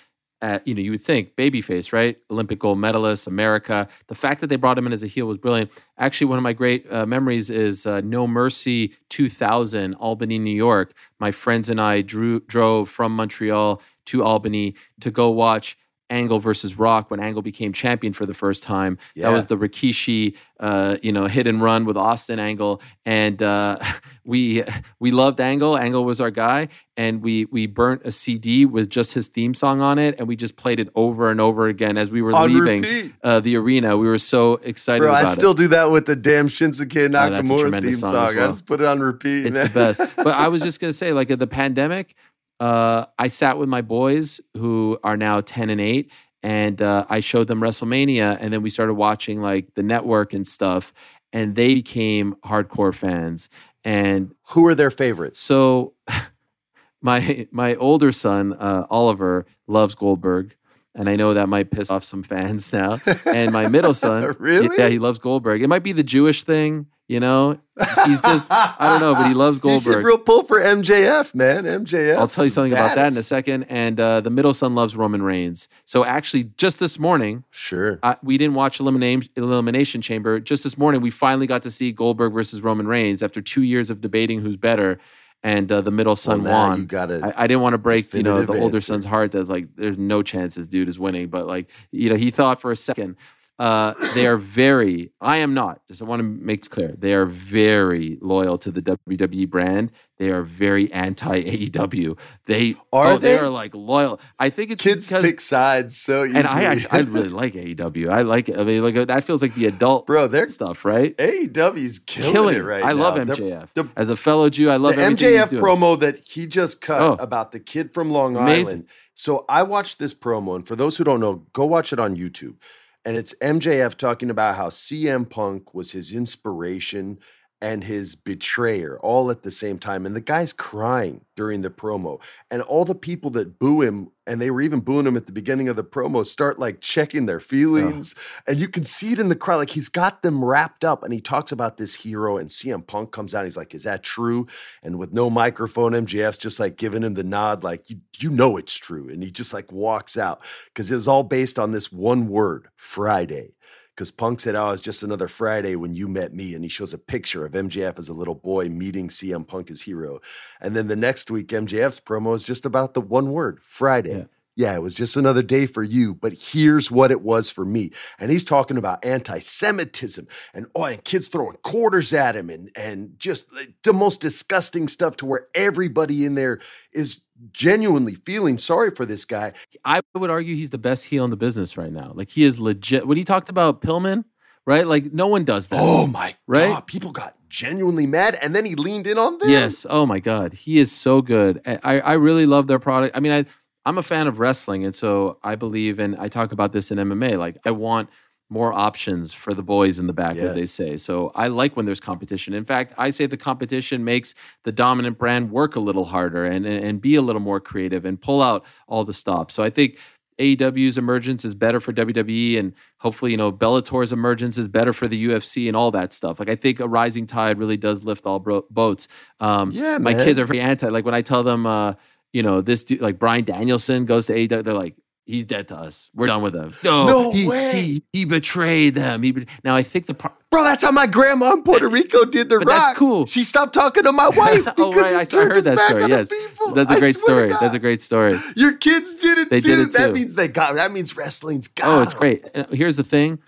At, 0.45 0.69
you 0.69 0.75
know, 0.75 0.83
you 0.83 0.91
would 0.91 1.01
think 1.01 1.37
babyface, 1.37 1.91
right? 1.91 2.19
Olympic 2.31 2.59
gold 2.59 2.79
medalist, 2.79 3.27
America. 3.27 3.89
The 4.09 4.15
fact 4.15 4.43
that 4.43 4.49
they 4.49 4.57
brought 4.57 4.77
him 4.77 4.87
in 4.87 4.93
as 4.93 5.03
a 5.03 5.07
heel 5.07 5.25
was 5.25 5.39
brilliant. 5.39 5.71
Actually, 5.97 6.27
one 6.27 6.37
of 6.37 6.43
my 6.43 6.53
great 6.53 6.85
uh, 6.93 7.07
memories 7.07 7.49
is 7.49 7.87
uh, 7.87 8.03
No 8.03 8.27
Mercy 8.27 8.95
2000, 9.09 9.95
Albany, 9.95 10.39
New 10.39 10.55
York. 10.55 10.93
My 11.19 11.31
friends 11.31 11.71
and 11.71 11.81
I 11.81 12.03
drew, 12.03 12.41
drove 12.41 12.91
from 12.91 13.17
Montreal 13.17 13.81
to 14.05 14.23
Albany 14.23 14.75
to 15.01 15.11
go 15.11 15.31
watch 15.31 15.79
Angle 16.11 16.39
versus 16.39 16.79
Rock 16.79 17.11
when 17.11 17.21
Angle 17.21 17.43
became 17.43 17.73
champion 17.73 18.13
for 18.13 18.27
the 18.27 18.35
first 18.35 18.63
time. 18.63 18.99
Yeah. 19.15 19.29
That 19.31 19.35
was 19.37 19.47
the 19.47 19.57
Rikishi, 19.57 20.37
uh, 20.61 20.99
you 21.03 21.13
know, 21.13 21.27
hit 21.27 21.47
and 21.47 21.63
run 21.63 21.85
with 21.85 21.97
Austin 21.97 22.39
Angle, 22.39 22.81
and 23.07 23.43
uh, 23.43 23.79
we 24.25 24.63
we 25.01 25.11
loved 25.11 25.41
Angle. 25.41 25.77
Angle 25.79 26.05
was 26.05 26.21
our 26.21 26.31
guy, 26.31 26.69
and 26.97 27.23
we 27.23 27.47
we 27.47 27.67
burnt 27.67 28.03
a 28.05 28.13
CD 28.13 28.67
with 28.67 28.91
just 28.91 29.15
his 29.15 29.29
theme 29.29 29.55
song 29.55 29.81
on 29.81 29.99
it, 29.99 30.17
and 30.19 30.29
we 30.29 30.37
just 30.37 30.57
played 30.57 30.79
it 30.79 30.89
over 30.95 31.31
and 31.31 31.41
over 31.41 31.69
again 31.69 31.97
as 31.97 32.11
we 32.11 32.23
were 32.23 32.33
On 32.35 32.53
leaving 32.53 33.13
uh, 33.23 33.41
the 33.41 33.57
arena. 33.57 33.97
We 33.97 34.07
were 34.07 34.19
so 34.19 34.55
excited 34.63 35.01
Bro, 35.01 35.15
I 35.15 35.25
still 35.25 35.53
it. 35.53 35.57
do 35.57 35.69
that 35.69 35.91
with 35.91 36.07
the 36.07 36.17
damn 36.17 36.49
Shinsuke 36.49 37.05
Oh, 37.07 37.09
Nakamura 37.09 37.61
tremendous 37.61 37.95
theme 37.95 38.01
song 38.01 38.13
song. 38.13 38.37
well. 38.37 38.45
I 38.45 38.49
just 38.49 38.67
put 38.67 38.81
it 38.81 38.87
on 38.87 39.01
repeat. 39.01 39.47
It's 39.47 39.55
man. 39.55 39.67
the 39.69 39.73
best. 39.73 40.01
But 40.17 40.29
I 40.35 40.49
was 40.49 40.63
just 40.69 40.81
gonna 40.81 40.93
say, 40.93 41.13
like 41.13 41.31
at 41.31 41.39
the 41.39 41.47
pandemic, 41.47 42.15
uh, 42.61 43.07
I 43.19 43.29
sat 43.29 43.59
with 43.59 43.69
my 43.69 43.83
boys 43.83 44.41
who 44.57 44.99
are 45.05 45.17
now 45.17 45.41
ten 45.41 45.71
and 45.71 45.81
eight, 45.81 46.11
and 46.43 46.81
uh, 46.81 47.05
I 47.09 47.21
showed 47.21 47.47
them 47.49 47.61
WrestleMania, 47.61 48.37
and 48.41 48.53
then 48.53 48.63
we 48.63 48.71
started 48.71 48.95
watching 48.95 49.41
like 49.41 49.75
the 49.75 49.83
network 49.83 50.33
and 50.33 50.47
stuff, 50.47 50.93
and 51.33 51.55
they 51.55 51.75
became 51.75 52.37
hardcore 52.45 52.95
fans. 52.95 53.49
And 53.85 54.35
Who 54.51 54.67
are 54.67 54.75
their 54.75 54.91
favorites? 54.91 55.39
so, 55.39 55.95
my 57.03 57.47
my 57.51 57.75
older 57.77 58.13
son 58.13 58.53
uh, 58.55 58.87
Oliver 58.91 59.47
loves 59.67 59.95
Goldberg. 59.95 60.55
And 60.97 61.09
I 61.09 61.17
know 61.17 61.35
that 61.35 61.49
might 61.49 61.73
piss 61.73 61.91
off 61.91 62.05
some 62.05 62.23
fans 62.23 62.73
now. 62.73 63.01
And 63.27 63.51
my 63.51 63.69
middle 63.69 63.95
son, 64.05 64.33
Really? 64.39 64.69
yeah, 64.79 64.89
he 64.89 65.01
loves 65.01 65.19
Goldberg. 65.19 65.61
It 65.61 65.67
might 65.67 65.83
be 65.83 65.91
the 65.91 66.05
Jewish 66.05 66.45
thing, 66.45 66.87
you 67.09 67.21
know. 67.21 67.59
He's 68.07 68.21
just, 68.21 68.47
I 68.51 68.75
don't 68.89 69.01
know, 69.01 69.15
but 69.15 69.27
he 69.29 69.35
loves 69.45 69.59
Goldberg. 69.59 69.83
should 69.83 70.05
real 70.05 70.19
pull 70.19 70.45
for 70.45 70.61
MJF, 70.61 71.35
man. 71.35 71.65
MJF. 71.65 72.17
I'll 72.17 72.29
tell 72.29 72.45
you 72.45 72.51
something 72.51 72.73
about 72.73 72.95
that 72.95 73.13
in 73.13 73.19
a 73.19 73.23
second. 73.23 73.65
And 73.65 73.99
uh, 74.01 74.21
the 74.21 74.31
middle 74.31 74.55
son 74.55 74.75
loves 74.75 74.97
Roman 74.97 75.23
Reigns. 75.23 75.69
So 75.85 76.05
actually, 76.05 76.51
just 76.57 76.79
this 76.79 76.99
morning, 76.99 77.45
Sure. 77.51 77.99
uh, 78.03 78.15
we 78.23 78.39
didn't 78.39 78.55
watch 78.55 78.79
Elimination, 78.81 79.31
Elimination 79.37 80.03
Chamber. 80.03 80.39
Just 80.41 80.63
this 80.65 80.79
morning, 80.79 81.01
we 81.01 81.11
finally 81.11 81.47
got 81.47 81.63
to 81.63 81.71
see 81.71 81.91
Goldberg 81.93 82.33
versus 82.33 82.61
Roman 82.63 82.87
Reigns 82.87 83.23
after 83.23 83.41
two 83.41 83.63
years 83.63 83.91
of 83.91 84.01
debating 84.01 84.41
who's 84.41 84.57
better. 84.57 84.99
And 85.43 85.71
uh, 85.71 85.83
the 85.83 85.91
middle 85.91 86.17
son 86.17 86.43
Well, 86.43 86.69
won. 86.71 86.79
you 86.79 86.85
got 86.87 87.11
a 87.11 87.21
I, 87.37 87.45
I 87.45 87.47
didn't 87.47 87.61
want 87.61 87.75
to 87.75 87.79
break, 87.79 88.15
you 88.15 88.23
know, 88.23 88.45
the 88.47 88.53
older 88.55 88.77
answer. 88.77 88.81
son's 88.81 89.05
heart. 89.05 89.33
That's 89.33 89.51
like, 89.51 89.67
there's 89.77 89.99
no 89.99 90.23
chance 90.23 90.55
this 90.55 90.67
dude 90.67 90.89
is 90.89 90.99
winning. 90.99 91.29
But 91.29 91.47
like, 91.47 91.69
you 91.91 92.09
know, 92.09 92.17
he 92.17 92.31
thought 92.31 92.63
for 92.63 92.73
a 92.73 92.77
second. 92.77 93.17
Uh, 93.57 93.95
they 94.15 94.27
are 94.27 94.37
very. 94.37 95.13
I 95.21 95.37
am 95.37 95.55
not. 95.55 95.81
Just 95.87 96.03
I 96.03 96.07
want 96.07 96.19
to 96.21 96.25
make 96.25 96.67
it 96.67 96.71
clear. 96.71 96.95
They 96.99 97.15
are 97.15 97.25
very 97.25 98.19
loyal 98.21 98.59
to 98.59 98.73
the 98.73 98.83
WWE 98.83 99.49
brand. 99.49 99.93
They 100.19 100.31
are 100.31 100.43
very 100.43 100.93
anti 100.93 101.43
AEW. 101.43 102.19
They 102.47 102.75
Are 102.93 103.13
oh, 103.13 103.17
they? 103.17 103.35
they? 103.35 103.39
are 103.39 103.49
like 103.49 103.73
loyal. 103.75 104.21
I 104.41 104.51
think 104.51 104.73
it's 104.73 104.83
Kids 104.83 105.09
because 105.09 105.23
pick 105.25 105.41
sides 105.41 105.97
so 105.97 106.25
easily. 106.25 106.41
and 106.41 106.49
I 106.49 106.65
actually 106.65 106.91
I 106.91 106.99
really 107.03 107.29
like 107.43 107.55
AEW. 107.55 108.09
I 108.11 108.23
like 108.23 108.49
it. 108.49 108.59
I 108.59 108.65
mean, 108.65 108.83
like 108.83 109.07
that 109.07 109.23
feels 109.23 109.41
like 109.41 109.55
the 109.55 109.67
adult 109.67 110.07
Bro, 110.07 110.29
they're 110.29 110.49
stuff, 110.49 110.85
right? 110.85 111.17
AEW's 111.17 112.01
killing, 112.01 112.57
it 112.57 112.61
right 112.61 112.85
I 112.85 112.89
now. 112.93 113.03
love 113.03 113.15
MJF. 113.19 113.69
The, 113.75 113.89
As 113.97 114.11
a 114.11 114.17
fellow 114.17 114.51
Jew, 114.51 114.69
I 114.71 114.77
love 114.79 114.97
the 114.97 115.03
MJF 115.03 115.51
promo 115.51 115.99
that 116.01 116.19
he 116.27 116.47
just 116.49 116.81
cut 116.81 117.01
Oh. 117.01 117.17
about 117.21 117.53
the 117.53 117.61
kid 117.61 117.95
from 117.95 118.11
Long 118.11 118.37
Amazing. 118.37 118.67
Island. 118.67 118.89
So 119.15 119.45
I 119.49 119.63
watched 119.63 120.01
this 120.01 120.13
promo, 120.13 120.57
and 120.57 120.67
for 120.67 120.75
those 120.75 120.97
who 120.97 121.05
don't 121.05 121.21
know, 121.21 121.45
go 121.53 121.65
watch 121.67 121.93
it 121.93 122.01
on 122.01 122.17
YouTube. 122.17 122.57
And 123.05 123.17
it's 123.17 123.35
MJF 123.43 123.97
talking 123.97 124.31
about 124.31 124.57
how 124.57 124.69
CM 124.69 125.29
Punk 125.29 125.75
was 125.75 125.93
his 125.93 126.15
inspiration 126.15 127.19
and 127.65 127.83
his 127.83 128.15
betrayer 128.15 128.99
all 128.99 129.31
at 129.31 129.43
the 129.43 129.51
same 129.51 129.79
time. 129.79 130.05
And 130.05 130.15
the 130.15 130.21
guy's 130.21 130.53
crying 130.53 131.23
during 131.35 131.63
the 131.63 131.71
promo. 131.71 132.21
And 132.51 132.61
all 132.61 132.85
the 132.85 132.95
people 132.95 133.31
that 133.31 133.59
boo 133.59 133.81
him, 133.81 134.11
and 134.27 134.39
they 134.39 134.51
were 134.51 134.61
even 134.61 134.81
booing 134.81 135.07
him 135.07 135.17
at 135.17 135.25
the 135.25 135.33
beginning 135.33 135.71
of 135.71 135.75
the 135.75 135.83
promo, 135.83 136.27
start 136.27 136.59
like 136.59 136.83
checking 136.83 137.25
their 137.25 137.41
feelings. 137.41 138.15
And 138.47 138.61
you 138.61 138.69
can 138.69 138.85
see 138.85 139.13
it 139.13 139.19
in 139.19 139.31
the 139.31 139.35
crowd. 139.35 139.57
Like 139.57 139.71
he's 139.71 139.89
got 139.89 140.23
them 140.23 140.45
wrapped 140.45 140.85
up. 140.85 141.03
And 141.03 141.15
he 141.15 141.23
talks 141.23 141.53
about 141.53 141.79
this 141.79 141.95
hero. 141.95 142.37
And 142.37 142.51
CM 142.51 142.87
Punk 142.87 143.13
comes 143.13 143.35
out. 143.35 143.45
He's 143.45 143.57
like, 143.57 143.75
Is 143.75 143.85
that 143.85 144.03
true? 144.03 144.47
And 144.83 144.99
with 144.99 145.15
no 145.15 145.31
microphone, 145.31 145.93
MJF's 145.93 146.37
just 146.37 146.61
like 146.61 146.77
giving 146.77 147.03
him 147.03 147.15
the 147.15 147.25
nod, 147.25 147.65
like, 147.65 147.89
You, 147.89 147.97
you 148.19 148.29
know 148.29 148.59
it's 148.59 148.75
true. 148.75 149.09
And 149.09 149.23
he 149.23 149.31
just 149.31 149.55
like 149.55 149.73
walks 149.73 150.19
out 150.19 150.43
because 150.67 150.93
it 150.93 150.97
was 150.97 151.09
all 151.09 151.23
based 151.23 151.59
on 151.59 151.73
this 151.73 151.91
one 151.91 152.29
word 152.29 152.69
Friday 152.77 153.55
because 153.95 154.11
Punk 154.11 154.41
said, 154.41 154.55
"Oh, 154.55 154.71
it's 154.71 154.83
just 154.83 155.03
another 155.03 155.29
Friday 155.29 155.77
when 155.77 155.95
you 155.95 156.09
met 156.09 156.35
me," 156.35 156.55
and 156.55 156.65
he 156.65 156.69
shows 156.69 156.93
a 156.93 156.99
picture 156.99 157.45
of 157.45 157.53
MJF 157.53 157.99
as 157.99 158.09
a 158.09 158.15
little 158.15 158.35
boy 158.35 158.69
meeting 158.69 159.09
CM 159.09 159.47
Punk 159.47 159.71
as 159.71 159.83
hero, 159.83 160.21
and 160.61 160.75
then 160.75 160.89
the 160.89 160.97
next 160.97 161.31
week 161.31 161.49
MJF's 161.49 162.01
promo 162.01 162.35
is 162.35 162.45
just 162.45 162.67
about 162.67 162.95
the 162.95 163.01
one 163.01 163.33
word 163.33 163.61
Friday. 163.63 164.19
Yeah. 164.19 164.25
Yeah, 164.57 164.77
it 164.77 164.83
was 164.83 164.95
just 164.95 165.17
another 165.17 165.43
day 165.43 165.67
for 165.67 165.83
you, 165.83 166.15
but 166.15 166.33
here's 166.33 166.89
what 166.89 167.11
it 167.11 167.23
was 167.23 167.51
for 167.51 167.65
me. 167.65 167.91
And 168.21 168.31
he's 168.31 168.45
talking 168.45 168.77
about 168.77 169.05
anti-Semitism 169.05 170.29
and 170.53 170.67
oh, 170.77 170.85
and 170.85 171.03
kids 171.03 171.27
throwing 171.27 171.57
quarters 171.63 172.13
at 172.13 172.37
him 172.37 172.51
and 172.51 172.71
and 172.77 173.19
just 173.19 173.49
the 173.83 173.93
most 173.93 174.21
disgusting 174.21 174.87
stuff 174.87 175.17
to 175.17 175.27
where 175.27 175.49
everybody 175.55 176.25
in 176.25 176.37
there 176.37 176.61
is 176.93 177.21
genuinely 177.53 178.15
feeling 178.15 178.59
sorry 178.59 178.91
for 178.91 179.05
this 179.07 179.25
guy. 179.25 179.53
I 179.85 180.01
would 180.15 180.31
argue 180.31 180.55
he's 180.55 180.71
the 180.71 180.79
best 180.79 181.05
heel 181.05 181.25
in 181.25 181.31
the 181.31 181.37
business 181.37 181.77
right 181.77 181.93
now. 181.93 182.13
Like 182.15 182.31
he 182.31 182.45
is 182.45 182.59
legit. 182.59 183.07
When 183.07 183.17
he 183.17 183.25
talked 183.25 183.49
about 183.49 183.81
Pillman, 183.81 184.25
right? 184.67 184.87
Like 184.87 185.13
no 185.13 185.27
one 185.27 185.45
does 185.45 185.69
that. 185.69 185.81
Oh 185.83 186.07
my 186.07 186.35
Right? 186.47 186.69
god, 186.69 186.87
people 186.87 187.13
got 187.13 187.37
genuinely 187.49 188.07
mad 188.07 188.37
and 188.43 188.55
then 188.55 188.65
he 188.65 188.75
leaned 188.75 189.07
in 189.07 189.19
on 189.19 189.39
them. 189.39 189.49
Yes. 189.51 189.87
Oh 189.89 190.07
my 190.07 190.19
God, 190.21 190.53
he 190.53 190.79
is 190.79 190.91
so 190.93 191.23
good. 191.23 191.61
I 191.67 191.79
I 191.83 191.99
I 192.01 192.13
really 192.15 192.47
love 192.47 192.67
their 192.67 192.79
product. 192.79 193.17
I 193.17 193.21
mean, 193.21 193.33
I 193.33 193.45
I'm 193.87 193.99
a 193.99 194.03
fan 194.03 194.27
of 194.27 194.39
wrestling, 194.39 194.85
and 194.87 194.95
so 194.95 195.39
I 195.43 195.57
believe, 195.57 195.99
and 195.99 196.17
I 196.17 196.29
talk 196.29 196.53
about 196.53 196.73
this 196.73 196.91
in 196.91 196.97
MMA. 196.99 197.39
Like 197.39 197.59
I 197.67 197.71
want 197.71 198.09
more 198.51 198.73
options 198.73 199.33
for 199.33 199.55
the 199.55 199.63
boys 199.63 199.99
in 199.99 200.07
the 200.07 200.13
back, 200.13 200.37
Yeah. 200.37 200.43
as 200.45 200.55
they 200.55 200.67
say. 200.67 200.97
So 200.97 201.33
I 201.35 201.49
like 201.49 201.77
when 201.77 201.87
there's 201.87 201.99
competition. 202.01 202.53
In 202.55 202.65
fact, 202.65 202.93
I 202.99 203.11
say 203.11 203.27
the 203.27 203.37
competition 203.39 204.05
makes 204.05 204.35
the 204.65 204.71
dominant 204.73 205.19
brand 205.19 205.51
work 205.51 205.77
a 205.77 205.81
little 205.81 206.05
harder 206.05 206.45
and 206.45 206.67
and, 206.67 207.01
be 207.01 207.15
a 207.17 207.23
little 207.23 207.41
more 207.41 207.59
creative 207.61 208.05
and 208.05 208.21
pull 208.21 208.43
out 208.43 208.65
all 208.87 209.05
the 209.05 209.15
stops. 209.15 209.55
So 209.55 209.63
I 209.63 209.71
think. 209.71 209.99
AEW's 210.37 210.99
emergence 210.99 211.45
is 211.45 211.55
better 211.55 211.79
for 211.79 211.93
WWE, 211.93 212.59
and 212.59 212.73
hopefully, 212.99 213.31
you 213.31 213.37
know, 213.37 213.53
Bellator's 213.53 214.13
emergence 214.13 214.59
is 214.59 214.67
better 214.67 214.93
for 214.93 215.07
the 215.07 215.27
UFC 215.29 215.69
and 215.69 215.77
all 215.77 215.93
that 215.93 216.13
stuff. 216.13 216.41
Like, 216.41 216.49
I 216.49 216.57
think 216.57 216.81
a 216.81 216.89
rising 216.89 217.25
tide 217.25 217.57
really 217.57 217.77
does 217.77 218.03
lift 218.03 218.27
all 218.27 218.41
bro- 218.41 218.65
boats. 218.69 219.07
Um, 219.39 219.71
Yeah, 219.71 219.99
my 219.99 220.13
man. 220.13 220.25
kids 220.27 220.41
are 220.41 220.45
very 220.45 220.59
anti. 220.59 220.89
Like 220.89 221.05
when 221.05 221.15
I 221.15 221.23
tell 221.23 221.45
them, 221.45 221.67
uh, 221.67 221.95
you 222.33 222.43
know, 222.43 222.61
this 222.61 222.83
dude, 222.83 223.01
like 223.01 223.17
Bryan 223.17 223.45
Danielson 223.45 224.07
goes 224.07 224.27
to 224.27 224.35
AEW, 224.35 224.65
they're 224.65 224.75
like, 224.75 224.97
he's 225.27 225.47
dead 225.47 225.69
to 225.69 225.77
us. 225.77 226.11
We're 226.15 226.27
done 226.27 226.43
with 226.43 226.55
him. 226.55 226.75
No, 226.83 227.07
No 227.07 227.33
he, 227.33 227.47
way. 227.49 227.73
He, 227.83 228.03
he 228.13 228.25
betrayed 228.25 228.95
them. 228.95 229.23
He 229.23 229.33
bet- 229.33 229.49
now 229.65 229.75
I 229.77 229.83
think 229.83 230.07
the 230.07 230.15
pro- 230.15 230.33
Bro, 230.51 230.65
that's 230.65 230.83
how 230.83 230.93
my 230.93 231.07
grandma 231.07 231.53
in 231.53 231.63
Puerto 231.65 231.89
Rico 231.89 232.25
did 232.25 232.49
the 232.49 232.59
But 232.59 232.69
rock. 232.69 232.83
that's 232.87 232.99
cool. 232.99 233.27
She 233.27 233.43
stopped 233.43 233.75
talking 233.75 234.05
to 234.05 234.13
my 234.13 234.27
oh, 234.33 234.39
wife 234.39 234.65
because 234.65 234.75
oh 234.79 234.93
right, 234.93 235.11
he 235.11 235.17
I, 235.17 235.21
I 235.21 235.25
turned 235.25 235.49
heard 235.49 235.57
his 235.57 235.65
that 235.65 235.77
back 235.77 235.89
story. 235.91 236.03
on 236.05 236.11
Yes, 236.11 236.29
people. 236.29 236.73
that's 236.75 236.91
a 236.93 236.99
great 237.01 237.17
story. 237.17 237.49
That's 237.49 237.75
a 237.75 237.79
great 237.79 238.03
story. 238.03 238.39
Your 238.57 238.77
kids 238.77 239.15
did 239.15 239.39
it 239.39 239.51
They 239.51 239.61
too. 239.61 239.69
did 239.69 239.79
it 239.89 239.93
That 239.93 240.13
means 240.13 240.35
they 240.37 240.49
got. 240.49 240.75
That 240.77 240.93
means 240.93 241.17
wrestling's 241.17 241.67
got. 241.69 241.89
Oh, 241.89 242.03
it's 242.03 242.15
great. 242.15 242.45
And 242.55 242.67
uh, 242.67 242.71
here's 242.71 242.97
the 242.97 243.03
thing: 243.05 243.41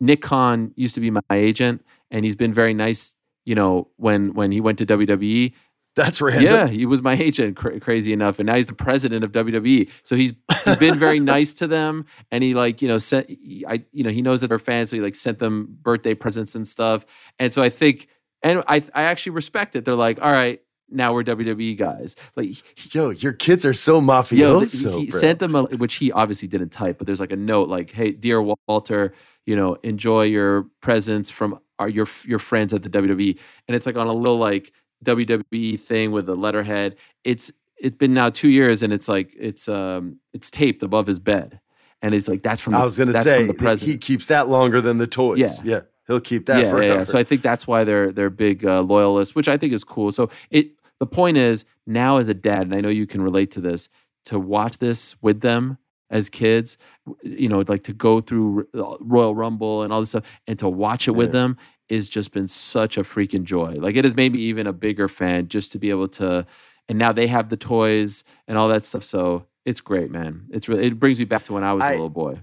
Nick 0.00 0.22
Khan 0.22 0.72
used 0.76 0.94
to 0.96 1.00
be 1.00 1.10
my 1.10 1.20
agent, 1.30 1.84
and 2.10 2.24
he's 2.24 2.36
been 2.36 2.52
very 2.52 2.74
nice. 2.74 3.14
You 3.44 3.54
know, 3.54 3.88
when 3.96 4.34
when 4.34 4.50
he 4.52 4.60
went 4.60 4.78
to 4.78 4.86
WWE, 4.86 5.52
That's 5.98 6.20
random. 6.20 6.44
Yeah, 6.44 6.66
he 6.68 6.86
was 6.86 7.02
my 7.02 7.14
agent, 7.14 7.56
cra- 7.56 7.80
crazy 7.80 8.12
enough, 8.12 8.38
and 8.38 8.46
now 8.46 8.54
he's 8.54 8.68
the 8.68 8.72
president 8.72 9.24
of 9.24 9.32
WWE. 9.32 9.90
So 10.04 10.14
he's 10.14 10.32
he's 10.64 10.76
been 10.76 10.98
very 10.98 11.18
nice 11.36 11.54
to 11.54 11.66
them, 11.66 12.06
and 12.30 12.44
he 12.44 12.54
like 12.54 12.80
you 12.80 12.86
know 12.86 12.98
sent 12.98 13.28
I 13.66 13.84
you 13.92 14.04
know 14.04 14.10
he 14.10 14.22
knows 14.22 14.40
that 14.42 14.48
they're 14.48 14.60
fans, 14.60 14.90
so 14.90 14.96
he 14.96 15.02
like 15.02 15.16
sent 15.16 15.40
them 15.40 15.76
birthday 15.82 16.14
presents 16.14 16.54
and 16.54 16.66
stuff. 16.66 17.04
And 17.40 17.52
so 17.52 17.62
I 17.62 17.68
think, 17.68 18.08
and 18.42 18.62
I 18.68 18.76
I 18.94 19.02
actually 19.02 19.32
respect 19.32 19.74
it. 19.74 19.84
They're 19.84 19.96
like, 19.96 20.22
all 20.22 20.30
right, 20.30 20.60
now 20.88 21.12
we're 21.12 21.24
WWE 21.24 21.76
guys. 21.76 22.14
Like 22.36 22.94
Yo, 22.94 23.10
your 23.10 23.32
kids 23.32 23.64
are 23.66 23.74
so 23.74 23.96
Yo, 23.96 24.00
mafioso. 24.02 24.82
th- 24.82 24.94
he 24.94 25.06
bro. 25.10 25.20
sent 25.20 25.38
them, 25.40 25.54
a, 25.56 25.64
which 25.64 25.96
he 25.96 26.12
obviously 26.12 26.46
didn't 26.48 26.70
type, 26.70 26.98
but 26.98 27.06
there's 27.06 27.20
like 27.20 27.32
a 27.32 27.36
note 27.36 27.68
like, 27.68 27.90
"Hey, 27.90 28.12
dear 28.12 28.40
Walter, 28.40 29.12
you 29.46 29.56
know, 29.56 29.74
enjoy 29.82 30.22
your 30.22 30.66
presents 30.80 31.28
from 31.28 31.58
our 31.80 31.88
your 31.88 32.06
your 32.24 32.38
friends 32.38 32.72
at 32.72 32.82
the 32.84 32.88
WWE," 32.88 33.38
and 33.66 33.74
it's 33.76 33.84
like 33.86 33.96
on 33.96 34.06
a 34.06 34.12
little 34.12 34.38
like 34.38 34.72
WWE 35.04 35.78
thing 35.80 36.12
with 36.12 36.26
the 36.26 36.34
letterhead. 36.36 36.96
It's 37.24 37.50
it's 37.76 37.96
been 37.96 38.14
now 38.14 38.30
two 38.30 38.48
years, 38.48 38.82
and 38.82 38.92
it's 38.92 39.08
like 39.08 39.34
it's 39.38 39.68
um 39.68 40.18
it's 40.32 40.50
taped 40.50 40.82
above 40.82 41.06
his 41.06 41.18
bed, 41.18 41.60
and 42.02 42.14
it's 42.14 42.28
like 42.28 42.42
that's 42.42 42.60
from. 42.60 42.72
The, 42.72 42.78
I 42.80 42.84
was 42.84 42.96
going 42.96 43.12
to 43.12 43.20
say 43.20 43.76
he 43.76 43.96
keeps 43.98 44.26
that 44.28 44.48
longer 44.48 44.80
than 44.80 44.98
the 44.98 45.06
toys. 45.06 45.38
Yeah. 45.38 45.50
yeah, 45.64 45.80
he'll 46.06 46.20
keep 46.20 46.46
that 46.46 46.64
yeah, 46.64 46.70
forever. 46.70 46.94
yeah. 46.98 47.04
So 47.04 47.18
I 47.18 47.24
think 47.24 47.42
that's 47.42 47.66
why 47.66 47.84
they're 47.84 48.10
they're 48.10 48.30
big 48.30 48.64
uh, 48.66 48.80
loyalists, 48.82 49.34
which 49.34 49.48
I 49.48 49.56
think 49.56 49.72
is 49.72 49.84
cool. 49.84 50.10
So 50.12 50.30
it 50.50 50.70
the 50.98 51.06
point 51.06 51.36
is 51.36 51.64
now 51.86 52.16
as 52.16 52.28
a 52.28 52.34
dad, 52.34 52.62
and 52.62 52.74
I 52.74 52.80
know 52.80 52.88
you 52.88 53.06
can 53.06 53.22
relate 53.22 53.50
to 53.52 53.60
this, 53.60 53.88
to 54.26 54.38
watch 54.38 54.78
this 54.78 55.14
with 55.22 55.40
them 55.40 55.78
as 56.10 56.28
kids, 56.30 56.78
you 57.22 57.48
know, 57.50 57.62
like 57.68 57.84
to 57.84 57.92
go 57.92 58.20
through 58.20 58.66
uh, 58.74 58.96
Royal 58.98 59.34
Rumble 59.34 59.82
and 59.82 59.92
all 59.92 60.00
this 60.00 60.08
stuff, 60.08 60.24
and 60.46 60.58
to 60.58 60.68
watch 60.68 61.06
it 61.06 61.12
with 61.12 61.28
Yeah. 61.28 61.40
them 61.40 61.56
is 61.88 62.08
just 62.08 62.32
been 62.32 62.48
such 62.48 62.96
a 62.98 63.02
freaking 63.02 63.44
joy. 63.44 63.72
Like 63.72 63.96
it 63.96 64.04
has 64.04 64.14
made 64.14 64.32
me 64.32 64.40
even 64.40 64.66
a 64.66 64.72
bigger 64.72 65.08
fan 65.08 65.48
just 65.48 65.72
to 65.72 65.78
be 65.78 65.90
able 65.90 66.08
to. 66.08 66.46
And 66.88 66.98
now 66.98 67.12
they 67.12 67.26
have 67.26 67.48
the 67.50 67.56
toys 67.56 68.24
and 68.46 68.56
all 68.58 68.68
that 68.68 68.84
stuff. 68.84 69.04
So 69.04 69.46
it's 69.64 69.80
great, 69.80 70.10
man. 70.10 70.46
It's 70.50 70.68
really 70.68 70.86
it 70.86 70.98
brings 70.98 71.18
me 71.18 71.24
back 71.24 71.44
to 71.44 71.52
when 71.52 71.64
I 71.64 71.72
was 71.72 71.82
a 71.82 71.86
I- 71.86 71.90
little 71.92 72.08
boy. 72.10 72.42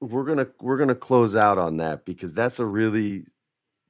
we're 0.00 0.24
gonna 0.24 0.46
we're 0.60 0.78
gonna 0.78 0.94
close 0.94 1.36
out 1.36 1.58
on 1.58 1.76
that 1.78 2.04
because 2.04 2.32
that's 2.32 2.58
a 2.58 2.66
really 2.66 3.26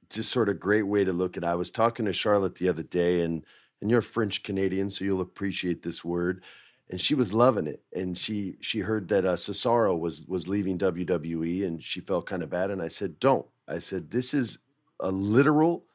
just 0.09 0.31
sort 0.31 0.49
of 0.49 0.59
great 0.59 0.83
way 0.83 1.03
to 1.05 1.13
look 1.13 1.37
at 1.37 1.43
it. 1.43 1.47
I 1.47 1.55
was 1.55 1.71
talking 1.71 2.05
to 2.05 2.13
Charlotte 2.13 2.55
the 2.55 2.69
other 2.69 2.83
day 2.83 3.21
and 3.21 3.45
and 3.81 3.89
you're 3.89 4.01
French 4.01 4.43
Canadian, 4.43 4.89
so 4.89 5.03
you'll 5.05 5.21
appreciate 5.21 5.81
this 5.83 6.03
word. 6.05 6.43
And 6.89 6.99
she 6.99 7.15
was 7.15 7.31
loving 7.33 7.65
it. 7.67 7.81
And 7.95 8.17
she 8.17 8.57
she 8.59 8.81
heard 8.81 9.07
that 9.09 9.25
uh, 9.25 9.35
Cesaro 9.35 9.97
was 9.97 10.25
was 10.27 10.47
leaving 10.49 10.77
WWE 10.77 11.65
and 11.65 11.81
she 11.81 12.01
felt 12.01 12.25
kind 12.25 12.43
of 12.43 12.49
bad. 12.49 12.69
And 12.71 12.81
I 12.81 12.89
said, 12.89 13.19
Don't. 13.19 13.45
I 13.71 13.79
said, 13.79 14.11
This 14.11 14.33
is 14.33 14.59
a 14.99 15.11
literal 15.11 15.85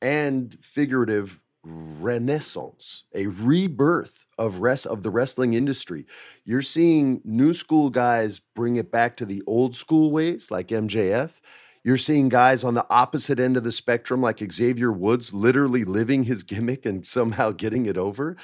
and 0.00 0.56
figurative 0.60 1.40
renaissance, 1.64 3.04
a 3.14 3.28
rebirth 3.28 4.26
of 4.36 4.58
rest 4.58 4.86
of 4.86 5.04
the 5.04 5.10
wrestling 5.10 5.54
industry. 5.54 6.06
You're 6.44 6.62
seeing 6.62 7.20
new 7.24 7.54
school 7.54 7.88
guys 7.88 8.40
bring 8.40 8.76
it 8.76 8.90
back 8.90 9.16
to 9.18 9.26
the 9.26 9.42
old 9.46 9.76
school 9.76 10.10
ways, 10.10 10.50
like 10.50 10.68
MJF. 10.68 11.40
You're 11.84 11.96
seeing 11.96 12.28
guys 12.28 12.64
on 12.64 12.74
the 12.74 12.86
opposite 12.90 13.38
end 13.38 13.56
of 13.56 13.64
the 13.64 13.72
spectrum, 13.72 14.20
like 14.20 14.42
Xavier 14.52 14.92
Woods, 14.92 15.32
literally 15.32 15.84
living 15.84 16.24
his 16.24 16.42
gimmick 16.42 16.84
and 16.84 17.06
somehow 17.06 17.52
getting 17.52 17.86
it 17.86 17.96
over. 17.96 18.36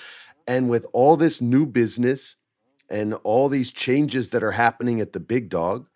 And 0.46 0.70
with 0.70 0.86
all 0.92 1.16
this 1.16 1.40
new 1.40 1.66
business 1.66 2.36
and 2.88 3.14
all 3.24 3.48
these 3.48 3.70
changes 3.70 4.30
that 4.30 4.42
are 4.42 4.52
happening 4.52 5.00
at 5.00 5.12
the 5.12 5.20
big 5.20 5.48
dog, 5.48 5.88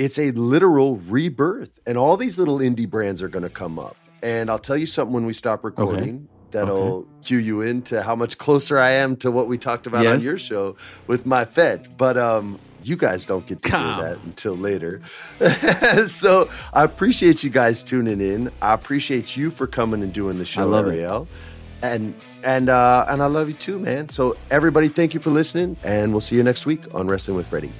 it's 0.00 0.18
a 0.18 0.30
literal 0.30 0.96
rebirth. 0.96 1.78
And 1.86 1.98
all 1.98 2.16
these 2.16 2.38
little 2.38 2.58
indie 2.58 2.88
brands 2.88 3.20
are 3.20 3.28
going 3.28 3.42
to 3.42 3.50
come 3.50 3.78
up. 3.78 3.98
And 4.22 4.50
I'll 4.50 4.58
tell 4.58 4.76
you 4.76 4.86
something 4.86 5.12
when 5.12 5.26
we 5.26 5.34
stop 5.34 5.62
recording 5.62 6.26
that'll 6.52 7.06
cue 7.22 7.38
you 7.38 7.60
into 7.60 8.02
how 8.02 8.16
much 8.16 8.38
closer 8.38 8.78
I 8.78 8.92
am 8.92 9.14
to 9.16 9.30
what 9.30 9.46
we 9.46 9.58
talked 9.58 9.86
about 9.86 10.06
on 10.06 10.20
your 10.20 10.38
show 10.38 10.76
with 11.06 11.26
my 11.26 11.44
Fed. 11.44 11.98
But 11.98 12.16
um, 12.16 12.58
you 12.82 12.96
guys 12.96 13.26
don't 13.26 13.46
get 13.46 13.60
to 13.62 13.68
Come. 13.68 14.00
hear 14.00 14.14
that 14.14 14.24
until 14.24 14.56
later. 14.56 15.02
so 16.06 16.50
I 16.72 16.84
appreciate 16.84 17.44
you 17.44 17.50
guys 17.50 17.82
tuning 17.82 18.22
in. 18.22 18.50
I 18.62 18.72
appreciate 18.72 19.36
you 19.36 19.50
for 19.50 19.66
coming 19.66 20.02
and 20.02 20.14
doing 20.14 20.38
the 20.38 20.46
show, 20.46 20.66
love 20.66 20.86
it. 20.88 21.28
And 21.82 22.14
and 22.42 22.70
uh, 22.70 23.04
and 23.08 23.22
I 23.22 23.26
love 23.26 23.48
you 23.48 23.54
too, 23.54 23.78
man. 23.78 24.08
So 24.08 24.36
everybody, 24.50 24.88
thank 24.88 25.12
you 25.14 25.20
for 25.20 25.30
listening, 25.30 25.76
and 25.84 26.12
we'll 26.12 26.20
see 26.20 26.36
you 26.36 26.42
next 26.42 26.66
week 26.66 26.94
on 26.94 27.06
Wrestling 27.06 27.36
with 27.36 27.46
Freddie. 27.46 27.72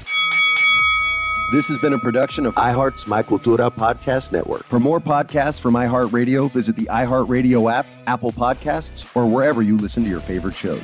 This 1.51 1.67
has 1.67 1.79
been 1.79 1.95
a 1.95 1.99
production 1.99 2.47
of 2.47 2.55
iHeart's 2.55 3.09
My 3.09 3.25
Cultura 3.25 3.75
Podcast 3.75 4.31
Network. 4.31 4.63
For 4.67 4.79
more 4.79 5.01
podcasts 5.01 5.59
from 5.59 5.75
iHeartRadio, 5.75 6.49
visit 6.53 6.77
the 6.77 6.85
iHeartRadio 6.85 7.73
app, 7.73 7.87
Apple 8.07 8.31
Podcasts, 8.31 9.05
or 9.17 9.27
wherever 9.27 9.61
you 9.61 9.77
listen 9.77 10.05
to 10.05 10.09
your 10.09 10.21
favorite 10.21 10.55
shows. 10.55 10.81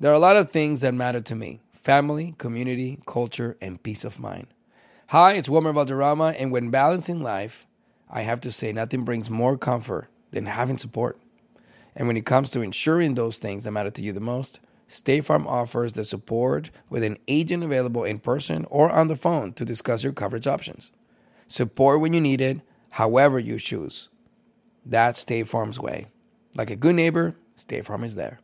There 0.00 0.10
are 0.10 0.14
a 0.14 0.18
lot 0.18 0.34
of 0.34 0.50
things 0.50 0.80
that 0.80 0.92
matter 0.92 1.20
to 1.20 1.36
me 1.36 1.60
family, 1.72 2.34
community, 2.38 2.98
culture, 3.06 3.56
and 3.60 3.80
peace 3.80 4.02
of 4.04 4.18
mind. 4.18 4.48
Hi, 5.10 5.34
it's 5.34 5.48
Wilmer 5.48 5.72
Valderrama, 5.72 6.34
and 6.36 6.50
when 6.50 6.70
balancing 6.70 7.22
life, 7.22 7.68
I 8.10 8.22
have 8.22 8.40
to 8.40 8.50
say 8.50 8.72
nothing 8.72 9.04
brings 9.04 9.30
more 9.30 9.56
comfort 9.56 10.08
than 10.32 10.46
having 10.46 10.76
support. 10.76 11.20
And 11.94 12.06
when 12.06 12.16
it 12.16 12.26
comes 12.26 12.50
to 12.52 12.60
ensuring 12.60 13.14
those 13.14 13.38
things 13.38 13.64
that 13.64 13.72
matter 13.72 13.90
to 13.90 14.02
you 14.02 14.12
the 14.12 14.20
most, 14.20 14.60
State 14.88 15.24
Farm 15.24 15.46
offers 15.46 15.92
the 15.92 16.04
support 16.04 16.70
with 16.88 17.02
an 17.02 17.18
agent 17.28 17.62
available 17.62 18.04
in 18.04 18.18
person 18.18 18.66
or 18.70 18.90
on 18.90 19.06
the 19.06 19.16
phone 19.16 19.52
to 19.54 19.64
discuss 19.64 20.02
your 20.02 20.12
coverage 20.12 20.46
options. 20.46 20.90
Support 21.46 22.00
when 22.00 22.12
you 22.12 22.20
need 22.20 22.40
it, 22.40 22.60
however 22.90 23.38
you 23.38 23.58
choose. 23.58 24.08
That's 24.84 25.20
State 25.20 25.48
Farm's 25.48 25.78
way. 25.78 26.06
Like 26.54 26.70
a 26.70 26.76
good 26.76 26.96
neighbor, 26.96 27.36
State 27.54 27.86
Farm 27.86 28.02
is 28.02 28.16
there. 28.16 28.40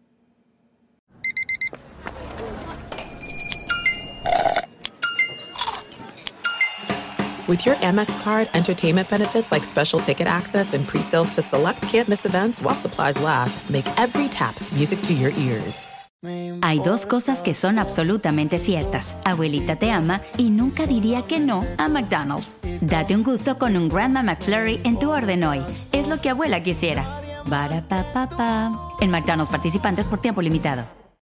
With 7.48 7.64
your 7.64 7.76
Amex 7.76 8.10
card, 8.24 8.48
entertainment 8.54 9.08
benefits 9.08 9.52
like 9.52 9.62
special 9.64 10.00
ticket 10.00 10.26
access 10.26 10.74
and 10.74 10.84
pre-sales 10.84 11.30
to 11.36 11.42
select 11.42 11.80
campus 11.88 12.24
events 12.24 12.60
while 12.60 12.74
supplies 12.74 13.16
last, 13.22 13.56
make 13.70 13.86
every 13.96 14.28
tap 14.28 14.56
music 14.72 15.00
to 15.02 15.14
your 15.14 15.32
ears. 15.38 15.86
Hay 16.62 16.80
dos 16.80 17.06
cosas 17.06 17.42
que 17.42 17.54
son 17.54 17.78
absolutamente 17.78 18.58
ciertas. 18.58 19.14
Abuelita 19.24 19.76
te 19.76 19.92
ama 19.92 20.22
y 20.36 20.50
nunca 20.50 20.86
diría 20.86 21.22
que 21.22 21.38
no 21.38 21.64
a 21.78 21.86
McDonald's. 21.88 22.58
Date 22.80 23.14
un 23.14 23.22
gusto 23.22 23.58
con 23.58 23.76
un 23.76 23.88
Grandma 23.88 24.24
McFlurry 24.24 24.80
en 24.82 24.98
tu 24.98 25.12
orden 25.12 25.44
hoy. 25.44 25.62
Es 25.92 26.08
lo 26.08 26.20
que 26.20 26.30
abuela 26.30 26.64
quisiera. 26.64 27.04
Para 27.48 27.86
pa 27.86 28.12
pa 28.12 28.28
pa. 28.28 28.72
En 29.00 29.12
McDonald's 29.12 29.52
participantes 29.52 30.06
por 30.08 30.20
tiempo 30.20 30.42
limitado. 30.42 30.95